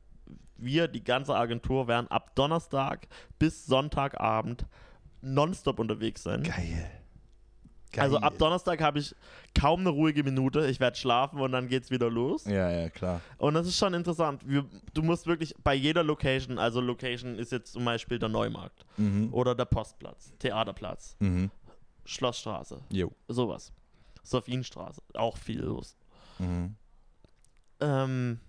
wir, 0.56 0.88
die 0.88 1.04
ganze 1.04 1.34
Agentur, 1.36 1.86
werden 1.86 2.08
ab 2.08 2.34
Donnerstag 2.34 3.06
bis 3.38 3.66
Sonntagabend 3.66 4.64
nonstop 5.20 5.78
unterwegs 5.78 6.22
sein. 6.22 6.42
Geil. 6.44 6.90
Also 7.98 8.18
ab 8.18 8.38
Donnerstag 8.38 8.80
habe 8.82 8.98
ich 8.98 9.14
kaum 9.58 9.80
eine 9.80 9.90
ruhige 9.90 10.22
Minute. 10.24 10.66
Ich 10.68 10.80
werde 10.80 10.96
schlafen 10.96 11.40
und 11.40 11.52
dann 11.52 11.68
geht's 11.68 11.90
wieder 11.90 12.10
los. 12.10 12.44
Ja, 12.44 12.70
ja, 12.70 12.90
klar. 12.90 13.20
Und 13.38 13.54
das 13.54 13.66
ist 13.66 13.76
schon 13.78 13.94
interessant. 13.94 14.42
Wir, 14.46 14.64
du 14.92 15.02
musst 15.02 15.26
wirklich 15.26 15.54
bei 15.62 15.74
jeder 15.74 16.02
Location, 16.02 16.58
also 16.58 16.80
Location 16.80 17.38
ist 17.38 17.52
jetzt 17.52 17.72
zum 17.72 17.84
Beispiel 17.84 18.18
der 18.18 18.28
Neumarkt 18.28 18.84
Mhm. 18.96 19.32
oder 19.32 19.54
der 19.54 19.64
Postplatz, 19.66 20.32
Theaterplatz, 20.38 21.16
Mhm. 21.20 21.50
Schlossstraße, 22.04 22.80
Jo. 22.90 23.12
sowas. 23.28 23.72
Sophienstraße, 24.22 25.02
auch 25.14 25.36
viel 25.36 25.60
los. 25.62 25.96
Mhm. 26.38 26.74
ähm, 27.80 28.40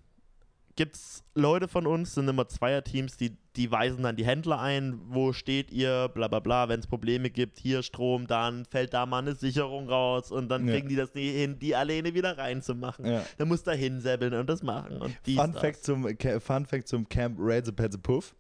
gibt 0.76 0.96
es 0.96 1.24
Leute 1.34 1.68
von 1.68 1.88
uns, 1.88 2.16
sind 2.16 2.28
immer 2.28 2.48
Zweierteams, 2.48 3.16
die, 3.18 3.38
die 3.56 3.72
weisen 3.72 4.04
dann 4.04 4.16
die 4.16 4.26
Händler 4.26 4.60
ein, 4.60 5.00
wo 5.08 5.32
steht 5.34 5.72
ihr, 5.72 6.10
bla 6.14 6.28
bla 6.28 6.40
bla, 6.40 6.68
wenn 6.70 6.80
es 6.80 6.88
Probleme 6.88 7.30
gibt, 7.30 7.58
hier 7.60 7.82
Strom, 7.84 8.28
dann 8.28 8.66
fällt 8.66 8.94
da 8.94 9.06
mal 9.06 9.20
eine 9.20 9.36
Sicherung 9.36 9.88
raus 9.90 10.32
und 10.32 10.50
dann 10.50 10.68
Ja. 10.68 10.74
kriegen 10.74 10.90
die 10.90 10.96
das 10.96 11.14
nie 11.14 11.32
hin, 11.32 11.60
die 11.60 11.76
alleine 11.76 12.14
wieder 12.14 12.38
reinzumachen. 12.38 13.06
Ja. 13.06 13.24
Dann 13.38 13.48
muss 13.48 13.64
da 13.64 13.72
hinsäbeln 13.72 14.34
und 14.34 14.50
das 14.50 14.64
machen 14.64 14.98
und 15.02 15.16
Fun. 15.54 15.54
Fact, 15.54 15.84
zum, 15.84 16.04
Fun 16.40 16.66
Fact 16.66 16.88
zum 16.88 17.08
Camp 17.08 17.40
Petze 17.76 17.98
Puff. 17.98 18.36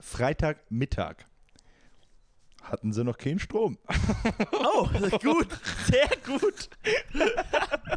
Freitagmittag 0.00 1.16
hatten 2.62 2.92
sie 2.92 3.04
noch 3.04 3.18
keinen 3.18 3.38
Strom. 3.38 3.78
Oh, 4.74 4.88
gut, 5.22 5.48
sehr 5.86 6.08
gut. 6.26 6.68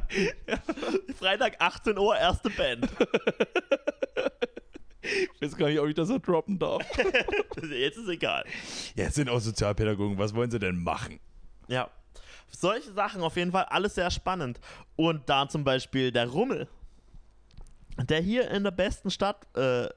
Freitag 1.18 1.56
18 1.60 1.98
Uhr, 1.98 2.18
erste 2.18 2.50
Band. 2.50 2.88
Ich 5.02 5.42
weiß 5.42 5.56
gar 5.56 5.68
nicht, 5.70 5.80
ob 5.80 5.88
ich 5.88 5.96
das 5.96 6.08
so 6.08 6.18
droppen 6.18 6.58
darf. 6.60 6.84
Jetzt 7.72 7.98
ist 7.98 8.10
egal. 8.10 8.44
Ja, 8.96 9.06
es 9.06 9.16
sind 9.16 9.30
auch 9.30 9.40
Sozialpädagogen. 9.40 10.18
Was 10.18 10.34
wollen 10.34 10.52
sie 10.52 10.60
denn 10.60 10.84
machen? 10.84 11.20
Ja. 11.68 11.90
Solche 12.50 12.92
Sachen 12.94 13.22
auf 13.22 13.36
jeden 13.38 13.52
Fall 13.52 13.66
alles 13.66 13.96
sehr 13.96 14.10
spannend. 14.12 14.60
Und 14.96 15.30
da 15.30 15.48
zum 15.48 15.64
Beispiel 15.64 16.12
der 16.12 16.28
Rummel, 16.28 16.68
der 17.98 18.22
hier 18.22 18.50
in 18.52 18.64
der 18.64 18.72
besten 18.72 19.12
Stadt 19.12 19.48
äh, 19.56 19.88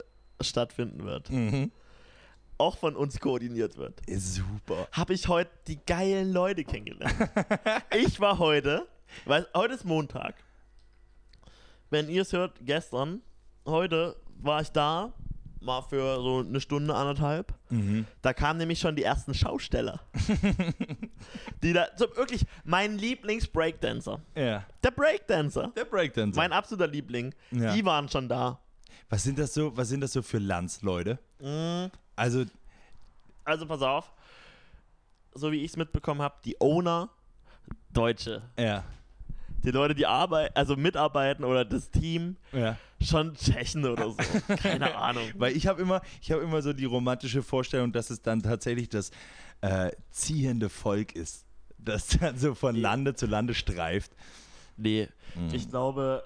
stattfinden 0.41 1.03
wird, 1.05 1.29
Mhm. 1.29 1.71
Auch 2.59 2.77
von 2.77 2.95
uns 2.95 3.19
koordiniert 3.19 3.77
wird, 3.77 4.01
super. 4.17 4.87
habe 4.91 5.13
ich 5.13 5.27
heute 5.27 5.49
die 5.67 5.79
geilen 5.85 6.31
Leute 6.31 6.63
kennengelernt. 6.63 7.15
ich 7.97 8.19
war 8.19 8.37
heute, 8.37 8.87
weil 9.25 9.47
heute 9.55 9.73
ist 9.73 9.85
Montag. 9.85 10.35
Wenn 11.89 12.09
ihr 12.09 12.21
es 12.21 12.33
hört, 12.33 12.59
gestern, 12.61 13.21
heute 13.65 14.15
war 14.41 14.61
ich 14.61 14.69
da, 14.69 15.13
mal 15.61 15.81
für 15.81 16.15
so 16.21 16.39
eine 16.39 16.61
Stunde, 16.61 16.93
anderthalb. 16.93 17.53
Mhm. 17.69 18.05
Da 18.21 18.33
kamen 18.33 18.59
nämlich 18.59 18.79
schon 18.79 18.95
die 18.95 19.03
ersten 19.03 19.33
Schausteller. 19.33 20.01
die 21.63 21.73
da, 21.73 21.87
so 21.95 22.05
wirklich, 22.15 22.45
mein 22.63 22.97
Lieblings-Breakdancer. 22.97 24.21
Ja. 24.35 24.65
Der 24.83 24.91
Breakdancer. 24.91 25.71
Der 25.75 25.85
Breakdancer. 25.85 26.39
Mein 26.39 26.53
absoluter 26.53 26.87
Liebling. 26.87 27.33
Ja. 27.51 27.73
Die 27.73 27.83
waren 27.85 28.07
schon 28.09 28.29
da. 28.29 28.59
was 29.09 29.23
sind 29.23 29.39
das 29.39 29.53
so, 29.53 29.75
was 29.75 29.89
sind 29.89 30.01
das 30.01 30.13
so 30.13 30.21
für 30.21 30.39
Landsleute? 30.39 31.19
Mhm. 31.39 31.91
Also, 32.19 32.45
Also 33.45 33.65
pass 33.65 33.81
auf. 33.81 34.11
So 35.33 35.51
wie 35.51 35.57
ich 35.63 35.71
es 35.71 35.77
mitbekommen 35.77 36.21
habe, 36.21 36.35
die 36.43 36.59
Owner, 36.59 37.09
Deutsche. 37.93 38.41
ja. 38.57 38.83
die 39.63 39.71
Leute, 39.71 39.93
die 39.93 40.05
arbeiten, 40.05 40.55
also 40.55 40.75
mitarbeiten 40.75 41.43
oder 41.43 41.65
das 41.65 41.91
Team, 41.91 42.37
Ja. 42.51 42.77
schon 43.01 43.35
Tschechen 43.35 43.85
oder 43.85 44.09
so. 44.11 44.17
Keine 44.55 44.95
Ahnung. 44.95 45.29
Weil 45.35 45.55
ich 45.55 45.67
habe 45.67 45.81
immer, 45.81 46.01
ich 46.21 46.31
habe 46.31 46.41
immer 46.41 46.61
so 46.61 46.73
die 46.73 46.85
romantische 46.85 47.43
Vorstellung, 47.43 47.91
dass 47.91 48.09
es 48.09 48.21
dann 48.21 48.41
tatsächlich 48.41 48.89
das 48.89 49.11
äh, 49.61 49.91
ziehende 50.11 50.69
Volk 50.69 51.13
ist, 51.15 51.45
das 51.77 52.07
dann 52.07 52.37
so 52.37 52.55
von 52.55 52.75
Nee. 52.75 52.81
Lande 52.81 53.13
zu 53.15 53.25
Lande 53.25 53.53
streift. 53.53 54.11
Nee, 54.77 55.09
ich 55.51 55.69
glaube, 55.69 56.23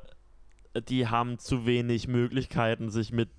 die 0.88 1.08
haben 1.08 1.40
zu 1.40 1.66
wenig 1.66 2.08
Möglichkeiten, 2.08 2.90
sich 2.92 3.12
mit 3.12 3.30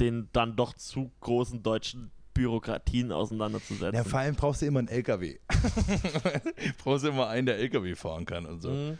den 0.00 0.28
dann 0.32 0.56
doch 0.56 0.72
zu 0.74 1.12
großen 1.20 1.62
deutschen 1.62 2.10
Bürokratien 2.34 3.12
auseinanderzusetzen. 3.12 3.94
Ja, 3.94 4.04
vor 4.04 4.18
allem 4.18 4.34
brauchst 4.34 4.62
du 4.62 4.66
immer 4.66 4.80
einen 4.80 4.88
LKW. 4.88 5.38
brauchst 6.82 7.04
du 7.04 7.08
immer 7.08 7.28
einen, 7.28 7.46
der 7.46 7.58
LKW 7.58 7.94
fahren 7.94 8.24
kann 8.24 8.44
und 8.44 8.60
so. 8.60 8.70
Mhm. 8.70 8.98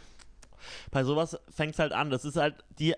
Bei 0.91 1.03
sowas 1.03 1.37
fängt 1.49 1.73
es 1.73 1.79
halt 1.79 1.91
an. 1.91 2.09
Das 2.09 2.25
ist 2.25 2.37
halt, 2.37 2.63
die, 2.79 2.95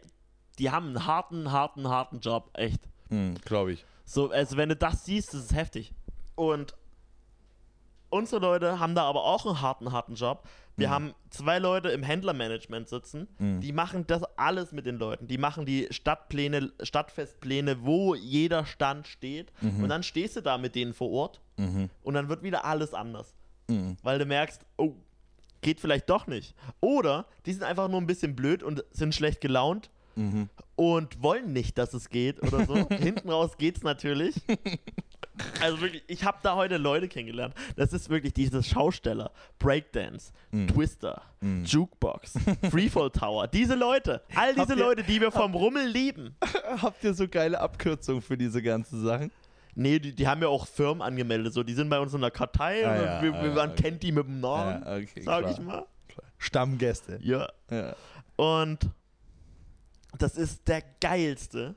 die 0.59 0.69
haben 0.69 0.87
einen 0.87 1.05
harten, 1.05 1.51
harten, 1.51 1.87
harten 1.87 2.19
Job, 2.19 2.51
echt. 2.53 2.81
Mhm, 3.09 3.35
Glaube 3.43 3.73
ich. 3.73 3.85
So, 4.05 4.29
also 4.29 4.57
wenn 4.57 4.69
du 4.69 4.75
das 4.75 5.05
siehst, 5.05 5.33
das 5.33 5.41
ist 5.41 5.55
heftig. 5.55 5.93
Und 6.35 6.75
unsere 8.09 8.41
Leute 8.41 8.79
haben 8.79 8.95
da 8.95 9.03
aber 9.03 9.23
auch 9.23 9.45
einen 9.45 9.61
harten, 9.61 9.91
harten 9.91 10.15
Job. 10.15 10.47
Wir 10.75 10.89
haben 10.91 11.13
zwei 11.31 11.57
Leute 11.57 11.89
im 11.89 12.03
Händlermanagement 12.03 12.87
sitzen, 12.87 13.27
die 13.61 13.71
machen 13.71 14.05
das 14.05 14.21
alles 14.37 14.71
mit 14.71 14.85
den 14.85 14.97
Leuten. 14.97 15.27
Die 15.27 15.39
machen 15.39 15.65
die 15.65 15.87
Stadtpläne, 15.89 16.71
Stadtfestpläne, 16.83 17.83
wo 17.83 18.13
jeder 18.13 18.63
Stand 18.65 19.07
steht. 19.07 19.51
Und 19.81 19.89
dann 19.89 20.03
stehst 20.03 20.35
du 20.35 20.41
da 20.41 20.57
mit 20.59 20.75
denen 20.75 20.93
vor 20.93 21.09
Ort 21.11 21.41
und 22.03 22.13
dann 22.13 22.29
wird 22.29 22.43
wieder 22.43 22.63
alles 22.65 22.93
anders. 22.93 23.33
Weil 24.03 24.19
du 24.19 24.25
merkst, 24.25 24.61
oh, 24.77 24.93
geht 25.61 25.79
vielleicht 25.79 26.09
doch 26.09 26.27
nicht. 26.27 26.53
Oder 26.79 27.25
die 27.47 27.53
sind 27.53 27.63
einfach 27.63 27.87
nur 27.89 27.99
ein 27.99 28.05
bisschen 28.07 28.35
blöd 28.35 28.61
und 28.61 28.83
sind 28.91 29.15
schlecht 29.15 29.41
gelaunt 29.41 29.89
und 30.75 31.21
wollen 31.23 31.53
nicht, 31.53 31.77
dass 31.77 31.93
es 31.95 32.09
geht 32.09 32.41
oder 32.43 32.65
so. 32.65 32.75
Hinten 32.89 33.29
raus 33.29 33.57
geht's 33.57 33.81
natürlich. 33.83 34.35
Also 35.61 35.81
wirklich, 35.81 36.03
ich 36.07 36.23
habe 36.23 36.37
da 36.43 36.55
heute 36.55 36.77
Leute 36.77 37.07
kennengelernt. 37.07 37.53
Das 37.75 37.93
ist 37.93 38.09
wirklich 38.09 38.33
diese 38.33 38.63
Schausteller, 38.63 39.31
Breakdance, 39.59 40.31
Twister, 40.67 41.21
Jukebox, 41.63 42.33
Freefall 42.71 43.11
Tower. 43.11 43.47
Diese 43.47 43.75
Leute, 43.75 44.21
all 44.35 44.53
diese 44.55 44.73
ihr- 44.73 44.79
Leute, 44.79 45.03
die 45.03 45.21
wir 45.21 45.31
vom 45.31 45.53
Rummel 45.53 45.87
lieben. 45.87 46.35
Habt 46.81 47.03
ihr 47.03 47.13
so 47.13 47.27
geile 47.27 47.59
Abkürzungen 47.59 48.21
für 48.21 48.37
diese 48.37 48.61
ganzen 48.61 49.03
Sachen? 49.03 49.31
Nee, 49.75 49.99
die, 49.99 50.15
die 50.15 50.27
haben 50.27 50.41
ja 50.41 50.47
auch 50.47 50.65
Firmen 50.65 51.03
angemeldet. 51.03 51.53
So, 51.53 51.61
die 51.61 51.73
sind 51.73 51.87
bei 51.89 51.99
uns 51.99 52.11
in 52.13 52.21
der 52.21 52.31
Kartei 52.31 52.83
Ah, 52.87 52.91
und 52.91 52.95
ja, 53.05 53.21
wir, 53.21 53.33
ah, 53.35 53.43
wir 53.43 53.51
man 53.51 53.71
okay. 53.71 53.83
kennt 53.83 54.01
die 54.03 54.11
mit 54.11 54.25
dem 54.25 54.39
Namen, 54.39 54.83
Ja, 54.83 54.95
okay, 54.95 55.21
sag 55.21 55.41
klar. 55.41 55.51
ich 55.51 55.59
mal. 55.59 55.85
Stammgäste. 56.39 57.19
Ja. 57.21 57.47
Ja. 57.69 57.95
Und 58.37 58.89
das 60.17 60.35
ist 60.35 60.67
der 60.67 60.81
geilste 60.99 61.75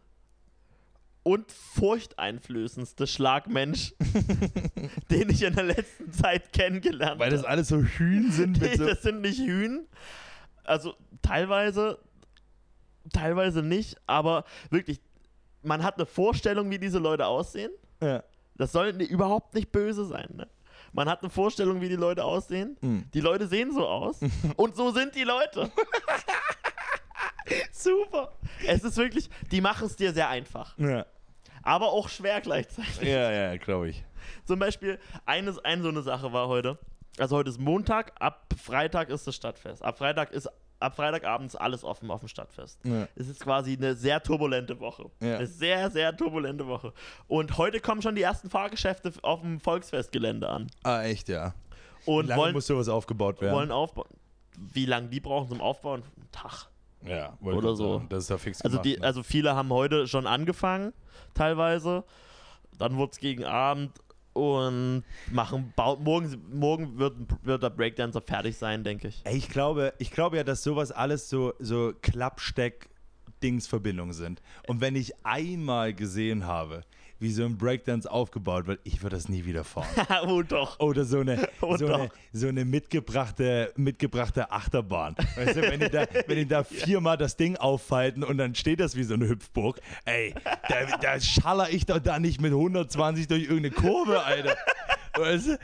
und 1.23 1.51
furchteinflößendste 1.53 3.07
Schlagmensch, 3.07 3.95
den 5.11 5.29
ich 5.31 5.43
in 5.43 5.55
der 5.55 5.65
letzten 5.65 6.13
Zeit 6.13 6.53
kennengelernt 6.53 7.21
Weil 7.21 7.31
das 7.31 7.41
habe. 7.41 7.51
alles 7.51 7.69
so 7.69 7.79
Hühn 7.83 8.31
sind 8.31 8.61
Nee, 8.61 8.75
so. 8.77 8.87
das 8.87 9.03
sind 9.03 9.21
nicht 9.21 9.39
Hühn. 9.41 9.87
Also 10.65 10.95
teilweise, 11.23 11.99
teilweise 13.13 13.63
nicht, 13.63 13.97
aber 14.07 14.45
wirklich, 14.71 15.01
man 15.63 15.83
hat 15.83 15.97
eine 15.97 16.07
Vorstellung, 16.07 16.71
wie 16.71 16.79
diese 16.79 16.99
Leute 16.99 17.27
aussehen. 17.27 17.71
Ja. 18.03 18.23
Das 18.57 18.73
soll 18.73 18.89
überhaupt 19.03 19.55
nicht 19.55 19.73
böse 19.73 20.05
sein. 20.07 20.29
Ne? 20.35 20.49
Man 20.93 21.09
hat 21.09 21.23
eine 21.23 21.31
Vorstellung, 21.31 21.81
wie 21.81 21.89
die 21.89 21.97
Leute 21.97 22.25
aussehen. 22.25 22.77
Mhm. 22.81 23.05
Die 23.15 23.21
Leute 23.21 23.47
sehen 23.47 23.73
so 23.73 23.87
aus. 23.87 24.21
und 24.57 24.77
so 24.77 24.91
sind 24.91 25.15
die 25.15 25.25
Leute. 25.25 25.71
Super. 27.73 28.33
Es 28.67 28.85
ist 28.85 28.97
wirklich, 28.97 29.31
die 29.51 29.61
machen 29.61 29.87
es 29.87 29.97
dir 29.97 30.13
sehr 30.13 30.29
einfach. 30.29 30.77
Ja, 30.79 31.07
Aber 31.63 31.93
auch 31.93 32.09
schwer 32.09 32.41
gleichzeitig. 32.41 33.03
ja, 33.03 33.31
ja 33.31 33.57
glaube 33.57 33.91
ich. 33.91 34.05
Zum 34.45 34.59
Beispiel, 34.59 34.99
eine, 35.27 35.55
eine 35.65 35.83
so 35.83 35.89
eine 35.89 36.03
Sache 36.03 36.33
war 36.33 36.49
heute. 36.49 36.79
Also 37.19 37.37
heute 37.37 37.51
ist 37.51 37.59
Montag, 37.61 38.13
ab 38.21 38.55
Freitag 38.63 39.11
ist 39.11 39.27
das 39.27 39.35
Stadtfest. 39.35 39.83
Ab 39.83 39.99
Freitag 39.99 40.33
ist 40.33 40.49
ab 40.81 40.97
Freitagabend 40.97 41.49
ist 41.49 41.57
alles 41.57 41.85
offen 41.85 42.11
auf 42.11 42.21
dem 42.21 42.29
Stadtfest. 42.29 42.81
Ja. 42.85 43.07
Es 43.15 43.29
ist 43.29 43.41
quasi 43.41 43.77
eine 43.77 43.95
sehr 43.95 44.23
turbulente 44.23 44.81
Woche. 44.81 45.11
Ja. 45.21 45.37
Eine 45.37 45.47
sehr, 45.47 45.91
sehr 45.91 46.17
turbulente 46.17 46.67
Woche. 46.67 46.93
Und 47.29 47.59
heute 47.59 47.81
kommen 47.81 48.03
schon 48.03 48.15
die 48.15 48.23
ersten 48.23 48.51
Fahrgeschäfte 48.51 49.13
auf 49.23 49.43
dem 49.43 49.61
Volksfestgelände 49.61 50.49
an. 50.49 50.71
Ah, 50.83 51.03
echt, 51.03 51.29
ja. 51.29 51.55
Und 52.07 52.25
Wie 52.25 52.29
lange 52.29 52.41
wollen, 52.43 52.55
muss 52.55 52.67
sowas 52.67 52.89
aufgebaut 52.89 53.41
werden? 53.41 53.55
wollen 53.55 53.71
aufbauen. 53.71 54.09
Wie 54.57 54.87
lange 54.87 55.09
die 55.09 55.21
brauchen 55.21 55.49
zum 55.49 55.61
Aufbauen? 55.61 56.03
Tag. 56.33 56.70
Ja, 57.05 57.37
oder 57.41 57.75
so. 57.75 57.95
sagen, 57.95 58.09
Das 58.09 58.25
ist 58.25 58.31
ja 58.31 58.39
fix 58.39 58.61
Also, 58.63 58.79
gemacht, 58.79 58.87
die, 58.87 59.01
ne? 59.01 59.07
also 59.07 59.23
viele 59.23 59.55
haben 59.55 59.71
heute 59.71 60.07
schon 60.07 60.27
angefangen, 60.27 60.93
teilweise. 61.35 62.05
Dann 62.79 62.99
wird 62.99 63.13
es 63.13 63.19
gegen 63.19 63.45
Abend 63.45 63.93
und 64.33 65.03
machen 65.31 65.73
morgen, 65.77 66.43
morgen 66.53 66.99
wird, 66.99 67.15
wird 67.43 67.63
der 67.63 67.71
Breakdancer 67.71 68.21
fertig 68.21 68.57
sein, 68.57 68.85
denke 68.85 69.09
ich. 69.09 69.21
Ey, 69.25 69.37
ich 69.37 69.49
glaube, 69.49 69.93
ich 69.99 70.11
glaube 70.11 70.37
ja, 70.37 70.45
dass 70.45 70.63
sowas 70.63 70.93
alles 70.93 71.29
so, 71.29 71.53
so 71.59 71.93
Klappsteck-Dingsverbindungen 72.01 74.15
sind. 74.15 74.41
Und 74.67 74.81
wenn 74.81 74.97
ich 74.97 75.13
einmal 75.27 75.93
gesehen 75.95 76.47
habe, 76.47 76.83
wie 77.21 77.31
so 77.31 77.45
ein 77.45 77.59
Breakdance 77.59 78.11
aufgebaut 78.11 78.67
wird, 78.67 78.81
ich 78.85 79.03
würde 79.03 79.17
das 79.17 79.29
nie 79.29 79.45
wieder 79.45 79.63
fahren. 79.63 79.87
oh 80.27 80.43
doch. 80.43 80.81
Oder 80.81 81.05
so 81.05 81.21
eine, 81.21 81.49
Oh, 81.61 81.77
so 81.77 81.87
eine, 81.87 82.09
so 82.33 82.49
eine 82.49 82.65
mitgebrachte, 82.65 83.73
mitgebrachte 83.77 84.51
Achterbahn. 84.51 85.15
Weißt 85.37 85.57
du, 85.57 85.63
wenn 85.63 85.81
die, 85.81 85.91
da, 85.91 86.07
wenn 86.27 86.37
die 86.37 86.47
da 86.47 86.65
viermal 86.65 87.19
das 87.19 87.37
Ding 87.37 87.57
auffalten 87.57 88.25
und 88.25 88.39
dann 88.39 88.55
steht 88.55 88.81
das 88.81 88.97
wie 88.97 89.05
so 89.05 89.15
eine 89.15 89.29
Hüpfburg, 89.29 89.81
ey, 90.07 90.35
da, 90.69 90.97
da 90.97 91.21
schaller 91.21 91.71
ich 91.71 91.85
doch 91.85 91.99
da 91.99 92.19
nicht 92.19 92.41
mit 92.41 92.53
120 92.53 93.29
durch 93.29 93.43
irgendeine 93.43 93.71
Kurve, 93.71 94.23
Alter. 94.25 94.57
Weißt 95.17 95.49
du? 95.49 95.59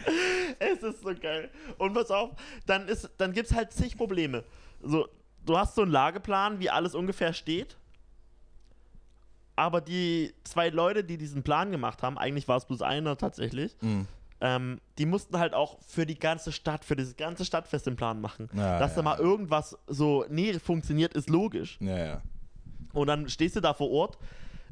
Es 0.58 0.82
ist 0.82 1.02
so 1.02 1.14
geil. 1.14 1.50
Und 1.78 1.94
pass 1.94 2.10
auf, 2.10 2.32
dann, 2.66 2.86
ist, 2.88 3.08
dann 3.16 3.32
gibt 3.32 3.50
es 3.50 3.56
halt 3.56 3.72
zig 3.72 3.96
Probleme. 3.96 4.44
So, 4.82 5.08
du 5.46 5.56
hast 5.56 5.74
so 5.74 5.82
einen 5.82 5.90
Lageplan, 5.90 6.60
wie 6.60 6.68
alles 6.68 6.94
ungefähr 6.94 7.32
steht. 7.32 7.76
Aber 9.56 9.80
die 9.80 10.34
zwei 10.44 10.68
Leute, 10.68 11.02
die 11.02 11.16
diesen 11.16 11.42
Plan 11.42 11.70
gemacht 11.72 12.02
haben, 12.02 12.18
eigentlich 12.18 12.46
war 12.46 12.58
es 12.58 12.66
bloß 12.66 12.82
einer 12.82 13.16
tatsächlich, 13.16 13.74
Mhm. 13.80 14.06
ähm, 14.42 14.80
die 14.98 15.06
mussten 15.06 15.38
halt 15.38 15.54
auch 15.54 15.78
für 15.80 16.04
die 16.04 16.18
ganze 16.18 16.52
Stadt, 16.52 16.84
für 16.84 16.94
dieses 16.94 17.16
ganze 17.16 17.44
Stadtfest 17.46 17.86
den 17.86 17.96
Plan 17.96 18.20
machen. 18.20 18.48
Ja, 18.54 18.78
Dass 18.78 18.92
da 18.94 19.00
ja, 19.00 19.02
mal 19.04 19.18
ja. 19.18 19.24
irgendwas 19.24 19.78
so, 19.86 20.26
nee, 20.28 20.58
funktioniert, 20.58 21.14
ist 21.14 21.30
logisch. 21.30 21.78
Ja, 21.80 21.96
ja. 21.98 22.22
Und 22.92 23.06
dann 23.06 23.28
stehst 23.30 23.56
du 23.56 23.60
da 23.60 23.72
vor 23.74 23.90
Ort. 23.90 24.18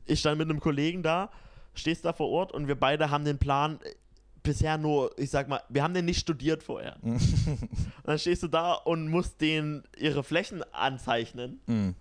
Ich 0.04 0.20
stand 0.20 0.36
mit 0.38 0.50
einem 0.50 0.60
Kollegen 0.60 1.02
da, 1.02 1.30
stehst 1.74 2.04
da 2.04 2.12
vor 2.12 2.28
Ort 2.28 2.52
und 2.52 2.68
wir 2.68 2.78
beide 2.78 3.08
haben 3.10 3.24
den 3.24 3.38
Plan 3.38 3.78
äh, 3.82 3.94
bisher 4.42 4.76
nur, 4.76 5.18
ich 5.18 5.30
sag 5.30 5.48
mal, 5.48 5.62
wir 5.70 5.82
haben 5.82 5.94
den 5.94 6.04
nicht 6.04 6.20
studiert 6.20 6.62
vorher. 6.62 6.96
und 7.02 7.68
dann 8.04 8.18
stehst 8.18 8.42
du 8.42 8.48
da 8.48 8.74
und 8.74 9.08
musst 9.08 9.40
denen 9.40 9.82
ihre 9.96 10.22
Flächen 10.22 10.62
anzeichnen 10.74 11.60
Mhm. 11.66 11.94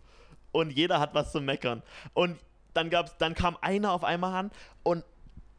und 0.52 0.72
jeder 0.72 1.00
hat 1.00 1.14
was 1.14 1.32
zu 1.32 1.40
meckern. 1.40 1.82
Und 2.14 2.38
dann 2.74 2.90
gab's, 2.90 3.16
dann 3.18 3.36
kam 3.36 3.58
einer 3.62 3.92
auf 3.92 4.04
einmal 4.04 4.34
an 4.36 4.52
und 4.84 5.04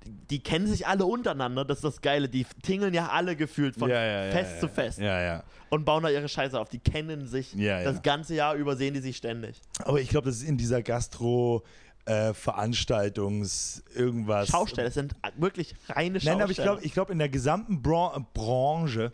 die 0.06 0.42
kennen 0.42 0.66
sich 0.66 0.86
alle 0.86 1.06
untereinander, 1.06 1.64
das 1.64 1.78
ist 1.78 1.84
das 1.84 2.00
Geile. 2.02 2.28
Die 2.28 2.44
tingeln 2.62 2.92
ja 2.92 3.08
alle 3.08 3.36
gefühlt 3.36 3.74
von 3.76 3.88
ja, 3.88 4.04
ja, 4.26 4.32
Fest 4.32 4.54
ja, 4.56 4.60
zu 4.60 4.68
Fest 4.68 4.98
Ja, 4.98 5.20
ja. 5.22 5.44
und 5.70 5.86
bauen 5.86 6.02
da 6.02 6.10
ihre 6.10 6.28
Scheiße 6.28 6.60
auf. 6.60 6.68
Die 6.68 6.78
kennen 6.78 7.26
sich. 7.26 7.54
Das 7.84 8.02
ganze 8.02 8.34
Jahr 8.34 8.54
über 8.54 8.76
sehen 8.76 8.92
die 8.92 9.00
sich 9.00 9.16
ständig. 9.16 9.60
Aber 9.82 10.00
ich 10.00 10.10
glaube, 10.10 10.26
das 10.26 10.36
ist 10.36 10.42
in 10.48 10.58
dieser 10.58 10.82
Gastro- 10.82 11.62
äh, 12.06 12.34
Veranstaltungs 12.34 13.82
irgendwas. 13.94 14.48
Schausteller 14.48 14.88
es 14.88 14.94
sind 14.94 15.14
wirklich 15.36 15.74
reine 15.88 16.20
Schausteller. 16.20 16.34
Nein, 16.36 16.42
aber 16.42 16.50
ich 16.52 16.58
glaube, 16.58 16.82
ich 16.84 16.92
glaub, 16.92 17.10
in 17.10 17.18
der 17.18 17.28
gesamten 17.28 17.82
Bran 17.82 18.26
Branche 18.34 19.12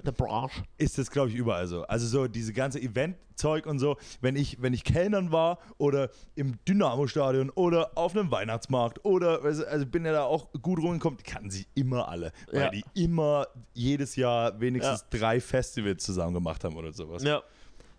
ist 0.79 0.99
das, 0.99 1.11
glaube 1.11 1.29
ich, 1.29 1.35
überall 1.35 1.67
so. 1.67 1.83
Also 1.85 2.07
so 2.07 2.27
diese 2.27 2.53
ganze 2.53 2.81
Eventzeug 2.81 3.67
und 3.67 3.79
so. 3.79 3.97
Wenn 4.21 4.37
ich, 4.37 4.61
wenn 4.61 4.75
ich 4.75 4.85
Kellnern 4.85 5.31
war 5.33 5.59
oder 5.79 6.11
im 6.35 6.57
Dynamo-Stadion 6.67 7.51
oder 7.51 7.97
auf 7.97 8.17
einem 8.17 8.31
Weihnachtsmarkt 8.31 9.05
oder, 9.05 9.43
also 9.45 9.87
bin 9.87 10.05
ja 10.05 10.13
da 10.13 10.23
auch 10.25 10.49
gut 10.61 10.81
rumgekommen, 10.81 11.19
die 11.19 11.25
kannten 11.31 11.51
sich 11.51 11.69
immer 11.75 12.09
alle. 12.09 12.33
Weil 12.51 12.61
Ja. 12.63 12.71
die 12.71 12.85
immer 12.95 13.47
jedes 13.73 14.17
Jahr 14.17 14.61
wenigstens 14.61 15.07
drei 15.11 15.41
Festivals 15.41 16.05
zusammen 16.05 16.35
gemacht 16.35 16.65
haben 16.65 16.77
oder 16.77 16.93
sowas. 16.93 17.23
Ja. 17.23 17.43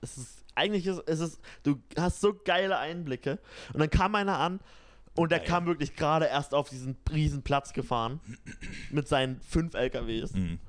Es 0.01 0.17
ist, 0.17 0.43
eigentlich 0.55 0.85
ist 0.87 1.01
es 1.05 1.19
ist, 1.19 1.39
du 1.63 1.75
hast 1.97 2.19
so 2.21 2.33
geile 2.33 2.77
Einblicke. 2.77 3.39
Und 3.73 3.79
dann 3.79 3.89
kam 3.89 4.15
einer 4.15 4.37
an 4.39 4.59
und 5.15 5.31
der 5.31 5.39
Geil. 5.39 5.47
kam 5.47 5.65
wirklich 5.65 5.95
gerade 5.95 6.25
erst 6.25 6.53
auf 6.53 6.69
diesen 6.69 6.97
riesen 7.11 7.43
Platz 7.43 7.73
gefahren 7.73 8.19
mit 8.91 9.07
seinen 9.07 9.39
fünf 9.41 9.73
LKWs. 9.73 10.33
Mhm. 10.33 10.59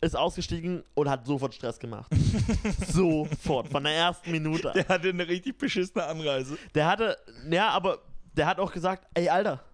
Ist 0.00 0.16
ausgestiegen 0.16 0.84
und 0.94 1.10
hat 1.10 1.26
sofort 1.26 1.54
Stress 1.54 1.80
gemacht. 1.80 2.12
sofort, 2.86 3.68
von 3.68 3.82
der 3.82 3.94
ersten 3.94 4.30
Minute 4.30 4.68
an. 4.68 4.74
Der 4.74 4.86
hatte 4.86 5.08
eine 5.08 5.26
richtig 5.26 5.58
beschissene 5.58 6.04
Anreise. 6.04 6.56
Der 6.74 6.86
hatte, 6.86 7.16
ja, 7.50 7.70
aber 7.70 7.98
der 8.36 8.46
hat 8.46 8.60
auch 8.60 8.70
gesagt, 8.70 9.08
ey, 9.14 9.28
Alter, 9.28 9.64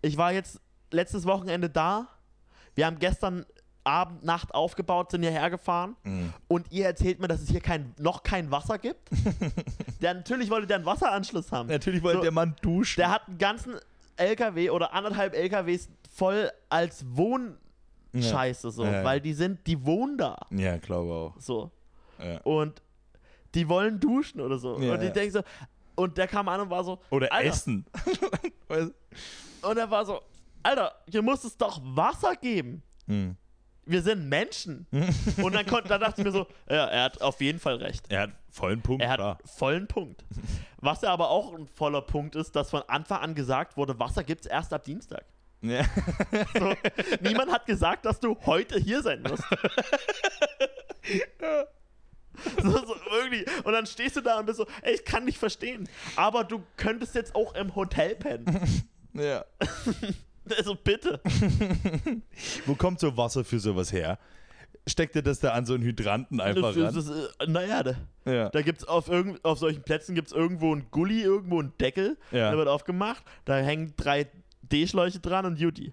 ich 0.00 0.16
war 0.16 0.32
jetzt 0.32 0.60
letztes 0.90 1.26
Wochenende 1.26 1.68
da. 1.68 2.08
Wir 2.74 2.86
haben 2.86 2.98
gestern 2.98 3.44
Abend, 3.88 4.22
Nacht 4.24 4.54
aufgebaut, 4.54 5.10
sind 5.10 5.22
hierher 5.22 5.50
gefahren 5.50 5.96
Mhm. 6.04 6.32
und 6.46 6.70
ihr 6.70 6.84
erzählt 6.86 7.18
mir, 7.20 7.26
dass 7.28 7.40
es 7.40 7.48
hier 7.50 7.60
kein, 7.60 7.94
noch 7.98 8.22
kein 8.22 8.50
Wasser 8.50 8.78
gibt. 8.78 9.08
der, 10.02 10.14
natürlich 10.14 10.50
wollte 10.50 10.66
der 10.66 10.76
einen 10.76 10.86
Wasseranschluss 10.86 11.50
haben. 11.50 11.68
Natürlich 11.68 12.02
wollte 12.02 12.18
So, 12.18 12.22
der 12.22 12.32
Mann 12.32 12.54
duschen. 12.62 13.00
Der 13.00 13.10
hat 13.10 13.26
einen 13.28 13.38
ganzen 13.38 13.74
LKW 14.16 14.70
oder 14.70 14.92
anderthalb 14.92 15.34
LKWs 15.34 15.88
voll 16.10 16.50
als 16.68 17.04
Wohnscheiße 18.12 18.70
so, 18.70 18.84
Ja, 18.84 18.92
ja. 18.92 19.04
weil 19.04 19.20
die 19.20 19.32
sind, 19.32 19.66
die 19.66 19.84
wohnen 19.84 20.18
da. 20.18 20.36
ja, 20.50 20.76
glaube 20.78 21.12
auch. 21.12 21.34
So. 21.40 21.70
Ja. 22.22 22.40
Und 22.42 22.82
die 23.54 23.68
wollen 23.68 23.98
duschen 24.00 24.40
oder 24.40 24.58
so. 24.58 24.78
Ja, 24.80 24.92
und 24.94 25.00
ich 25.00 25.08
ja. 25.08 25.10
denke 25.14 25.32
so, 25.32 25.40
und 25.94 26.16
der 26.18 26.28
kam 26.28 26.48
an 26.48 26.60
und 26.60 26.70
war 26.70 26.84
so, 26.84 26.98
Oder 27.10 27.32
Alter. 27.32 27.48
essen. 27.50 27.84
Und 29.62 29.76
er 29.76 29.90
war 29.90 30.04
so, 30.04 30.20
Alter, 30.62 30.92
hier 31.08 31.22
muss 31.22 31.42
es 31.44 31.56
doch 31.56 31.80
Wasser 31.82 32.36
geben. 32.36 32.82
Mhm. 33.06 33.36
Wir 33.88 34.02
sind 34.02 34.28
Menschen. 34.28 34.86
und 35.42 35.54
dann, 35.54 35.66
konnte, 35.66 35.88
dann 35.88 36.00
dachte 36.00 36.20
ich 36.20 36.26
mir 36.26 36.32
so, 36.32 36.46
ja, 36.68 36.86
er 36.86 37.04
hat 37.04 37.22
auf 37.22 37.40
jeden 37.40 37.58
Fall 37.58 37.76
recht. 37.76 38.04
Er 38.10 38.22
hat 38.22 38.30
vollen 38.50 38.82
Punkt. 38.82 39.02
Er 39.02 39.10
hat 39.10 39.18
klar. 39.18 39.38
vollen 39.44 39.86
Punkt. 39.86 40.24
Was 40.76 41.00
ja 41.00 41.10
aber 41.10 41.30
auch 41.30 41.54
ein 41.54 41.66
voller 41.66 42.02
Punkt 42.02 42.36
ist, 42.36 42.54
dass 42.54 42.68
von 42.70 42.82
Anfang 42.86 43.20
an 43.20 43.34
gesagt 43.34 43.78
wurde, 43.78 43.98
Wasser 43.98 44.24
gibt 44.24 44.42
es 44.42 44.46
erst 44.46 44.74
ab 44.74 44.84
Dienstag. 44.84 45.24
Ja. 45.62 45.84
So, 46.56 46.72
niemand 47.20 47.50
hat 47.50 47.66
gesagt, 47.66 48.04
dass 48.04 48.20
du 48.20 48.36
heute 48.46 48.78
hier 48.78 49.02
sein 49.02 49.22
musst. 49.22 49.42
so, 52.62 52.70
so, 52.70 52.94
wirklich. 53.10 53.44
Und 53.64 53.72
dann 53.72 53.84
stehst 53.86 54.14
du 54.16 54.20
da 54.20 54.38
und 54.38 54.46
bist 54.46 54.58
so, 54.58 54.68
ey, 54.82 54.94
ich 54.94 55.04
kann 55.04 55.24
nicht 55.24 55.38
verstehen. 55.38 55.88
Aber 56.14 56.44
du 56.44 56.62
könntest 56.76 57.16
jetzt 57.16 57.34
auch 57.34 57.54
im 57.54 57.74
Hotel 57.74 58.14
pennen. 58.14 58.84
ja. 59.14 59.44
Also 60.56 60.74
bitte. 60.74 61.20
Wo 62.66 62.74
kommt 62.74 63.00
so 63.00 63.16
Wasser 63.16 63.44
für 63.44 63.58
sowas 63.60 63.92
her? 63.92 64.18
Steckt 64.86 65.14
ihr 65.16 65.22
das 65.22 65.40
da 65.40 65.50
an 65.52 65.66
so 65.66 65.74
einen 65.74 65.82
Hydranten 65.82 66.40
einfach 66.40 66.74
Das, 66.74 66.76
ran? 66.76 66.94
das, 66.94 67.06
das, 67.06 67.10
äh, 67.40 67.50
naja, 67.50 67.82
da, 67.82 67.94
ja. 68.24 68.48
da 68.48 68.62
gibt's 68.62 68.84
auf, 68.84 69.08
irgend, 69.08 69.44
auf 69.44 69.58
solchen 69.58 69.82
Plätzen 69.82 70.14
gibt's 70.14 70.32
irgendwo 70.32 70.72
einen 70.72 70.86
Gully, 70.90 71.20
irgendwo 71.22 71.60
einen 71.60 71.72
Deckel, 71.78 72.16
Ja. 72.32 72.48
der 72.50 72.56
wird 72.58 72.68
aufgemacht, 72.68 73.22
da 73.44 73.56
hängen 73.58 73.92
drei 73.96 74.28
D-Schläuche 74.62 75.20
dran 75.20 75.44
und 75.46 75.58
Juti. 75.58 75.92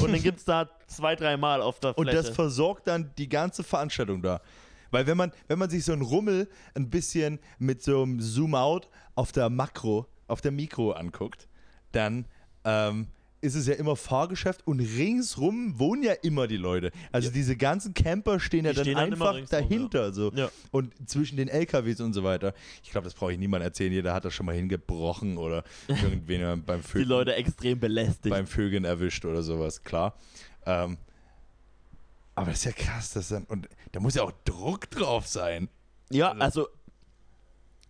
Und 0.00 0.10
dann 0.12 0.22
gibt's 0.22 0.44
da 0.44 0.70
zwei, 0.86 1.16
dreimal 1.16 1.60
auf 1.60 1.80
der 1.80 1.96
Und 1.98 2.06
Fläche. 2.08 2.16
das 2.22 2.30
versorgt 2.30 2.86
dann 2.86 3.10
die 3.18 3.28
ganze 3.28 3.62
Veranstaltung 3.62 4.22
da. 4.22 4.40
Weil 4.90 5.06
wenn 5.06 5.16
man, 5.18 5.32
wenn 5.46 5.58
man 5.58 5.68
sich 5.70 5.84
so 5.84 5.92
einen 5.92 6.02
Rummel 6.02 6.48
ein 6.74 6.88
bisschen 6.90 7.38
mit 7.58 7.82
so 7.82 8.02
einem 8.02 8.20
Zoom-out 8.20 8.88
auf 9.14 9.32
der 9.32 9.48
Makro, 9.50 10.06
auf 10.26 10.40
der 10.40 10.50
Mikro 10.50 10.92
anguckt, 10.92 11.46
dann 11.92 12.24
ähm, 12.64 13.06
ist 13.40 13.54
es 13.54 13.66
ja 13.66 13.74
immer 13.74 13.96
Fahrgeschäft 13.96 14.66
und 14.66 14.80
ringsrum 14.80 15.78
wohnen 15.78 16.02
ja 16.02 16.12
immer 16.12 16.46
die 16.46 16.56
Leute. 16.56 16.90
Also 17.10 17.30
diese 17.30 17.56
ganzen 17.56 17.94
Camper 17.94 18.38
stehen 18.38 18.64
ja 18.64 18.72
Die 18.72 18.76
dann 18.76 18.84
stehen 18.84 18.96
dann 18.96 19.12
einfach 19.12 19.34
ringsrum, 19.34 19.60
dahinter. 19.60 20.12
So. 20.12 20.30
Ja. 20.32 20.50
Und 20.70 20.92
zwischen 21.08 21.36
den 21.36 21.48
LKWs 21.48 22.00
und 22.00 22.12
so 22.12 22.22
weiter. 22.22 22.52
Ich 22.82 22.90
glaube, 22.90 23.04
das 23.04 23.14
brauche 23.14 23.32
ich 23.32 23.38
niemandem 23.38 23.68
erzählen. 23.68 23.92
Jeder 23.92 24.12
hat 24.12 24.24
das 24.24 24.34
schon 24.34 24.46
mal 24.46 24.54
hingebrochen 24.54 25.38
oder 25.38 25.64
irgendwen 25.88 26.62
beim 26.66 26.82
die 26.82 26.86
Vögeln, 26.86 27.08
Leute 27.08 27.34
extrem 27.34 27.80
belästigt. 27.80 28.30
beim 28.30 28.46
Vögeln 28.46 28.84
erwischt 28.84 29.24
oder 29.24 29.42
sowas, 29.42 29.82
klar. 29.82 30.14
Ähm, 30.66 30.98
aber 32.34 32.50
das 32.50 32.58
ist 32.60 32.64
ja 32.64 32.72
krass, 32.72 33.12
dass 33.12 33.28
dann. 33.28 33.44
Und 33.44 33.68
da 33.92 34.00
muss 34.00 34.14
ja 34.14 34.22
auch 34.22 34.32
Druck 34.44 34.90
drauf 34.90 35.26
sein. 35.26 35.68
Ja, 36.10 36.32
also 36.32 36.68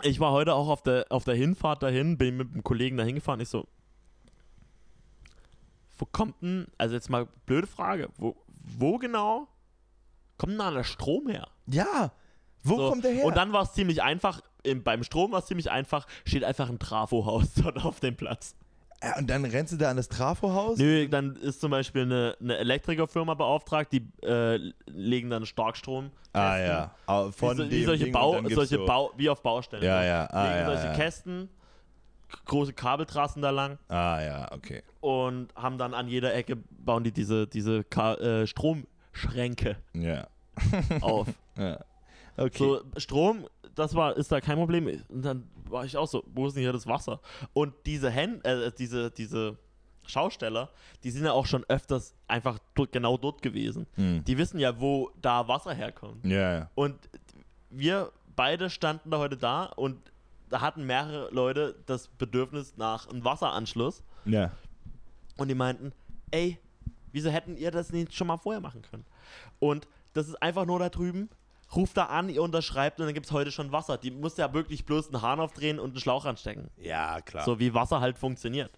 ich 0.03 0.20
war 0.20 0.32
heute 0.32 0.55
auch 0.55 0.68
auf 0.68 0.82
der, 0.82 1.07
auf 1.11 1.24
der 1.24 1.34
Hinfahrt 1.34 1.82
dahin, 1.82 2.18
bin 2.18 2.36
mit 2.36 2.53
einem 2.53 2.64
Kollegen 2.64 2.96
dahin 2.96 3.16
gefahren. 3.16 3.40
Ich 3.40 3.48
so, 3.48 3.66
wo 6.01 6.07
kommt 6.11 6.40
denn, 6.42 6.66
also 6.78 6.94
jetzt 6.94 7.11
mal 7.11 7.28
blöde 7.46 7.66
Frage, 7.66 8.09
wo, 8.16 8.34
wo 8.48 8.98
genau 8.98 9.46
kommt 10.38 10.53
denn 10.53 10.59
da 10.59 10.70
der 10.70 10.84
Strom 10.84 11.28
her? 11.28 11.46
Ja. 11.66 12.12
Wo 12.62 12.76
So, 12.76 12.88
kommt 12.88 13.05
der 13.05 13.12
her? 13.12 13.24
Und 13.26 13.36
dann 13.36 13.53
war 13.53 13.62
es 13.62 13.72
ziemlich 13.72 14.03
einfach, 14.03 14.40
im, 14.62 14.82
beim 14.82 15.05
Strom 15.05 15.32
war 15.32 15.40
es 15.40 15.46
ziemlich 15.46 15.70
einfach, 15.70 16.07
steht 16.24 16.44
einfach 16.44 16.68
ein 16.70 16.78
Trafohaus 16.78 17.53
dort 17.62 17.84
auf 17.84 18.01
dem 18.01 18.16
Platz. 18.16 18.55
ja, 19.03 19.18
und 19.18 19.28
dann 19.28 19.44
rennst 19.44 19.72
du 19.74 19.76
da 19.76 19.90
an 19.90 19.98
das 19.98 20.09
Trafohaus? 20.09 20.78
Nö, 20.78 21.07
dann 21.09 21.36
ist 21.36 21.61
zum 21.61 21.70
Beispiel 21.70 22.03
eine, 22.03 22.36
eine 22.40 22.57
Elektrikerfirma 22.57 23.34
beauftragt, 23.34 23.92
die 23.92 24.09
äh, 24.22 24.72
legen 24.86 25.28
dann 25.28 25.44
Starkstrom. 25.44 26.11
Ah 26.32 26.59
ja. 26.59 26.94
Ah, 27.07 27.30
Von 27.30 27.59
wie, 27.59 27.62
so, 27.64 27.70
wie 27.70 27.84
solche, 27.84 28.07
Bau, 28.11 28.40
solche 28.48 28.76
so, 28.76 28.86
Bau, 28.86 29.11
wie 29.16 29.28
auf 29.28 29.42
Baustellen. 29.42 29.82
Ja, 29.82 30.03
ja. 30.03 30.24
Ah, 30.26 30.44
legen 30.44 30.61
ja, 30.61 30.66
solche 30.66 30.86
ja. 30.86 30.94
Kästen, 30.94 31.48
große 32.47 32.72
Kabeltrassen 32.72 33.43
da 33.43 33.51
lang 33.51 33.78
Ah 33.89 34.20
ja, 34.22 34.53
okay. 34.53 34.83
und 35.01 35.55
haben 35.55 35.78
dann 35.78 35.95
an 35.95 36.09
jeder 36.09 36.35
Ecke 36.35 36.57
bauen 36.70 37.05
die 37.05 37.12
diese, 37.12 37.47
diese 37.47 37.85
Ka 37.85 38.14
äh, 38.14 38.47
Stromschränke 38.47 39.76
Ja. 39.95 40.26
auf. 41.01 41.28
ja. 41.57 41.78
Okay. 42.37 42.59
So, 42.59 42.83
Strom, 42.97 43.47
das 43.74 43.95
war, 43.95 44.16
ist 44.16 44.33
da 44.33 44.41
kein 44.41 44.57
Problem. 44.57 44.87
Und 45.09 45.22
dann 45.22 45.49
war 45.68 45.85
ich 45.85 45.97
auch 45.97 46.07
so, 46.09 46.24
wo 46.33 46.47
ist 46.47 46.55
denn 46.55 46.62
hier 46.62 46.72
das 46.72 46.87
Wasser? 46.87 47.20
Und 47.53 47.74
diese 47.87 48.11
Hen 48.11 48.43
äh, 48.45 48.70
diese, 48.78 49.11
diese 49.11 49.59
Schausteller, 50.07 50.70
die 51.05 51.11
sind 51.11 51.24
ja 51.24 51.33
auch 51.33 51.47
schon 51.47 51.64
öfters 51.68 52.14
einfach 52.28 52.59
dort, 52.74 52.93
genau 52.93 53.16
dort 53.16 53.43
gewesen. 53.43 53.87
Hm. 53.95 54.24
Die 54.24 54.39
wissen 54.39 54.59
ja, 54.59 54.81
wo 54.81 55.11
da 55.20 55.47
Wasser 55.49 55.74
herkommt. 55.74 56.24
Ja, 56.26 56.53
ja. 56.59 56.70
Und 56.74 56.97
wir 57.68 58.11
beide 58.37 58.70
standen 58.70 59.11
da 59.11 59.18
heute 59.18 59.37
da 59.37 59.64
und 59.66 59.99
hatten 60.53 60.84
mehrere 60.84 61.32
Leute 61.32 61.76
das 61.86 62.09
Bedürfnis 62.09 62.76
nach 62.76 63.09
einem 63.09 63.24
Wasseranschluss. 63.24 64.03
Ja. 64.24 64.51
Und 65.36 65.48
die 65.48 65.55
meinten, 65.55 65.92
ey, 66.30 66.59
wieso 67.12 67.30
hätten 67.30 67.57
ihr 67.57 67.70
das 67.70 67.92
nicht 67.92 68.14
schon 68.14 68.26
mal 68.26 68.36
vorher 68.36 68.61
machen 68.61 68.82
können? 68.82 69.05
Und 69.59 69.86
das 70.12 70.28
ist 70.28 70.42
einfach 70.42 70.66
nur 70.66 70.78
da 70.78 70.88
drüben. 70.88 71.28
Ruft 71.75 71.97
da 71.97 72.07
an, 72.07 72.29
ihr 72.29 72.43
unterschreibt 72.43 72.99
und 72.99 73.07
dann 73.07 73.14
gibt 73.14 73.27
es 73.27 73.33
heute 73.33 73.53
schon 73.53 73.71
Wasser. 73.71 73.97
Die 73.97 74.11
muss 74.11 74.37
ja 74.37 74.53
wirklich 74.53 74.85
bloß 74.85 75.09
einen 75.12 75.23
Hahn 75.23 75.39
aufdrehen 75.39 75.79
und 75.79 75.91
einen 75.91 76.01
Schlauch 76.01 76.25
anstecken. 76.25 76.68
Ja, 76.77 77.21
klar. 77.21 77.45
So 77.45 77.61
wie 77.61 77.73
Wasser 77.75 78.01
halt 78.01 78.18
funktioniert. 78.18 78.73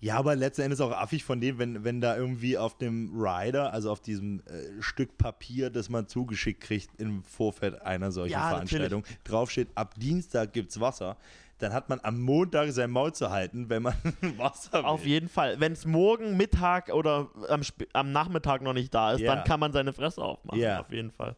Ja, 0.00 0.16
aber 0.16 0.34
letzten 0.34 0.62
Endes 0.62 0.80
auch 0.80 0.92
affig 0.92 1.24
von 1.24 1.40
dem, 1.42 1.58
wenn, 1.58 1.84
wenn 1.84 2.00
da 2.00 2.16
irgendwie 2.16 2.56
auf 2.56 2.78
dem 2.78 3.12
Rider, 3.14 3.72
also 3.72 3.90
auf 3.92 4.00
diesem 4.00 4.40
äh, 4.46 4.80
Stück 4.82 5.18
Papier, 5.18 5.68
das 5.68 5.90
man 5.90 6.08
zugeschickt 6.08 6.62
kriegt 6.62 6.98
im 6.98 7.22
Vorfeld 7.22 7.82
einer 7.82 8.10
solchen 8.12 8.32
Ja, 8.32 8.48
Veranstaltung, 8.48 9.04
draufsteht, 9.24 9.68
ab 9.74 9.94
Dienstag 9.98 10.54
gibt's 10.54 10.80
Wasser, 10.80 11.18
dann 11.58 11.72
hat 11.74 11.88
man 11.90 12.00
am 12.02 12.20
Montag 12.20 12.70
sein 12.70 12.90
Maul 12.90 13.12
zu 13.12 13.30
halten, 13.30 13.68
wenn 13.68 13.82
man 13.82 13.94
Wasser 14.38 14.78
will. 14.78 14.84
Auf 14.84 15.04
jeden 15.04 15.28
Fall. 15.28 15.60
Wenn 15.60 15.72
es 15.72 15.84
morgen 15.84 16.36
Mittag 16.36 16.88
oder 16.94 17.28
am, 17.48 17.60
am 17.92 18.12
Nachmittag 18.12 18.62
noch 18.62 18.72
nicht 18.72 18.94
da 18.94 19.12
ist, 19.12 19.20
Ja. 19.20 19.34
dann 19.34 19.44
kann 19.44 19.60
man 19.60 19.72
seine 19.72 19.92
Fresse 19.92 20.22
aufmachen. 20.22 20.58
Ja. 20.58 20.80
Auf 20.80 20.90
jeden 20.92 21.10
Fall. 21.10 21.36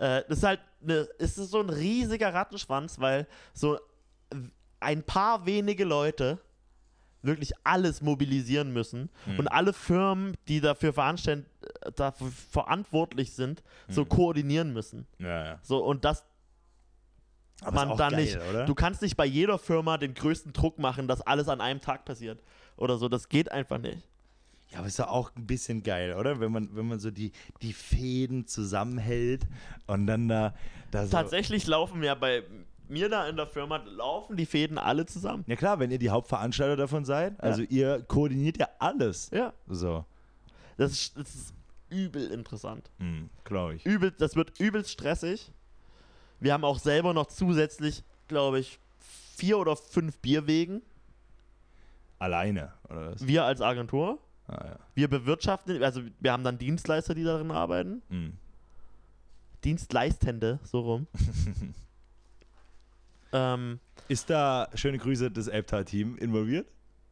Äh, 0.00 0.24
das 0.28 0.38
ist 0.38 0.44
halt 0.44 0.60
ne, 0.80 1.06
es 1.18 1.36
ist 1.38 1.50
so 1.50 1.60
ein 1.60 1.70
riesiger 1.70 2.32
Rattenschwanz, 2.34 2.98
weil 2.98 3.26
so 3.52 3.78
ein 4.80 5.02
paar 5.02 5.44
wenige 5.46 5.84
Leute 5.84 6.38
wirklich 7.22 7.52
alles 7.64 8.00
mobilisieren 8.00 8.72
müssen 8.72 9.10
Mhm. 9.26 9.38
und 9.40 9.48
alle 9.48 9.74
Firmen, 9.74 10.34
die 10.48 10.62
dafür, 10.62 10.94
dafür 11.94 12.30
verantwortlich 12.50 13.32
sind, 13.34 13.62
so 13.88 14.02
Mhm. 14.04 14.08
koordinieren 14.08 14.72
müssen. 14.72 15.06
Ja, 15.18 15.44
ja. 15.44 15.58
So 15.62 15.84
und 15.84 16.04
das 16.06 16.24
Aber 17.60 17.84
man 17.84 17.98
dann 17.98 18.12
geil, 18.14 18.22
nicht. 18.24 18.38
oder? 18.48 18.64
Du 18.64 18.74
kannst 18.74 19.02
nicht 19.02 19.18
bei 19.18 19.26
jeder 19.26 19.58
Firma 19.58 19.98
den 19.98 20.14
größten 20.14 20.54
Druck 20.54 20.78
machen, 20.78 21.08
dass 21.08 21.20
alles 21.20 21.46
an 21.48 21.60
einem 21.60 21.82
Tag 21.82 22.06
passiert 22.06 22.42
oder 22.78 22.96
so. 22.96 23.10
Das 23.10 23.28
geht 23.28 23.52
einfach 23.52 23.76
nicht. 23.76 23.98
Ja, 24.72 24.78
aber 24.78 24.86
ist 24.86 24.98
ja 24.98 25.08
auch 25.08 25.32
ein 25.34 25.46
bisschen 25.46 25.82
geil, 25.82 26.14
oder? 26.14 26.38
Wenn 26.38 26.52
man, 26.52 26.74
wenn 26.76 26.86
man 26.86 27.00
so 27.00 27.10
die, 27.10 27.32
die 27.60 27.72
Fäden 27.72 28.46
zusammenhält 28.46 29.46
und 29.86 30.06
dann 30.06 30.28
da, 30.28 30.54
da 30.92 31.06
so. 31.06 31.10
Tatsächlich 31.10 31.66
laufen 31.66 32.02
ja 32.04 32.14
bei 32.14 32.44
mir 32.88 33.08
da 33.08 33.28
in 33.28 33.36
der 33.36 33.46
Firma 33.46 33.76
laufen 33.78 34.36
die 34.36 34.46
Fäden 34.46 34.78
alle 34.78 35.06
zusammen. 35.06 35.44
Ja 35.46 35.56
klar, 35.56 35.78
wenn 35.80 35.90
ihr 35.90 35.98
die 35.98 36.10
Hauptveranstalter 36.10 36.76
davon 36.76 37.04
seid, 37.04 37.40
also 37.40 37.62
ihr 37.62 38.02
koordiniert 38.02 38.58
ja 38.58 38.68
alles. 38.78 39.30
Ja, 39.32 39.52
So. 39.68 40.04
das 40.76 40.92
ist, 40.92 41.16
das 41.16 41.34
ist 41.34 41.54
übel 41.88 42.30
interessant. 42.30 42.90
Hm, 42.98 43.28
glaube 43.44 43.74
ich. 43.76 43.86
Übel, 43.86 44.12
das 44.12 44.36
wird 44.36 44.58
übelst 44.60 44.90
stressig. 44.90 45.50
Wir 46.38 46.52
haben 46.52 46.64
auch 46.64 46.78
selber 46.78 47.12
noch 47.12 47.26
zusätzlich, 47.26 48.02
glaube 48.28 48.60
ich, 48.60 48.78
vier 49.36 49.58
oder 49.58 49.76
fünf 49.76 50.18
Bierwegen. 50.18 50.82
Alleine, 52.18 52.72
oder 52.88 53.12
was? 53.12 53.26
Wir 53.26 53.44
als 53.44 53.60
Agentur. 53.60 54.18
Ah, 54.50 54.66
ja. 54.66 54.76
Wir 54.94 55.08
bewirtschaften, 55.08 55.82
also 55.82 56.02
wir 56.18 56.32
haben 56.32 56.44
dann 56.44 56.58
Dienstleister, 56.58 57.14
die 57.14 57.24
darin 57.24 57.50
arbeiten. 57.50 58.02
Hm. 58.08 58.32
Dienstleistende, 59.62 60.58
so 60.64 60.80
rum. 60.80 61.06
ähm, 63.32 63.78
Ist 64.08 64.30
da, 64.30 64.68
schöne 64.74 64.98
Grüße, 64.98 65.30
das 65.30 65.46
Elbtal-Team 65.46 66.16
involviert? 66.16 66.66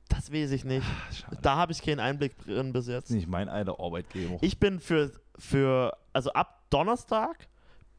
das 0.08 0.32
weiß 0.32 0.50
ich 0.52 0.64
nicht. 0.64 0.86
Schade. 1.12 1.38
Da 1.42 1.56
habe 1.56 1.72
ich 1.72 1.82
keinen 1.82 2.00
Einblick 2.00 2.36
drin 2.44 2.72
bis 2.72 2.88
jetzt. 2.88 3.04
Das 3.04 3.10
ist 3.10 3.16
nicht 3.16 3.28
mein 3.28 3.48
alter 3.48 3.78
Arbeitgeber. 3.78 4.38
Ich 4.40 4.58
bin 4.58 4.80
für, 4.80 5.12
für, 5.38 5.96
also 6.12 6.32
ab 6.32 6.64
Donnerstag 6.70 7.48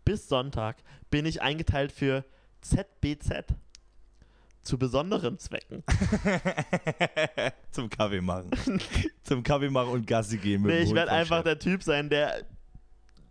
bis 0.06 0.28
Sonntag 0.28 0.78
bin 1.10 1.26
ich 1.26 1.42
eingeteilt 1.42 1.92
für 1.92 2.26
ZBZ. 2.62 3.46
Zu 4.70 4.78
besonderen 4.78 5.40
Zwecken. 5.40 5.84
Zum 7.72 7.90
Kaffee 7.90 8.22
machen. 8.22 8.52
Zum 9.24 9.42
Kaffee 9.42 9.72
machen 9.72 9.90
und 9.90 10.06
Gassi 10.06 10.38
gehen 10.38 10.62
mit 10.62 10.72
Nee, 10.72 10.82
ich 10.82 10.94
werde 10.94 11.12
einfach 11.12 11.44
der 11.44 11.58
Typ 11.58 11.82
sein, 11.82 12.08
der 12.08 12.46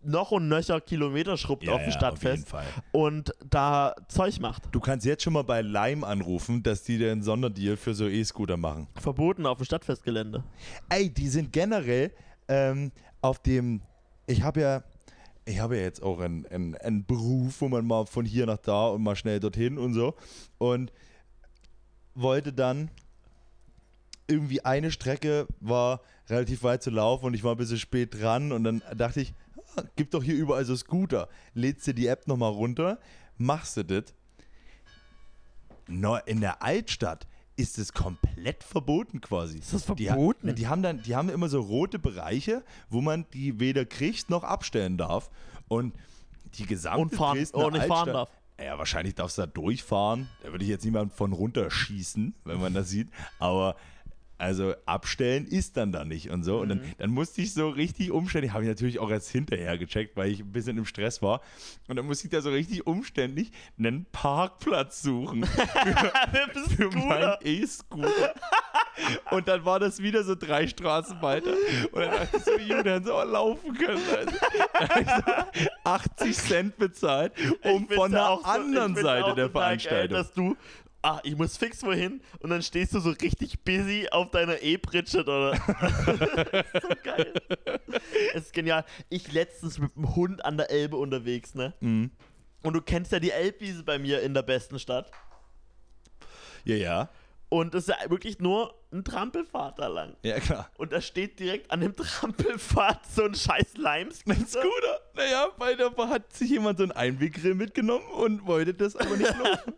noch 0.02 0.32
und 0.32 0.48
nöcher 0.48 0.80
Kilometer 0.80 1.36
schrubbt 1.36 1.62
Ja, 1.62 1.74
auf 1.74 1.80
dem 1.80 1.90
ja, 1.90 1.92
Stadtfest 1.92 2.52
und 2.90 3.32
da 3.48 3.94
Zeug 4.08 4.40
macht. 4.40 4.64
Du 4.72 4.80
kannst 4.80 5.06
jetzt 5.06 5.22
schon 5.22 5.32
mal 5.32 5.44
bei 5.44 5.62
Lime 5.62 6.04
anrufen, 6.04 6.64
dass 6.64 6.82
die 6.82 6.96
einen 7.06 7.22
Sonderdeal 7.22 7.76
für 7.76 7.94
so 7.94 8.08
E-Scooter 8.08 8.56
machen. 8.56 8.88
Verboten 8.96 9.46
auf 9.46 9.58
dem 9.58 9.64
Stadtfestgelände. 9.64 10.42
Ey, 10.88 11.08
die 11.08 11.28
sind 11.28 11.52
generell 11.52 12.10
ähm, 12.48 12.90
auf 13.20 13.38
dem. 13.38 13.82
Ich 14.26 14.42
habe 14.42 14.60
ja. 14.60 14.82
Ich 15.44 15.60
habe 15.60 15.76
ja 15.76 15.82
jetzt 15.84 16.02
auch 16.02 16.18
einen, 16.18 16.44
einen, 16.46 16.74
einen 16.74 17.06
Beruf, 17.06 17.60
wo 17.60 17.68
man 17.68 17.86
mal 17.86 18.06
von 18.06 18.26
hier 18.26 18.44
nach 18.44 18.58
da 18.58 18.88
und 18.88 19.04
mal 19.04 19.14
schnell 19.14 19.38
dorthin 19.38 19.78
und 19.78 19.94
so. 19.94 20.14
Und 20.58 20.92
wollte 22.20 22.52
dann 22.52 22.90
irgendwie 24.26 24.64
eine 24.64 24.90
Strecke 24.90 25.46
war 25.60 26.00
relativ 26.28 26.62
weit 26.62 26.82
zu 26.82 26.90
laufen 26.90 27.24
und 27.26 27.34
ich 27.34 27.44
war 27.44 27.52
ein 27.54 27.58
bisschen 27.58 27.78
spät 27.78 28.20
dran 28.20 28.52
und 28.52 28.64
dann 28.64 28.82
dachte 28.96 29.20
ich, 29.22 29.32
ah, 29.76 29.82
gibt 29.96 30.12
doch 30.14 30.22
hier 30.22 30.34
überall 30.34 30.64
so 30.64 30.76
Scooter. 30.76 31.28
Lädst 31.54 31.86
dir 31.86 31.94
die 31.94 32.06
App 32.06 32.26
nochmal 32.28 32.52
runter, 32.52 32.98
machst 33.38 33.76
du 33.78 33.84
das. 33.84 34.04
In 35.86 36.40
der 36.42 36.62
Altstadt 36.62 37.26
ist 37.56 37.78
es 37.78 37.92
komplett 37.94 38.62
verboten 38.62 39.20
quasi. 39.22 39.58
Ist 39.58 39.72
das 39.72 39.86
Die, 39.96 40.06
verboten? 40.06 40.54
die 40.54 40.66
haben 40.68 40.82
dann, 40.82 41.02
die 41.02 41.16
haben 41.16 41.30
immer 41.30 41.48
so 41.48 41.60
rote 41.60 41.98
Bereiche, 41.98 42.62
wo 42.90 43.00
man 43.00 43.24
die 43.32 43.58
weder 43.58 43.84
kriegt 43.86 44.28
noch 44.28 44.44
abstellen 44.44 44.98
darf. 44.98 45.30
Und 45.66 45.94
die 46.54 46.66
gesamte 46.66 47.00
Und 47.00 47.14
fahren- 47.14 47.36
Dresdner 47.36 47.66
und 47.66 47.72
nicht 47.72 47.86
fahren 47.86 48.12
darf. 48.12 48.30
Ja, 48.60 48.76
wahrscheinlich 48.76 49.14
darfst 49.14 49.38
du 49.38 49.42
da 49.42 49.46
durchfahren. 49.46 50.28
Da 50.42 50.50
würde 50.50 50.64
ich 50.64 50.70
jetzt 50.70 50.84
niemand 50.84 51.12
von 51.12 51.32
runterschießen, 51.32 52.34
wenn 52.44 52.60
man 52.60 52.74
das 52.74 52.88
sieht. 52.88 53.08
Aber 53.38 53.76
also 54.38 54.74
abstellen 54.86 55.46
ist 55.46 55.76
dann 55.76 55.90
da 55.90 56.04
nicht 56.04 56.30
und 56.30 56.44
so. 56.44 56.60
Und 56.60 56.68
dann, 56.68 56.80
dann 56.98 57.10
musste 57.10 57.42
ich 57.42 57.52
so 57.52 57.68
richtig 57.68 58.12
umständlich, 58.12 58.52
habe 58.52 58.62
ich 58.62 58.68
natürlich 58.68 59.00
auch 59.00 59.10
erst 59.10 59.30
hinterher 59.30 59.76
gecheckt, 59.78 60.16
weil 60.16 60.30
ich 60.30 60.40
ein 60.40 60.52
bisschen 60.52 60.78
im 60.78 60.84
Stress 60.84 61.22
war. 61.22 61.40
Und 61.88 61.96
dann 61.96 62.06
musste 62.06 62.28
ich 62.28 62.30
da 62.30 62.40
so 62.40 62.50
richtig 62.50 62.86
umständlich 62.86 63.50
einen 63.78 64.06
Parkplatz 64.12 65.02
suchen 65.02 65.44
für, 65.44 66.88
für 66.88 66.96
meinen 66.96 67.36
E-Scooter. 67.42 68.34
Und 69.30 69.48
dann 69.48 69.64
war 69.64 69.78
das 69.80 70.02
wieder 70.02 70.22
so 70.24 70.34
drei 70.34 70.66
Straßen 70.66 71.20
weiter. 71.22 71.52
Und 71.92 72.00
dann 72.00 72.10
dachte 72.10 72.36
ich 72.36 72.42
so, 72.44 72.58
Junge, 72.58 72.82
dann 72.84 73.04
soll 73.04 73.24
man 73.24 73.32
laufen 73.32 73.74
können. 73.74 74.02
Also, 74.16 74.32
dann 74.72 74.88
hab 74.88 75.00
ich 75.00 75.62
so 75.64 75.70
80 75.84 76.36
Cent 76.36 76.76
bezahlt, 76.78 77.32
um 77.62 77.88
von 77.88 78.10
der 78.12 78.28
auch 78.30 78.40
so- 78.40 78.46
anderen 78.50 78.94
find's 78.94 79.02
Seite 79.02 79.24
auch 79.26 79.34
der 79.34 79.46
total 79.46 79.76
geil, 79.76 79.78
Veranstaltung. 79.80 80.16
dass 80.16 80.32
du, 80.32 80.56
ah, 81.02 81.20
ich 81.22 81.36
muss 81.36 81.56
fix 81.56 81.82
wohin 81.82 82.20
und 82.40 82.50
dann 82.50 82.62
stehst 82.62 82.94
du 82.94 83.00
so 83.00 83.10
richtig 83.10 83.60
busy 83.64 84.08
auf 84.10 84.30
deiner 84.30 84.60
E-Pritsche 84.62 85.20
oder. 85.22 85.54
so 86.06 86.88
geil. 87.04 87.32
Es 88.34 88.44
ist 88.46 88.52
genial. 88.52 88.84
Ich 89.08 89.32
letztens 89.32 89.78
mit 89.78 89.94
dem 89.96 90.14
Hund 90.16 90.44
an 90.44 90.56
der 90.56 90.70
Elbe 90.70 90.96
unterwegs, 90.96 91.54
ne? 91.54 91.72
Mhm. 91.80 92.10
Und 92.64 92.72
du 92.74 92.80
kennst 92.82 93.12
ja 93.12 93.20
die 93.20 93.30
Elbwiese 93.30 93.84
bei 93.84 93.98
mir 94.00 94.20
in 94.22 94.34
der 94.34 94.42
besten 94.42 94.78
Stadt. 94.80 95.10
Ja, 96.64 96.74
ja. 96.74 97.08
Und 97.50 97.74
es 97.74 97.88
ist 97.88 97.96
ja 98.02 98.10
wirklich 98.10 98.40
nur 98.40 98.74
ein 98.92 99.04
Trampelpfad 99.04 99.78
da 99.78 99.86
lang. 99.86 100.16
Ja, 100.22 100.38
klar. 100.38 100.70
Und 100.76 100.92
da 100.92 101.00
steht 101.00 101.38
direkt 101.38 101.70
an 101.70 101.80
dem 101.80 101.96
Trampelpfad 101.96 103.06
so 103.06 103.24
ein 103.24 103.34
scheiß 103.34 103.74
Ein 103.76 104.08
Limescooter. 104.10 104.46
Scooter. 104.46 105.00
Naja, 105.14 105.48
weil 105.56 105.76
da 105.76 105.90
hat 106.08 106.32
sich 106.32 106.50
jemand 106.50 106.78
so 106.78 106.84
einen 106.84 106.92
Einweggrill 106.92 107.54
mitgenommen 107.54 108.06
und 108.16 108.46
wollte 108.46 108.74
das 108.74 108.96
aber 108.96 109.16
nicht 109.16 109.36
laufen. 109.42 109.74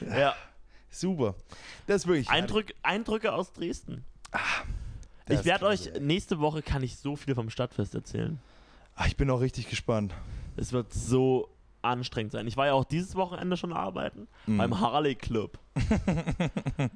Ja. 0.00 0.34
Super. 0.90 1.34
Das 1.88 2.02
ist 2.02 2.06
wirklich. 2.06 2.28
Eindrück, 2.30 2.72
Eindrücke 2.82 3.32
aus 3.32 3.52
Dresden. 3.52 4.04
Das 5.26 5.40
ich 5.40 5.44
werde 5.44 5.66
euch, 5.66 5.88
ey. 5.88 6.00
nächste 6.00 6.38
Woche 6.38 6.62
kann 6.62 6.82
ich 6.82 6.96
so 6.96 7.16
viel 7.16 7.34
vom 7.34 7.50
Stadtfest 7.50 7.94
erzählen. 7.94 8.38
Ah, 8.94 9.06
ich 9.06 9.16
bin 9.16 9.28
auch 9.30 9.40
richtig 9.40 9.68
gespannt. 9.68 10.14
Es 10.56 10.72
wird 10.72 10.92
so 10.92 11.48
anstrengend 11.84 12.32
sein. 12.32 12.46
Ich 12.46 12.56
war 12.56 12.66
ja 12.66 12.72
auch 12.72 12.84
dieses 12.84 13.14
Wochenende 13.16 13.56
schon 13.56 13.72
arbeiten 13.72 14.26
Mhm. 14.46 14.58
beim 14.58 14.80
Harley 14.80 15.14
Club. 15.14 15.58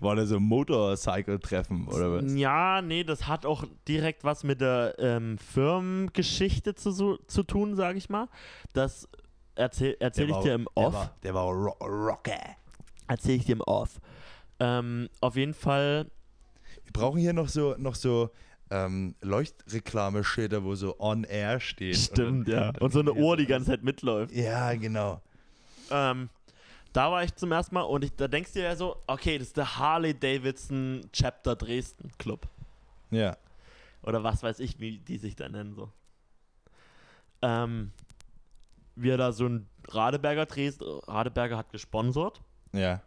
War 0.00 0.16
da 0.16 0.26
so 0.26 0.36
ein 0.36 0.42
Motorcycle-Treffen 0.42 1.86
oder 1.86 2.12
was? 2.14 2.34
Ja, 2.34 2.82
nee, 2.82 3.04
das 3.04 3.28
hat 3.28 3.46
auch 3.46 3.64
direkt 3.86 4.24
was 4.24 4.42
mit 4.42 4.60
der 4.60 4.96
ähm, 4.98 5.38
Firmengeschichte 5.38 6.74
zu, 6.74 7.16
zu 7.28 7.42
tun, 7.44 7.76
sage 7.76 7.96
ich 7.98 8.10
mal. 8.10 8.28
Das 8.72 9.08
erzähle 9.54 9.96
erzähl 10.00 10.28
ich 10.30 10.34
war- 10.34 10.42
dir 10.42 10.54
im 10.54 10.64
Der 10.76 10.84
Off. 10.84 10.94
war, 10.94 11.14
der 11.22 11.34
war 11.34 11.44
ro 11.44 11.76
Rocker. 11.80 12.40
Erzähle 13.06 13.36
ich 13.36 13.44
dir 13.44 13.52
im 13.52 13.60
Off. 13.60 14.00
Ähm, 14.58 15.08
auf 15.20 15.36
jeden 15.36 15.54
Fall, 15.54 16.10
Wir 16.84 16.92
brauchen 16.92 17.20
hier 17.20 17.32
noch 17.32 17.48
so, 17.48 17.76
noch 17.78 17.94
so 17.94 18.30
ähm, 18.72 19.14
Leuchtreklameschilder, 19.20 20.64
wo 20.64 20.74
so 20.74 20.98
on 20.98 21.24
air 21.24 21.60
steht. 21.60 21.96
stimmt, 21.96 22.48
ja. 22.48 22.72
Und 22.80 22.92
so 22.92 23.00
eine 23.00 23.12
Uhr 23.12 23.36
die 23.36 23.46
ganze 23.46 23.70
Zeit 23.70 23.82
mitläuft. 23.82 24.32
Ja, 24.34 24.72
genau. 24.74 25.20
Ähm, 25.90 26.30
da 26.92 27.10
war 27.10 27.22
ich 27.24 27.34
zum 27.34 27.52
ersten 27.52 27.74
Mal 27.74 27.82
und 27.82 28.04
ich, 28.04 28.14
da 28.16 28.28
denkst 28.28 28.52
du 28.52 28.60
dir 28.60 28.66
ja 28.66 28.76
so, 28.76 28.96
okay, 29.06 29.38
das 29.38 29.48
ist 29.48 29.56
der 29.56 29.78
Harley 29.78 30.18
Davidson 30.18 31.02
Chapter 31.12 31.54
Dresden 31.56 32.10
Club. 32.18 32.48
Ja. 33.10 33.36
Oder 34.02 34.22
was 34.24 34.42
weiß 34.42 34.58
ich, 34.60 34.80
wie 34.80 34.98
die 34.98 35.18
sich 35.18 35.36
da 35.36 35.48
nennen 35.48 35.74
so. 35.74 35.90
Ähm, 37.42 37.92
wir 38.96 39.16
da 39.16 39.32
so 39.32 39.46
ein 39.46 39.68
Radeberger 39.88 40.46
Dresden, 40.46 40.84
Radeberger 41.06 41.56
hat 41.56 41.70
gesponsert, 41.72 42.40
Ja. 42.72 43.00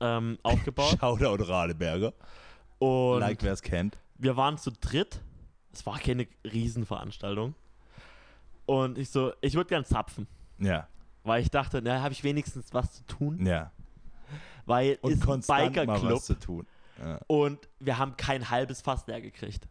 ähm, 0.00 0.38
aufgebaut. 0.42 0.96
Shoutout 1.00 1.44
Radeberger. 1.44 2.12
und 2.78 3.20
like, 3.20 3.42
wer 3.42 3.52
es 3.52 3.62
kennt. 3.62 3.98
Wir 4.18 4.36
waren 4.36 4.58
zu 4.58 4.70
dritt. 4.72 5.20
Es 5.72 5.84
war 5.86 5.98
keine 5.98 6.26
Riesenveranstaltung. 6.44 7.54
Und 8.66 8.98
ich 8.98 9.10
so, 9.10 9.32
ich 9.40 9.54
würde 9.54 9.68
gern 9.68 9.84
zapfen. 9.84 10.26
Ja. 10.58 10.88
Weil 11.24 11.42
ich 11.42 11.50
dachte, 11.50 11.80
na, 11.82 12.02
habe 12.02 12.12
ich 12.12 12.22
wenigstens 12.24 12.72
was 12.74 12.92
zu 12.92 13.06
tun. 13.06 13.46
Ja. 13.46 13.70
Weil 14.66 14.98
Und 15.02 15.12
ist 15.12 15.28
ein 15.28 15.40
Biker-Club 15.40 16.20
zu 16.20 16.34
tun. 16.34 16.66
Ja. 17.00 17.20
und 17.28 17.68
wir 17.78 17.96
haben 17.98 18.16
kein 18.16 18.50
halbes 18.50 18.80
Fass 18.80 19.06
leer 19.06 19.20
gekriegt. 19.20 19.68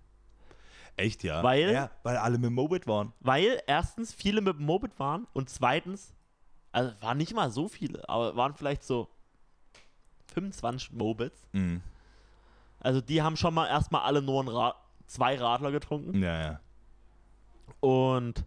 Echt, 0.95 1.23
ja? 1.23 1.43
Weil- 1.43 1.73
Ja, 1.73 1.91
weil 2.03 2.15
alle 2.15 2.37
mit 2.37 2.51
Mobit 2.51 2.87
waren. 2.87 3.11
Weil 3.19 3.61
erstens 3.67 4.13
viele 4.13 4.39
mit 4.39 4.57
dem 4.57 4.65
Moped 4.65 4.97
waren 4.97 5.27
und 5.33 5.49
zweitens, 5.49 6.13
also 6.71 6.93
waren 7.01 7.17
nicht 7.17 7.33
mal 7.35 7.51
so 7.51 7.67
viele, 7.67 8.07
aber 8.07 8.37
waren 8.37 8.55
vielleicht 8.55 8.83
so 8.83 9.09
25 10.33 10.93
Mopeds. 10.93 11.37
Mhm. 11.51 11.81
Also 12.79 13.01
die 13.01 13.21
haben 13.21 13.37
schon 13.37 13.53
mal 13.53 13.67
erstmal 13.67 14.01
alle 14.01 14.21
nur 14.21 14.43
ein 14.43 14.47
Ra 14.47 14.75
zwei 15.07 15.35
Radler 15.35 15.71
getrunken. 15.71 16.21
Ja, 16.21 16.41
ja. 16.41 16.59
Und 17.79 18.43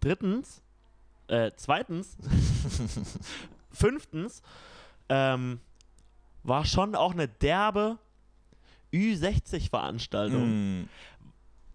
drittens, 0.00 0.62
äh, 1.28 1.50
zweitens, 1.56 2.16
fünftens, 3.72 4.42
ähm, 5.08 5.60
war 6.42 6.64
schon 6.64 6.94
auch 6.94 7.12
eine 7.12 7.28
derbe 7.28 7.98
Ü60-Veranstaltung. 8.92 10.80
Mhm. 10.80 10.88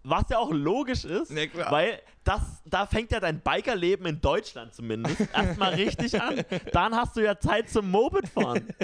Was 0.02 0.24
ja 0.30 0.38
auch 0.38 0.52
logisch 0.52 1.04
ist, 1.04 1.34
klar. 1.34 1.72
weil 1.72 2.00
das, 2.22 2.62
da 2.64 2.86
fängt 2.86 3.10
ja 3.10 3.18
dein 3.18 3.40
Bikerleben 3.40 4.06
in 4.06 4.20
Deutschland 4.20 4.72
zumindest 4.72 5.20
erstmal 5.34 5.74
richtig 5.74 6.20
an. 6.20 6.44
Dann 6.72 6.94
hast 6.94 7.16
du 7.16 7.24
ja 7.24 7.38
Zeit 7.40 7.68
zum 7.70 7.90
Mopedfahren. 7.90 8.68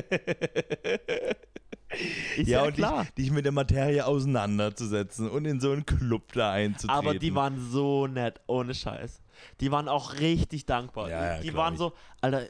Ist 2.37 2.49
ja, 2.49 2.61
Ja, 2.61 2.67
und 2.69 2.75
klar. 2.75 3.05
Dich, 3.05 3.15
dich 3.15 3.31
mit 3.31 3.45
der 3.45 3.53
Materie 3.53 4.05
auseinanderzusetzen 4.07 5.29
und 5.31 5.45
in 5.45 5.61
so 5.61 5.73
einen 5.73 5.85
Club 5.87 6.33
da 6.33 6.53
einzutreten. 6.53 6.91
Aber 6.97 7.15
die 7.19 7.35
waren 7.35 7.71
so 7.71 8.07
nett, 8.07 8.41
ohne 8.47 8.75
Scheiß. 8.75 9.21
Die 9.61 9.71
waren 9.73 9.89
auch 9.89 10.15
richtig 10.21 10.67
dankbar. 10.67 11.09
Ja, 11.11 11.37
ja, 11.37 11.41
die 11.43 11.55
waren 11.55 11.75
ich. 11.75 11.79
so, 11.79 11.93
Alter, 12.21 12.47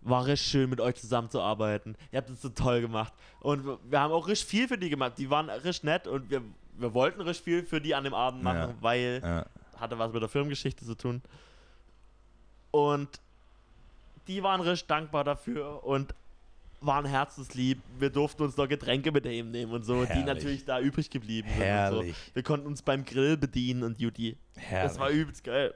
war 0.00 0.26
richtig 0.26 0.50
schön 0.50 0.68
mit 0.70 0.80
euch 0.80 0.96
zusammenzuarbeiten. 0.96 1.96
Ihr 2.10 2.18
habt 2.18 2.30
es 2.30 2.42
so 2.42 2.48
toll 2.48 2.80
gemacht. 2.80 3.12
Und 3.40 3.64
wir- 3.64 4.00
haben 4.00 4.12
auch 4.12 4.26
richtig 4.26 4.48
viel 4.48 4.66
für 4.68 4.78
die 4.78 4.90
gemacht. 4.90 5.12
Die 5.18 5.30
waren 5.30 5.48
richtig 5.50 5.84
nett 5.84 6.06
und 6.06 6.28
wir, 6.30 6.42
wir 6.78 6.92
wollten 6.94 7.20
richtig 7.20 7.44
viel 7.44 7.62
für 7.64 7.80
die 7.80 7.94
an 7.94 8.02
dem 8.04 8.14
Abend 8.14 8.42
machen, 8.42 8.74
weil 8.80 9.20
hatte 9.76 9.98
was 9.98 10.12
mit 10.12 10.22
der 10.22 10.28
Firmengeschichte 10.28 10.84
zu 10.84 10.94
tun. 10.96 11.22
Und 12.70 13.08
die 14.28 14.42
waren 14.42 14.60
richtig 14.60 14.86
dankbar 14.86 15.24
dafür 15.24 15.84
und 15.84 16.14
waren 16.84 17.06
herzenslieb. 17.06 17.80
Wir 17.98 18.10
durften 18.10 18.42
uns 18.42 18.56
noch 18.56 18.68
Getränke 18.68 19.12
mit 19.12 19.26
ihm 19.26 19.50
nehmen 19.50 19.72
und 19.72 19.84
so, 19.84 20.02
die 20.02 20.08
Herrlich. 20.08 20.24
natürlich 20.26 20.64
da 20.64 20.80
übrig 20.80 21.10
geblieben 21.10 21.48
sind. 21.48 21.62
Herrlich. 21.62 22.16
so. 22.16 22.34
Wir 22.34 22.42
konnten 22.42 22.66
uns 22.66 22.82
beim 22.82 23.04
Grill 23.04 23.36
bedienen 23.36 23.82
und 23.82 24.00
Juti. 24.00 24.36
Das 24.70 24.98
war 24.98 25.10
übelst 25.10 25.44
geil. 25.44 25.74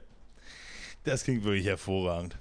Das 1.03 1.23
klingt 1.23 1.43
wirklich 1.43 1.65
hervorragend. 1.65 2.37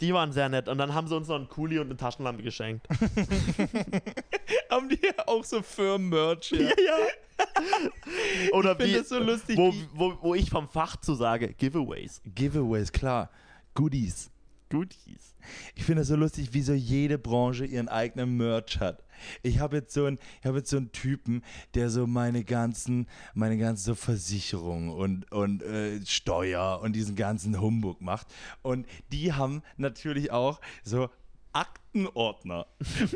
Die 0.00 0.12
waren 0.12 0.32
sehr 0.32 0.48
nett. 0.48 0.68
Und 0.68 0.78
dann 0.78 0.94
haben 0.94 1.08
sie 1.08 1.16
uns 1.16 1.28
noch 1.28 1.36
einen 1.36 1.48
Kuli 1.48 1.78
und 1.78 1.86
eine 1.86 1.96
Taschenlampe 1.96 2.42
geschenkt. 2.42 2.86
Haben 4.70 4.88
die 4.88 5.00
auch 5.26 5.44
so 5.44 5.62
Firmen-Merch? 5.62 6.52
Ja. 6.52 6.68
ja. 6.68 8.52
Oder 8.52 8.72
Ich 8.72 8.76
finde 8.78 8.92
wie, 8.92 8.98
das 8.98 9.08
so 9.08 9.18
lustig. 9.18 9.56
wo, 9.56 9.72
wo, 9.92 10.18
wo 10.20 10.34
ich 10.34 10.50
vom 10.50 10.68
Fach 10.68 10.96
zu 10.96 11.14
sage, 11.14 11.54
Giveaways. 11.54 12.20
Giveaways, 12.24 12.92
klar. 12.92 13.30
Goodies. 13.74 14.30
Goodies. 14.74 15.36
Ich 15.76 15.84
finde 15.84 16.00
das 16.00 16.08
so 16.08 16.16
lustig, 16.16 16.52
wie 16.52 16.62
so 16.62 16.72
jede 16.72 17.16
Branche 17.16 17.64
ihren 17.64 17.88
eigenen 17.88 18.36
Merch 18.36 18.80
hat. 18.80 19.04
Ich 19.42 19.60
habe 19.60 19.76
jetzt 19.76 19.94
so 19.94 20.06
einen, 20.06 20.18
jetzt 20.42 20.70
so 20.70 20.78
einen 20.78 20.90
Typen, 20.90 21.44
der 21.74 21.90
so 21.90 22.08
meine 22.08 22.42
ganzen, 22.42 23.06
meine 23.34 23.56
ganzen 23.56 23.84
so 23.84 23.94
Versicherungen 23.94 24.90
und 24.90 25.30
und 25.30 25.62
äh, 25.62 26.04
Steuer 26.04 26.80
und 26.82 26.94
diesen 26.94 27.14
ganzen 27.14 27.60
Humbug 27.60 28.00
macht. 28.00 28.26
Und 28.62 28.86
die 29.12 29.32
haben 29.32 29.62
natürlich 29.76 30.32
auch 30.32 30.60
so 30.82 31.08
Aktenordner 31.54 32.66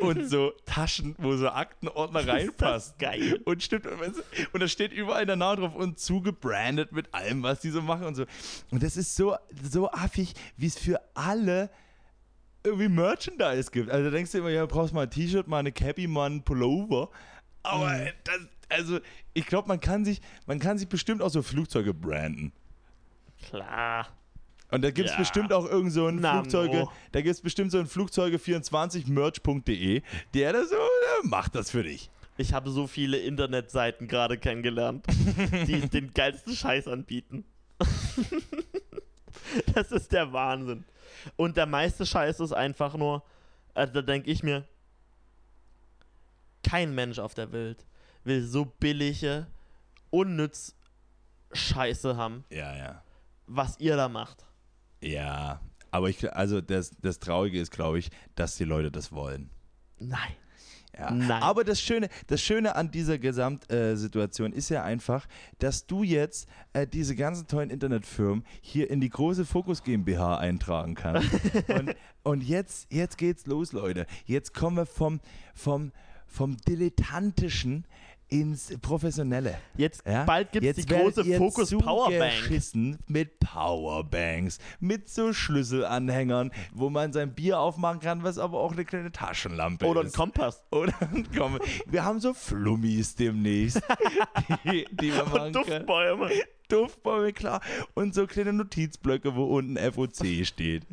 und 0.00 0.28
so 0.28 0.52
Taschen, 0.64 1.14
wo 1.18 1.36
so 1.36 1.48
Aktenordner 1.50 2.26
reinpassen. 2.26 2.94
geil. 2.98 3.40
Und 3.44 3.62
stimmt, 3.62 3.86
und 3.86 4.60
da 4.60 4.68
steht 4.68 4.92
überall 4.92 5.26
der 5.26 5.36
Name 5.36 5.60
drauf 5.60 5.74
und 5.74 5.98
zugebrandet 5.98 6.92
mit 6.92 7.12
allem, 7.12 7.42
was 7.42 7.60
die 7.60 7.70
so 7.70 7.82
machen 7.82 8.04
und 8.04 8.14
so. 8.14 8.24
Und 8.70 8.82
das 8.82 8.96
ist 8.96 9.14
so, 9.16 9.36
so 9.62 9.90
affig, 9.90 10.34
wie 10.56 10.66
es 10.66 10.78
für 10.78 11.00
alle 11.14 11.68
irgendwie 12.64 12.88
Merchandise 12.88 13.70
gibt. 13.70 13.90
Also 13.90 14.04
da 14.04 14.10
denkst 14.10 14.32
du 14.32 14.38
immer, 14.38 14.50
ja, 14.50 14.62
du 14.62 14.68
brauchst 14.68 14.94
mal 14.94 15.02
ein 15.02 15.10
T-Shirt, 15.10 15.48
mal 15.48 15.58
eine 15.58 15.72
Cappy, 15.72 16.06
mal 16.06 16.30
ein 16.30 16.42
Pullover. 16.44 17.10
Aber 17.62 17.90
Mhm. 17.90 18.08
das, 18.24 18.40
also 18.68 19.00
ich 19.34 19.46
glaube, 19.46 19.68
man 19.68 19.80
kann 19.80 20.04
sich, 20.04 20.20
man 20.46 20.58
kann 20.58 20.78
sich 20.78 20.88
bestimmt 20.88 21.22
auch 21.22 21.30
so 21.30 21.42
Flugzeuge 21.42 21.92
branden. 21.94 22.52
Klar. 23.42 24.08
Und 24.70 24.82
da 24.82 24.90
gibt 24.90 25.08
es 25.08 25.14
Ja. 25.14 25.18
bestimmt 25.20 25.52
auch 25.52 25.64
irgend 25.66 25.92
so 25.92 26.06
ein 26.06 26.16
Na, 26.16 26.40
Flugzeuge, 26.40 26.86
da 27.12 27.20
gibt 27.22 27.34
es 27.34 27.40
bestimmt 27.40 27.72
so 27.72 27.78
ein 27.78 27.86
Flugzeuge24merch.de, 27.86 30.02
der 30.34 30.52
da 30.52 30.64
so 30.64 30.76
der 30.76 31.28
macht 31.30 31.54
das 31.54 31.70
für 31.70 31.82
dich. 31.82 32.10
Ich 32.36 32.52
habe 32.52 32.70
so 32.70 32.86
viele 32.86 33.16
Internetseiten 33.18 34.06
gerade 34.08 34.38
kennengelernt, 34.38 35.06
die 35.66 35.88
den 35.88 36.12
geilsten 36.12 36.54
Scheiß 36.54 36.86
anbieten. 36.86 37.44
das 39.74 39.92
ist 39.92 40.12
der 40.12 40.32
Wahnsinn. 40.32 40.84
Und 41.36 41.56
der 41.56 41.66
meiste 41.66 42.06
Scheiß 42.06 42.40
ist 42.40 42.52
einfach 42.52 42.96
nur, 42.96 43.22
also 43.74 43.92
da 43.94 44.02
denke 44.02 44.30
ich 44.30 44.42
mir, 44.42 44.64
kein 46.62 46.94
Mensch 46.94 47.18
auf 47.18 47.34
der 47.34 47.50
Welt 47.52 47.86
will 48.24 48.42
so 48.44 48.64
billige, 48.66 49.46
unnütz 50.10 50.74
Scheiße 51.52 52.16
haben, 52.16 52.44
Ja, 52.50 52.76
ja. 52.76 53.02
was 53.46 53.78
ihr 53.80 53.96
da 53.96 54.08
macht. 54.08 54.44
Ja, 55.00 55.60
aber 55.90 56.08
ich, 56.08 56.32
also 56.32 56.60
das, 56.60 56.90
das 57.00 57.18
Traurige 57.18 57.60
ist, 57.60 57.70
glaube 57.70 57.98
ich, 57.98 58.10
dass 58.34 58.56
die 58.56 58.64
Leute 58.64 58.90
das 58.90 59.12
wollen. 59.12 59.50
Nein. 59.98 60.32
Ja. 60.98 61.12
Nein. 61.12 61.42
Aber 61.42 61.62
das 61.62 61.80
Schöne, 61.80 62.08
das 62.26 62.42
Schöne 62.42 62.74
an 62.74 62.90
dieser 62.90 63.18
Gesamtsituation 63.18 64.52
ist 64.52 64.68
ja 64.68 64.82
einfach, 64.82 65.28
dass 65.60 65.86
du 65.86 66.02
jetzt 66.02 66.48
äh, 66.72 66.88
diese 66.88 67.14
ganzen 67.14 67.46
tollen 67.46 67.70
Internetfirmen 67.70 68.44
hier 68.60 68.90
in 68.90 69.00
die 69.00 69.08
große 69.08 69.44
Fokus 69.44 69.84
GmbH 69.84 70.38
eintragen 70.38 70.94
kannst. 70.96 71.30
und 71.68 71.94
und 72.28 72.42
jetzt, 72.42 72.92
jetzt 72.92 73.16
geht's 73.16 73.46
los, 73.46 73.72
Leute. 73.72 74.06
Jetzt 74.26 74.52
kommen 74.52 74.76
wir 74.76 74.84
vom, 74.84 75.20
vom, 75.54 75.92
vom 76.26 76.58
Dilettantischen 76.58 77.86
ins 78.28 78.72
Professionelle. 78.80 79.58
Jetzt 79.76 80.02
Ja? 80.06 80.24
bald 80.24 80.52
gibt 80.52 80.66
es 80.66 80.76
die 80.76 80.86
große 80.86 81.24
Focus 81.24 81.70
Powerbank. 81.70 82.32
mit 83.06 83.38
Powerbanks, 83.40 84.58
mit 84.80 85.08
so 85.08 85.32
Schlüsselanhängern, 85.32 86.50
wo 86.72 86.90
man 86.90 87.12
sein 87.12 87.34
Bier 87.34 87.58
aufmachen 87.58 88.00
kann, 88.00 88.22
was 88.22 88.38
aber 88.38 88.58
auch 88.60 88.72
eine 88.72 88.84
kleine 88.84 89.12
Taschenlampe 89.12 89.86
Oder 89.86 90.00
ein 90.00 90.06
ist. 90.08 90.16
Kompass. 90.16 90.62
Oder 90.70 90.92
komm, 91.36 91.58
wir 91.86 92.04
haben 92.04 92.20
so 92.20 92.34
Flummis 92.34 93.14
demnächst, 93.14 93.80
die, 94.64 94.84
die 94.90 95.12
wir 95.12 95.24
machen 95.24 95.40
Und. 95.42 95.56
Duftbäume. 95.56 96.30
Duftbäume, 96.68 97.32
klar. 97.32 97.62
Und 97.94 98.14
so 98.14 98.26
kleine 98.26 98.52
Notizblöcke, 98.52 99.34
wo 99.34 99.44
unten 99.44 99.78
FOC 99.78 100.44
steht. 100.44 100.86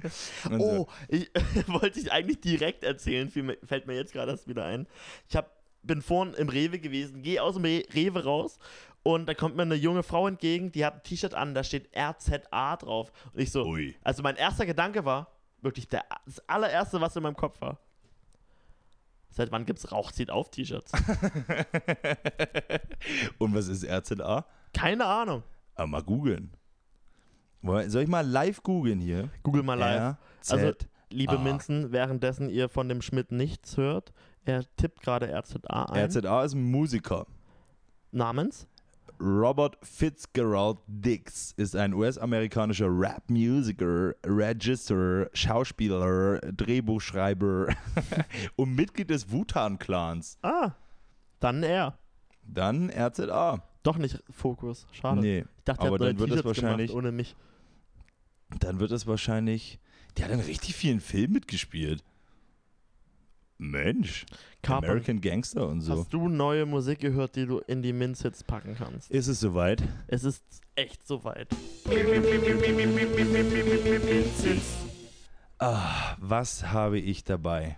Und 0.49 0.61
Oh, 0.61 0.75
so. 0.77 0.87
ich 1.09 1.29
wollte 1.67 1.99
ich 1.99 2.11
eigentlich 2.13 2.39
direkt 2.39 2.83
erzählen, 2.85 3.29
fällt 3.29 3.85
mir 3.87 3.95
jetzt 3.95 4.13
gerade 4.13 4.31
erst 4.31 4.47
wieder 4.47 4.63
ein. 4.63 4.87
Ich 5.29 5.35
hab, 5.35 5.51
bin 5.85 6.01
vorhin 6.01 6.33
im 6.33 6.49
Rewe 6.49 6.79
gewesen, 6.79 7.21
gehe 7.21 7.41
aus 7.41 7.55
dem 7.55 7.65
Re 7.65 7.83
Rewe 7.93 8.23
raus 8.23 8.57
und 9.03 9.27
da 9.27 9.35
kommt 9.35 9.55
mir 9.55 9.61
eine 9.61 9.75
junge 9.75 10.01
Frau 10.01 10.27
entgegen, 10.27 10.71
die 10.71 10.83
hat 10.83 10.95
ein 10.95 11.03
T-Shirt 11.03 11.35
an, 11.35 11.53
da 11.53 11.63
steht 11.63 11.89
RZA 11.95 12.77
drauf. 12.77 13.11
Und 13.33 13.39
ich 13.39 13.51
so, 13.51 13.63
Ui. 13.63 13.95
also 14.03 14.23
mein 14.23 14.35
erster 14.35 14.65
Gedanke 14.65 15.05
war, 15.05 15.27
wirklich 15.61 15.87
der, 15.87 16.03
das 16.25 16.39
allererste, 16.49 16.99
was 17.01 17.15
in 17.15 17.21
meinem 17.21 17.35
Kopf 17.35 17.61
war. 17.61 17.77
Seit 19.29 19.51
wann 19.51 19.65
gibt's 19.65 19.91
Rauchzieht 19.91 20.31
auf 20.31 20.49
T-Shirts? 20.49 20.91
Und 23.37 23.53
was 23.53 23.67
ist 23.67 23.85
RZA? 23.85 24.45
Keine 24.73 25.05
Ahnung. 25.05 25.43
Aber 25.75 25.87
mal 25.87 26.01
googeln. 26.01 26.51
Soll 27.61 28.03
ich 28.03 28.09
mal 28.09 28.25
live 28.25 28.63
googeln 28.63 28.99
hier? 28.99 29.29
Google 29.43 29.61
mal 29.61 29.77
live. 29.77 30.15
Also, 30.49 30.71
liebe. 31.11 31.37
Minzen, 31.37 31.91
währenddessen 31.91 32.49
ihr 32.49 32.69
von 32.69 32.89
dem 32.89 33.01
Schmidt 33.01 33.31
nichts 33.31 33.77
hört, 33.77 34.13
er 34.45 34.63
tippt 34.77 35.01
gerade 35.01 35.27
RZA 35.27 35.85
ein. 35.85 36.05
RZA 36.09 36.43
ist 36.43 36.53
ein 36.53 36.63
Musiker. 36.69 37.25
Namens? 38.11 38.67
Robert 39.19 39.77
Fitzgerald 39.81 40.77
Dix 40.87 41.53
ist 41.53 41.75
ein 41.75 41.93
US-amerikanischer 41.93 42.87
Rap-Musiker, 42.89 44.13
Register, 44.25 45.29
Schauspieler, 45.33 46.39
Drehbuchschreiber 46.51 47.67
und 48.57 48.75
Mitglied 48.75 49.09
des 49.09 49.31
Wutan-Clans. 49.31 50.37
Ah, 50.41 50.71
dann 51.39 51.63
er. 51.63 51.97
Dann 52.43 52.89
RZA. 52.89 53.63
Doch 53.83 53.97
nicht 53.97 54.21
Fokus. 54.29 54.85
Schade. 54.91 55.21
Nee, 55.21 55.39
Ich 55.57 55.63
dachte, 55.63 55.87
aber 55.87 55.99
er 55.99 56.13
dann 56.13 56.19
wird 56.19 56.31
es 56.31 56.43
wahrscheinlich, 56.43 56.91
ohne 56.91 57.11
mich. 57.11 57.35
dann 58.59 58.79
wird 58.79 58.91
es 58.91 59.07
wahrscheinlich, 59.07 59.79
der 60.17 60.25
hat 60.25 60.33
in 60.33 60.39
richtig 60.41 60.75
vielen 60.75 60.99
Filmen 60.99 61.33
mitgespielt. 61.33 62.03
Mensch, 63.57 64.25
Carpen, 64.61 64.89
American 64.89 65.21
Gangster 65.21 65.67
und 65.67 65.81
so. 65.81 65.93
hast 65.93 66.11
du 66.13 66.27
neue 66.27 66.65
Musik 66.65 66.99
gehört, 66.99 67.35
die 67.35 67.45
du 67.45 67.59
in 67.59 67.81
die 67.81 67.93
Minzits 67.93 68.43
packen 68.43 68.75
kannst? 68.75 69.09
Ist 69.11 69.27
es 69.27 69.39
soweit? 69.39 69.81
Es 70.07 70.23
ist 70.23 70.43
echt 70.75 71.07
soweit. 71.07 71.47
Ah, 75.57 76.15
was 76.19 76.67
habe 76.67 76.99
ich 76.99 77.23
dabei? 77.23 77.77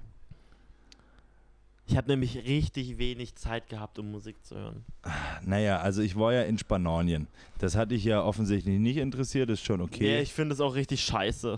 Ich 1.90 1.96
habe 1.96 2.10
nämlich 2.10 2.36
richtig 2.46 2.98
wenig 2.98 3.36
Zeit 3.36 3.70
gehabt, 3.70 3.98
um 3.98 4.12
Musik 4.12 4.36
zu 4.44 4.56
hören. 4.56 4.84
Naja, 5.46 5.80
also 5.80 6.02
ich 6.02 6.18
war 6.18 6.34
ja 6.34 6.42
in 6.42 6.58
Spanien. 6.58 7.28
Das 7.60 7.76
hat 7.76 7.92
dich 7.92 8.04
ja 8.04 8.22
offensichtlich 8.22 8.78
nicht 8.80 8.98
interessiert, 8.98 9.50
ist 9.50 9.64
schon 9.64 9.80
okay. 9.80 10.04
Nee, 10.04 10.22
ich 10.22 10.34
finde 10.34 10.54
es 10.54 10.60
auch 10.60 10.76
richtig 10.76 11.02
scheiße. 11.04 11.58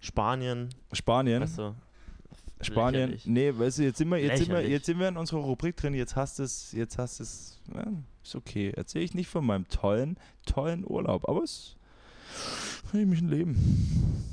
Spanien, 0.00 0.70
Spanien? 0.92 1.42
weißt 1.42 1.58
du. 1.58 1.74
Spanien? 2.62 3.10
lächerlich. 3.10 3.26
Nee, 3.26 3.52
weißt 3.56 3.78
du, 3.78 3.82
jetzt 3.82 3.98
sind 3.98 4.08
wir, 4.08 4.18
jetzt 4.18 4.38
sind 4.38 4.50
wir, 4.50 4.68
jetzt 4.68 4.86
sind 4.86 4.98
wir 4.98 5.08
in 5.08 5.16
unserer 5.16 5.40
Rubrik 5.40 5.76
drin, 5.76 5.94
jetzt 5.94 6.16
hast 6.16 6.40
es, 6.40 6.72
jetzt 6.72 6.98
hast 6.98 7.20
es, 7.20 7.60
ja, 7.74 7.86
ist 8.22 8.34
okay. 8.34 8.70
Erzähle 8.70 9.04
ich 9.04 9.14
nicht 9.14 9.28
von 9.28 9.44
meinem 9.44 9.68
tollen, 9.68 10.16
tollen 10.46 10.84
Urlaub, 10.86 11.28
aber 11.28 11.42
es 11.42 11.76
ich 12.92 13.06
mich 13.06 13.20
ein 13.20 13.28
Leben. 13.28 14.26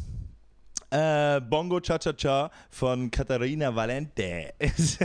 Äh, 0.90 1.42
Bongo 1.42 1.80
Cha 1.82 2.00
Cha 2.00 2.14
Cha 2.14 2.52
von 2.70 3.12
Katharina 3.12 3.76
Valente. 3.76 4.54
ist 4.60 5.02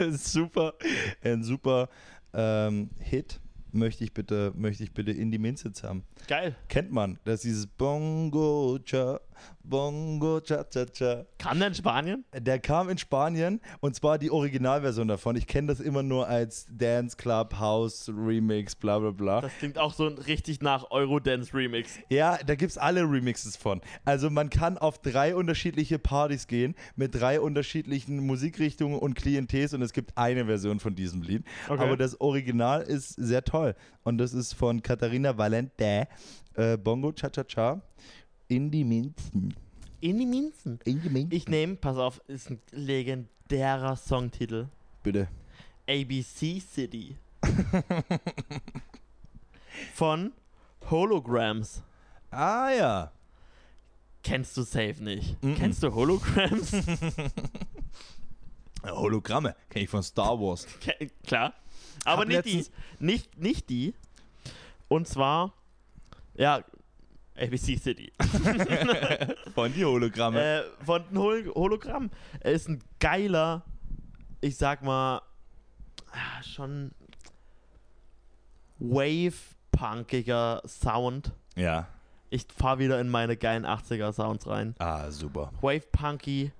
ein 0.00 0.16
super, 0.18 0.74
ein 1.22 1.42
super 1.44 1.88
ähm, 2.34 2.90
Hit. 2.98 3.40
Möchte 3.70 4.04
ich 4.04 4.12
bitte, 4.12 4.52
möchte 4.54 4.84
ich 4.84 4.92
bitte 4.92 5.12
in 5.12 5.30
die 5.30 5.38
Minzitz 5.38 5.82
haben. 5.82 6.04
Geil. 6.28 6.56
Kennt 6.68 6.92
man, 6.92 7.18
das 7.24 7.36
ist 7.36 7.44
dieses 7.44 7.66
Bongo 7.66 8.78
Cha, 8.84 9.20
Bongo 9.64 10.40
Cha 10.40 10.64
Cha 10.64 10.84
Cha. 10.86 11.24
Kam 11.38 11.58
der 11.58 11.68
in 11.68 11.74
Spanien? 11.74 12.24
Der 12.32 12.58
kam 12.58 12.88
in 12.88 12.98
Spanien 12.98 13.60
und 13.80 13.94
zwar 13.94 14.18
die 14.18 14.30
Originalversion 14.30 15.08
davon. 15.08 15.36
Ich 15.36 15.46
kenne 15.46 15.68
das 15.68 15.80
immer 15.80 16.02
nur 16.02 16.28
als 16.28 16.66
Dance 16.70 17.16
Club 17.16 17.58
House 17.58 18.08
Remix, 18.08 18.74
bla 18.74 18.98
bla 18.98 19.10
bla. 19.10 19.40
Das 19.40 19.52
klingt 19.58 19.78
auch 19.78 19.94
so 19.94 20.06
richtig 20.06 20.60
nach 20.62 20.90
Eurodance 20.90 21.54
Remix. 21.54 21.98
Ja, 22.08 22.38
da 22.44 22.54
gibt 22.54 22.72
es 22.72 22.78
alle 22.78 23.02
Remixes 23.02 23.56
von. 23.56 23.80
Also 24.04 24.30
man 24.30 24.50
kann 24.50 24.78
auf 24.78 24.98
drei 24.98 25.34
unterschiedliche 25.34 25.98
Partys 25.98 26.46
gehen 26.46 26.74
mit 26.96 27.14
drei 27.14 27.40
unterschiedlichen 27.40 28.26
Musikrichtungen 28.26 28.98
und 28.98 29.14
Klientels 29.14 29.74
und 29.74 29.82
es 29.82 29.92
gibt 29.92 30.16
eine 30.16 30.46
Version 30.46 30.80
von 30.80 30.94
diesem 30.94 31.22
Lied. 31.22 31.44
Okay. 31.68 31.82
Aber 31.82 31.96
das 31.96 32.20
Original 32.20 32.82
ist 32.82 33.14
sehr 33.14 33.44
toll. 33.44 33.74
Und 34.04 34.18
das 34.18 34.34
ist 34.34 34.54
von 34.54 34.82
Katharina 34.82 35.36
Valente, 35.38 36.08
äh, 36.54 36.76
Bongo 36.76 37.12
Cha 37.12 37.30
Cha 37.30 37.44
Cha, 37.44 37.82
in 38.54 38.70
die 38.70 38.84
Minzen. 38.84 39.54
In 40.00 40.18
die 40.18 40.26
Minzen. 40.26 40.78
In 40.84 41.00
die 41.00 41.08
Minzen. 41.08 41.34
Ich 41.34 41.48
nehme, 41.48 41.76
pass 41.76 41.96
auf, 41.96 42.20
ist 42.28 42.50
ein 42.50 42.60
legendärer 42.72 43.96
Songtitel. 43.96 44.66
Bitte. 45.02 45.28
ABC 45.88 46.60
City. 46.60 47.16
Von 49.94 50.32
Holograms. 50.90 51.82
Ah 52.30 52.70
ja. 52.70 53.12
Kennst 54.22 54.56
du 54.56 54.62
safe 54.62 55.02
nicht? 55.02 55.42
Mhm. 55.42 55.54
Kennst 55.56 55.82
du 55.82 55.92
Holograms? 55.92 56.72
Hologramme, 58.84 59.54
kenne 59.70 59.84
ich 59.84 59.90
von 59.90 60.02
Star 60.02 60.38
Wars. 60.40 60.66
Ke- 60.80 61.08
Klar. 61.24 61.54
Aber 62.04 62.22
Hab 62.22 62.28
nicht 62.28 62.44
die. 62.44 62.66
Nicht, 62.98 63.38
nicht 63.38 63.70
die. 63.70 63.94
Und 64.88 65.06
zwar, 65.08 65.52
ja, 66.34 66.64
ABC 67.42 67.76
City. 67.78 68.12
Von 69.54 69.72
die 69.74 69.84
Hologramme. 69.84 70.40
äh, 70.40 70.62
von 70.84 71.02
einem 71.08 71.18
Hol 71.18 71.52
Hologramm. 71.54 72.10
Er 72.40 72.52
ist 72.52 72.68
ein 72.68 72.80
geiler 73.00 73.62
ich 74.42 74.56
sag 74.56 74.82
mal, 74.82 75.22
ah, 76.10 76.42
schon 76.42 76.90
wave-punkiger 78.78 80.60
Sound. 80.66 81.32
Ja. 81.54 81.86
Ich 82.28 82.46
fahr 82.54 82.78
wieder 82.78 83.00
in 83.00 83.08
meine 83.08 83.36
geilen 83.36 83.64
80er 83.64 84.12
Sounds 84.12 84.46
rein. 84.46 84.74
Ah, 84.78 85.10
super. 85.10 85.52
Wave-punky, 85.60 86.50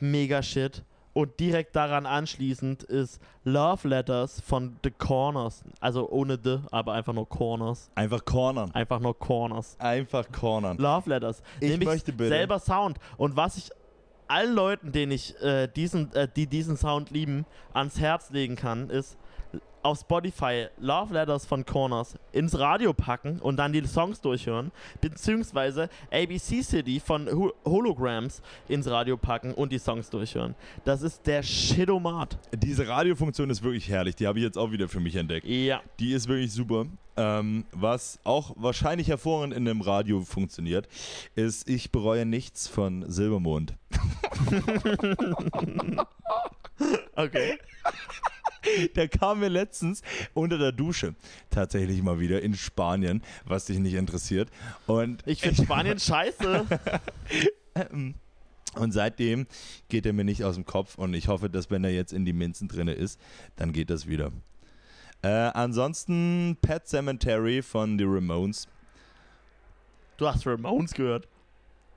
mega 0.00 0.42
shit. 0.42 0.82
Und 1.20 1.38
direkt 1.38 1.76
daran 1.76 2.06
anschließend 2.06 2.82
ist 2.82 3.20
Love 3.44 3.86
Letters 3.88 4.40
von 4.40 4.76
The 4.82 4.90
Corners. 4.90 5.62
Also 5.78 6.08
ohne 6.08 6.38
The, 6.42 6.60
aber 6.70 6.94
einfach 6.94 7.12
nur 7.12 7.28
Corners. 7.28 7.90
Einfach 7.94 8.24
cornern. 8.24 8.70
Einfach 8.74 9.00
nur 9.00 9.18
Corners. 9.18 9.76
Einfach 9.78 10.32
cornern. 10.32 10.78
Love 10.78 11.10
Letters. 11.10 11.42
Ich 11.60 11.68
Nämlich 11.72 11.88
möchte 11.88 12.12
bitte- 12.12 12.30
selber 12.30 12.58
Sound. 12.58 12.96
Und 13.18 13.36
was 13.36 13.58
ich 13.58 13.70
allen 14.28 14.54
Leuten, 14.54 14.92
denen 14.92 15.12
ich 15.12 15.38
äh, 15.42 15.66
diesen, 15.68 16.10
äh, 16.14 16.26
die 16.34 16.46
diesen 16.46 16.78
Sound 16.78 17.10
lieben, 17.10 17.44
ans 17.74 17.98
Herz 18.00 18.30
legen 18.30 18.56
kann, 18.56 18.88
ist 18.88 19.18
auf 19.82 20.00
Spotify 20.00 20.66
Love 20.78 21.14
Letters 21.14 21.46
von 21.46 21.64
Corners 21.64 22.14
ins 22.32 22.58
Radio 22.58 22.92
packen 22.92 23.38
und 23.40 23.56
dann 23.56 23.72
die 23.72 23.86
Songs 23.86 24.20
durchhören, 24.20 24.72
beziehungsweise 25.00 25.88
ABC 26.10 26.62
City 26.62 27.00
von 27.00 27.28
Ho 27.30 27.52
Holograms 27.64 28.42
ins 28.68 28.88
Radio 28.88 29.16
packen 29.16 29.54
und 29.54 29.72
die 29.72 29.78
Songs 29.78 30.10
durchhören. 30.10 30.54
Das 30.84 31.02
ist 31.02 31.26
der 31.26 31.42
Shidomat. 31.42 32.38
Diese 32.54 32.86
Radiofunktion 32.86 33.48
ist 33.50 33.62
wirklich 33.62 33.88
herrlich. 33.88 34.16
Die 34.16 34.26
habe 34.26 34.38
ich 34.38 34.44
jetzt 34.44 34.58
auch 34.58 34.70
wieder 34.70 34.88
für 34.88 35.00
mich 35.00 35.16
entdeckt. 35.16 35.46
Ja. 35.46 35.80
Die 35.98 36.12
ist 36.12 36.28
wirklich 36.28 36.52
super. 36.52 36.86
Ähm, 37.16 37.64
was 37.72 38.18
auch 38.24 38.54
wahrscheinlich 38.56 39.08
hervorragend 39.08 39.54
in 39.54 39.68
einem 39.68 39.80
Radio 39.80 40.20
funktioniert, 40.22 40.88
ist 41.34 41.68
Ich 41.68 41.90
bereue 41.90 42.24
nichts 42.24 42.68
von 42.68 43.10
Silbermond. 43.10 43.74
Okay. 47.16 47.58
Der 48.96 49.08
kam 49.08 49.40
mir 49.40 49.48
letztens 49.48 50.02
unter 50.34 50.58
der 50.58 50.72
Dusche 50.72 51.14
tatsächlich 51.50 52.02
mal 52.02 52.20
wieder 52.20 52.42
in 52.42 52.54
Spanien, 52.54 53.22
was 53.44 53.66
dich 53.66 53.78
nicht 53.78 53.94
interessiert. 53.94 54.50
Und 54.86 55.22
Ich 55.26 55.40
finde 55.40 55.62
Spanien 55.64 55.98
scheiße. 55.98 56.66
Und 58.74 58.92
seitdem 58.92 59.46
geht 59.88 60.06
er 60.06 60.12
mir 60.12 60.24
nicht 60.24 60.44
aus 60.44 60.54
dem 60.54 60.64
Kopf 60.64 60.96
und 60.96 61.12
ich 61.14 61.26
hoffe, 61.26 61.50
dass 61.50 61.72
wenn 61.72 61.82
er 61.82 61.90
jetzt 61.90 62.12
in 62.12 62.24
die 62.24 62.32
Minzen 62.32 62.68
drinne 62.68 62.92
ist, 62.92 63.20
dann 63.56 63.72
geht 63.72 63.90
das 63.90 64.06
wieder. 64.06 64.30
Äh, 65.22 65.28
ansonsten 65.28 66.56
Pet 66.62 66.86
Cemetery 66.86 67.62
von 67.62 67.98
The 67.98 68.04
Ramones. 68.06 68.68
Du 70.18 70.28
hast 70.28 70.46
Ramones 70.46 70.92
gehört. 70.92 71.26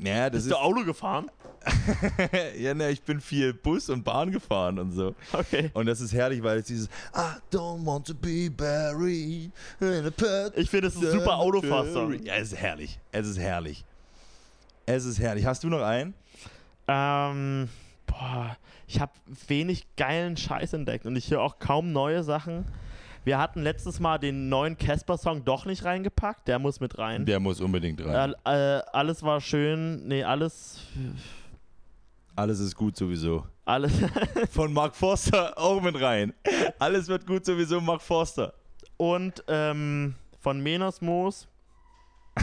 Ja, 0.03 0.29
das 0.29 0.43
Bist 0.43 0.45
ist. 0.47 0.51
du 0.51 0.57
Auto 0.57 0.83
gefahren? 0.83 1.31
ja, 2.59 2.73
ne, 2.73 2.89
ich 2.89 3.01
bin 3.01 3.21
viel 3.21 3.53
Bus 3.53 3.89
und 3.89 4.03
Bahn 4.03 4.31
gefahren 4.31 4.79
und 4.79 4.91
so. 4.91 5.15
Okay. 5.31 5.71
Und 5.73 5.85
das 5.85 6.01
ist 6.01 6.13
herrlich, 6.13 6.43
weil 6.43 6.59
es 6.59 6.65
dieses 6.65 6.87
I 7.15 7.39
don't 7.55 7.85
want 7.85 8.05
to 8.07 8.13
be 8.13 8.49
buried 8.49 9.51
in 9.79 10.05
a 10.05 10.11
pet 10.11 10.57
Ich 10.57 10.69
finde, 10.69 10.89
es 10.89 10.95
ist 10.95 11.05
ein 11.05 11.11
super 11.11 11.37
Autofahrsong. 11.37 12.21
Ja, 12.23 12.35
es 12.35 12.51
ist 12.51 12.59
herrlich. 12.59 12.99
Es 13.13 13.27
ist 13.27 13.39
herrlich. 13.39 13.85
Es 14.85 15.05
ist 15.05 15.19
herrlich. 15.19 15.45
Hast 15.45 15.63
du 15.63 15.69
noch 15.69 15.81
einen? 15.81 16.13
Ähm, 16.87 17.69
boah, 18.07 18.57
ich 18.87 18.99
habe 18.99 19.13
wenig 19.47 19.87
geilen 19.95 20.35
Scheiß 20.35 20.73
entdeckt 20.73 21.05
und 21.05 21.15
ich 21.15 21.31
höre 21.31 21.41
auch 21.41 21.59
kaum 21.59 21.93
neue 21.93 22.23
Sachen. 22.23 22.65
Wir 23.25 23.37
hatten 23.37 23.61
letztes 23.63 23.99
Mal 23.99 24.17
den 24.17 24.49
neuen 24.49 24.77
Casper-Song 24.77 25.45
doch 25.45 25.65
nicht 25.65 25.85
reingepackt, 25.85 26.47
der 26.47 26.59
muss 26.59 26.79
mit 26.79 26.97
rein. 26.97 27.25
Der 27.25 27.39
muss 27.39 27.61
unbedingt 27.61 28.03
rein. 28.05 28.33
Äh, 28.45 28.77
äh, 28.77 28.81
alles 28.91 29.23
war 29.23 29.39
schön, 29.39 30.07
nee, 30.07 30.23
alles, 30.23 30.79
Alles 32.35 32.59
ist 32.59 32.75
gut 32.75 32.97
sowieso. 32.97 33.45
alles. 33.65 33.93
Von 34.51 34.73
Mark 34.73 34.95
Forster 34.95 35.57
auch 35.57 35.81
mit 35.81 35.99
rein. 36.01 36.33
Alles 36.79 37.07
wird 37.07 37.25
gut 37.25 37.45
sowieso, 37.45 37.79
Mark 37.79 38.01
Forster. 38.01 38.53
und 38.97 39.43
ähm, 39.47 40.15
von 40.39 40.61
Menos 40.61 40.99
Moos. 41.01 41.47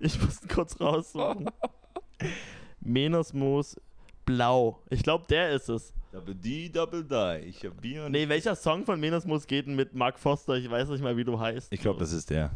ich 0.00 0.20
muss 0.22 0.40
kurz 0.52 0.78
raussuchen. 0.80 1.46
Menos 2.80 3.32
Moos 3.32 3.80
Blau. 4.24 4.78
Ich 4.90 5.02
glaube, 5.02 5.24
der 5.28 5.50
ist 5.50 5.68
es. 5.68 5.92
Double 6.12 6.34
D, 6.34 6.68
Double 6.68 7.02
Die. 7.02 7.48
Ich 7.48 7.64
hab 7.64 7.80
Bier 7.80 8.04
und 8.04 8.12
Nee, 8.12 8.28
welcher 8.28 8.54
Song 8.54 8.84
von 8.84 9.00
Menos 9.00 9.24
denn 9.24 9.74
mit 9.74 9.94
Mark 9.94 10.18
Foster? 10.18 10.56
Ich 10.56 10.70
weiß 10.70 10.90
nicht 10.90 11.02
mal, 11.02 11.16
wie 11.16 11.24
du 11.24 11.40
heißt. 11.40 11.72
Ich 11.72 11.80
glaube, 11.80 12.00
das 12.00 12.12
ist 12.12 12.28
der. 12.28 12.50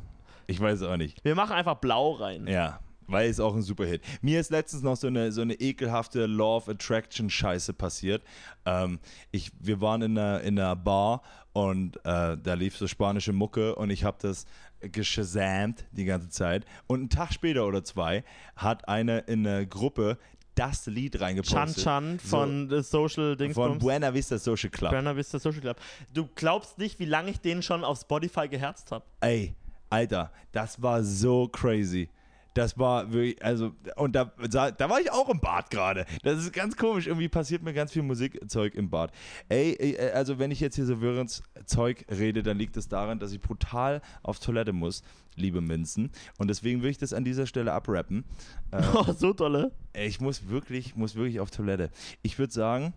Ich 0.46 0.60
weiß 0.60 0.82
es 0.82 0.86
auch 0.86 0.98
nicht. 0.98 1.24
Wir 1.24 1.34
machen 1.34 1.52
einfach 1.52 1.76
Blau 1.76 2.12
rein. 2.12 2.46
Ja, 2.46 2.80
weil 3.06 3.30
es 3.30 3.40
auch 3.40 3.56
ein 3.56 3.62
super 3.62 3.86
Hit. 3.86 4.02
Mir 4.20 4.40
ist 4.40 4.50
letztens 4.50 4.82
noch 4.82 4.96
so 4.96 5.06
eine, 5.06 5.32
so 5.32 5.40
eine 5.40 5.54
ekelhafte 5.54 6.26
Law 6.26 6.58
of 6.58 6.68
Attraction 6.68 7.30
Scheiße 7.30 7.72
passiert. 7.72 8.22
Ähm, 8.66 8.98
ich, 9.30 9.50
wir 9.58 9.80
waren 9.80 10.02
in 10.02 10.18
einer, 10.18 10.42
in 10.42 10.58
einer 10.58 10.76
Bar 10.76 11.22
und 11.54 11.96
äh, 12.04 12.36
da 12.36 12.54
lief 12.54 12.76
so 12.76 12.86
spanische 12.86 13.32
Mucke 13.32 13.74
und 13.76 13.88
ich 13.88 14.04
habe 14.04 14.18
das 14.20 14.44
geshazamt 14.80 15.86
die 15.92 16.04
ganze 16.04 16.28
Zeit. 16.28 16.66
Und 16.86 17.00
einen 17.00 17.08
Tag 17.08 17.32
später 17.32 17.66
oder 17.66 17.82
zwei 17.84 18.22
hat 18.54 18.86
eine 18.86 19.20
in 19.20 19.44
der 19.44 19.64
Gruppe 19.64 20.18
das 20.56 20.86
Lied 20.86 21.12
Chan 21.12 21.22
reingepostet. 21.22 21.84
Chan 21.84 22.18
von 22.18 22.68
The 22.68 22.82
Social 22.82 23.30
von 23.30 23.38
Dingsbums. 23.38 23.78
Buena 23.78 24.12
Vista 24.12 24.38
Social 24.38 24.70
Club. 24.70 24.90
Buena 24.90 25.14
Vista 25.14 25.38
Social 25.38 25.60
Club. 25.60 25.76
Du 26.12 26.28
glaubst 26.34 26.78
nicht, 26.78 26.98
wie 26.98 27.04
lange 27.04 27.30
ich 27.30 27.40
den 27.40 27.62
schon 27.62 27.84
auf 27.84 28.00
Spotify 28.00 28.48
geherzt 28.48 28.90
habe. 28.90 29.04
Ey, 29.20 29.54
Alter, 29.90 30.32
das 30.52 30.82
war 30.82 31.04
so 31.04 31.46
crazy. 31.48 32.08
Das 32.56 32.78
war 32.78 33.12
wirklich, 33.12 33.44
also, 33.44 33.74
und 33.96 34.16
da, 34.16 34.24
da 34.24 34.88
war 34.88 34.98
ich 34.98 35.12
auch 35.12 35.28
im 35.28 35.40
Bad 35.40 35.68
gerade. 35.68 36.06
Das 36.22 36.38
ist 36.38 36.54
ganz 36.54 36.74
komisch. 36.74 37.06
Irgendwie 37.06 37.28
passiert 37.28 37.62
mir 37.62 37.74
ganz 37.74 37.92
viel 37.92 38.00
Musikzeug 38.00 38.74
im 38.74 38.88
Bad. 38.88 39.12
Ey, 39.50 39.98
also, 40.14 40.38
wenn 40.38 40.50
ich 40.50 40.60
jetzt 40.60 40.74
hier 40.74 40.86
so 40.86 41.02
wirrens 41.02 41.42
Zeug 41.66 42.06
rede, 42.10 42.42
dann 42.42 42.56
liegt 42.56 42.78
es 42.78 42.88
daran, 42.88 43.18
dass 43.18 43.32
ich 43.32 43.42
brutal 43.42 44.00
auf 44.22 44.38
Toilette 44.38 44.72
muss, 44.72 45.02
liebe 45.34 45.60
Minzen. 45.60 46.10
Und 46.38 46.48
deswegen 46.48 46.80
will 46.82 46.88
ich 46.88 46.96
das 46.96 47.12
an 47.12 47.24
dieser 47.24 47.46
Stelle 47.46 47.74
abrappen. 47.74 48.24
Oh, 48.72 49.12
so 49.18 49.34
tolle. 49.34 49.72
Ich 49.92 50.22
muss 50.22 50.48
wirklich, 50.48 50.96
muss 50.96 51.14
wirklich 51.14 51.40
auf 51.40 51.50
Toilette. 51.50 51.90
Ich 52.22 52.38
würde 52.38 52.54
sagen, 52.54 52.94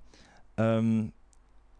ähm, 0.55 1.12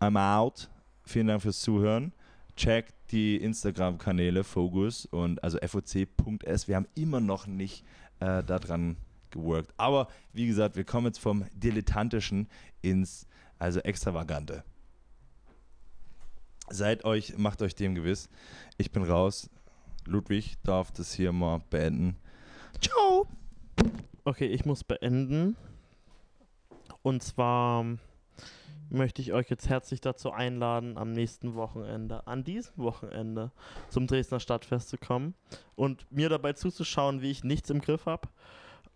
I'm 0.02 0.20
out. 0.20 0.70
Vielen 1.06 1.28
Dank 1.28 1.44
fürs 1.44 1.62
Zuhören. 1.62 2.12
Checkt 2.60 2.94
die 3.14 3.38
Instagram-Kanäle 3.38 4.44
Focus 4.44 5.06
und 5.06 5.42
also 5.42 5.58
foc.s. 5.66 6.68
Wir 6.68 6.76
haben 6.76 6.90
immer 6.94 7.22
noch 7.22 7.48
nicht 7.48 7.86
äh, 8.20 8.44
daran 8.44 8.98
geworkt. 9.30 9.74
Aber 9.78 10.10
wie 10.34 10.46
gesagt, 10.46 10.76
wir 10.76 10.84
kommen 10.84 11.06
jetzt 11.06 11.20
vom 11.20 11.46
Dilettantischen 11.54 12.50
ins 12.82 13.28
also 13.60 13.80
Extravagante. 13.80 14.66
Seid 16.70 17.06
euch, 17.06 17.38
macht 17.38 17.62
euch 17.62 17.76
dem 17.76 17.96
gewiss. 17.96 18.28
Ich 18.78 18.92
bin 18.92 19.04
raus. 19.04 19.50
Ludwig 20.06 20.58
darf 20.64 20.92
das 20.92 21.14
hier 21.14 21.32
mal 21.32 21.62
beenden. 21.70 22.18
Ciao! 22.82 23.26
Okay, 24.26 24.48
ich 24.48 24.66
muss 24.66 24.84
beenden. 24.84 25.56
Und 27.04 27.24
zwar 27.24 27.86
möchte 28.90 29.22
ich 29.22 29.34
euch 29.34 29.50
jetzt 29.50 29.70
herzlich 29.70 30.02
dazu 30.02 30.32
einladen, 30.32 30.98
am 30.98 31.12
nächsten 31.12 31.56
Wochenende, 31.56 32.26
an 32.28 32.44
diesem 32.44 32.78
Wochenende, 32.78 33.52
zum 33.90 34.08
Dresdner 34.08 34.40
Stadtfest 34.40 34.90
zu 34.90 34.98
kommen 34.98 35.36
und 35.76 36.12
mir 36.12 36.30
dabei 36.30 36.54
zuzuschauen, 36.54 37.22
wie 37.22 37.32
ich 37.32 37.44
nichts 37.44 37.70
im 37.70 37.82
Griff 37.82 38.06
habe. 38.06 38.28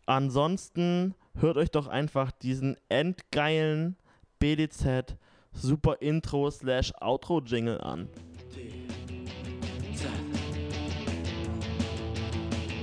Ansonsten 0.06 1.16
hört 1.36 1.58
euch 1.58 1.72
doch 1.72 1.88
einfach 1.88 2.32
diesen 2.32 2.78
endgeilen 2.89 3.96
BDZ 4.39 5.16
Super 5.54 6.02
Intro 6.02 6.50
slash 6.50 6.91
Outro 7.00 7.39
Jingle 7.39 7.80
an. 7.82 8.10
D, 8.56 8.88
Z, 9.96 10.10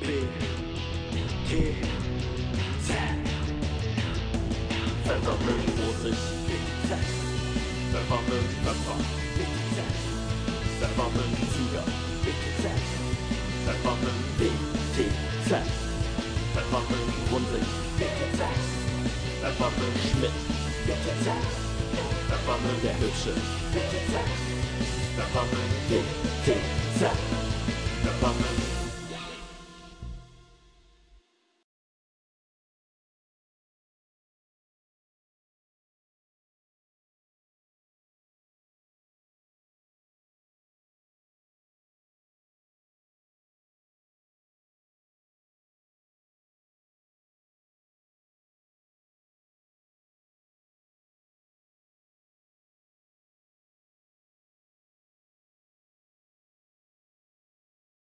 B, 0.00 0.06
Pfeffermüll, 6.90 8.46
Pfeffer, 8.64 8.98
BTZ. 9.36 9.78
Pfeffermüll, 10.80 11.30
Tiger, 11.54 11.86
BTZ. 12.24 12.64
Pfeffermüll, 13.64 14.18
BTZ. 14.38 15.50
Pfeffermüll, 16.52 17.06
Rundsicht, 17.30 17.70
BTZ. 17.96 18.40
Pfeffermüll, 19.40 19.94
Schmidt. 20.10 20.36
Pfeffermüll, 22.28 22.78
der 22.82 22.96
Hübsche. 22.98 23.34
Pfeffermüll, 25.14 25.68
BTZ. 25.88 27.00
Pfeffermüll, 28.02 28.79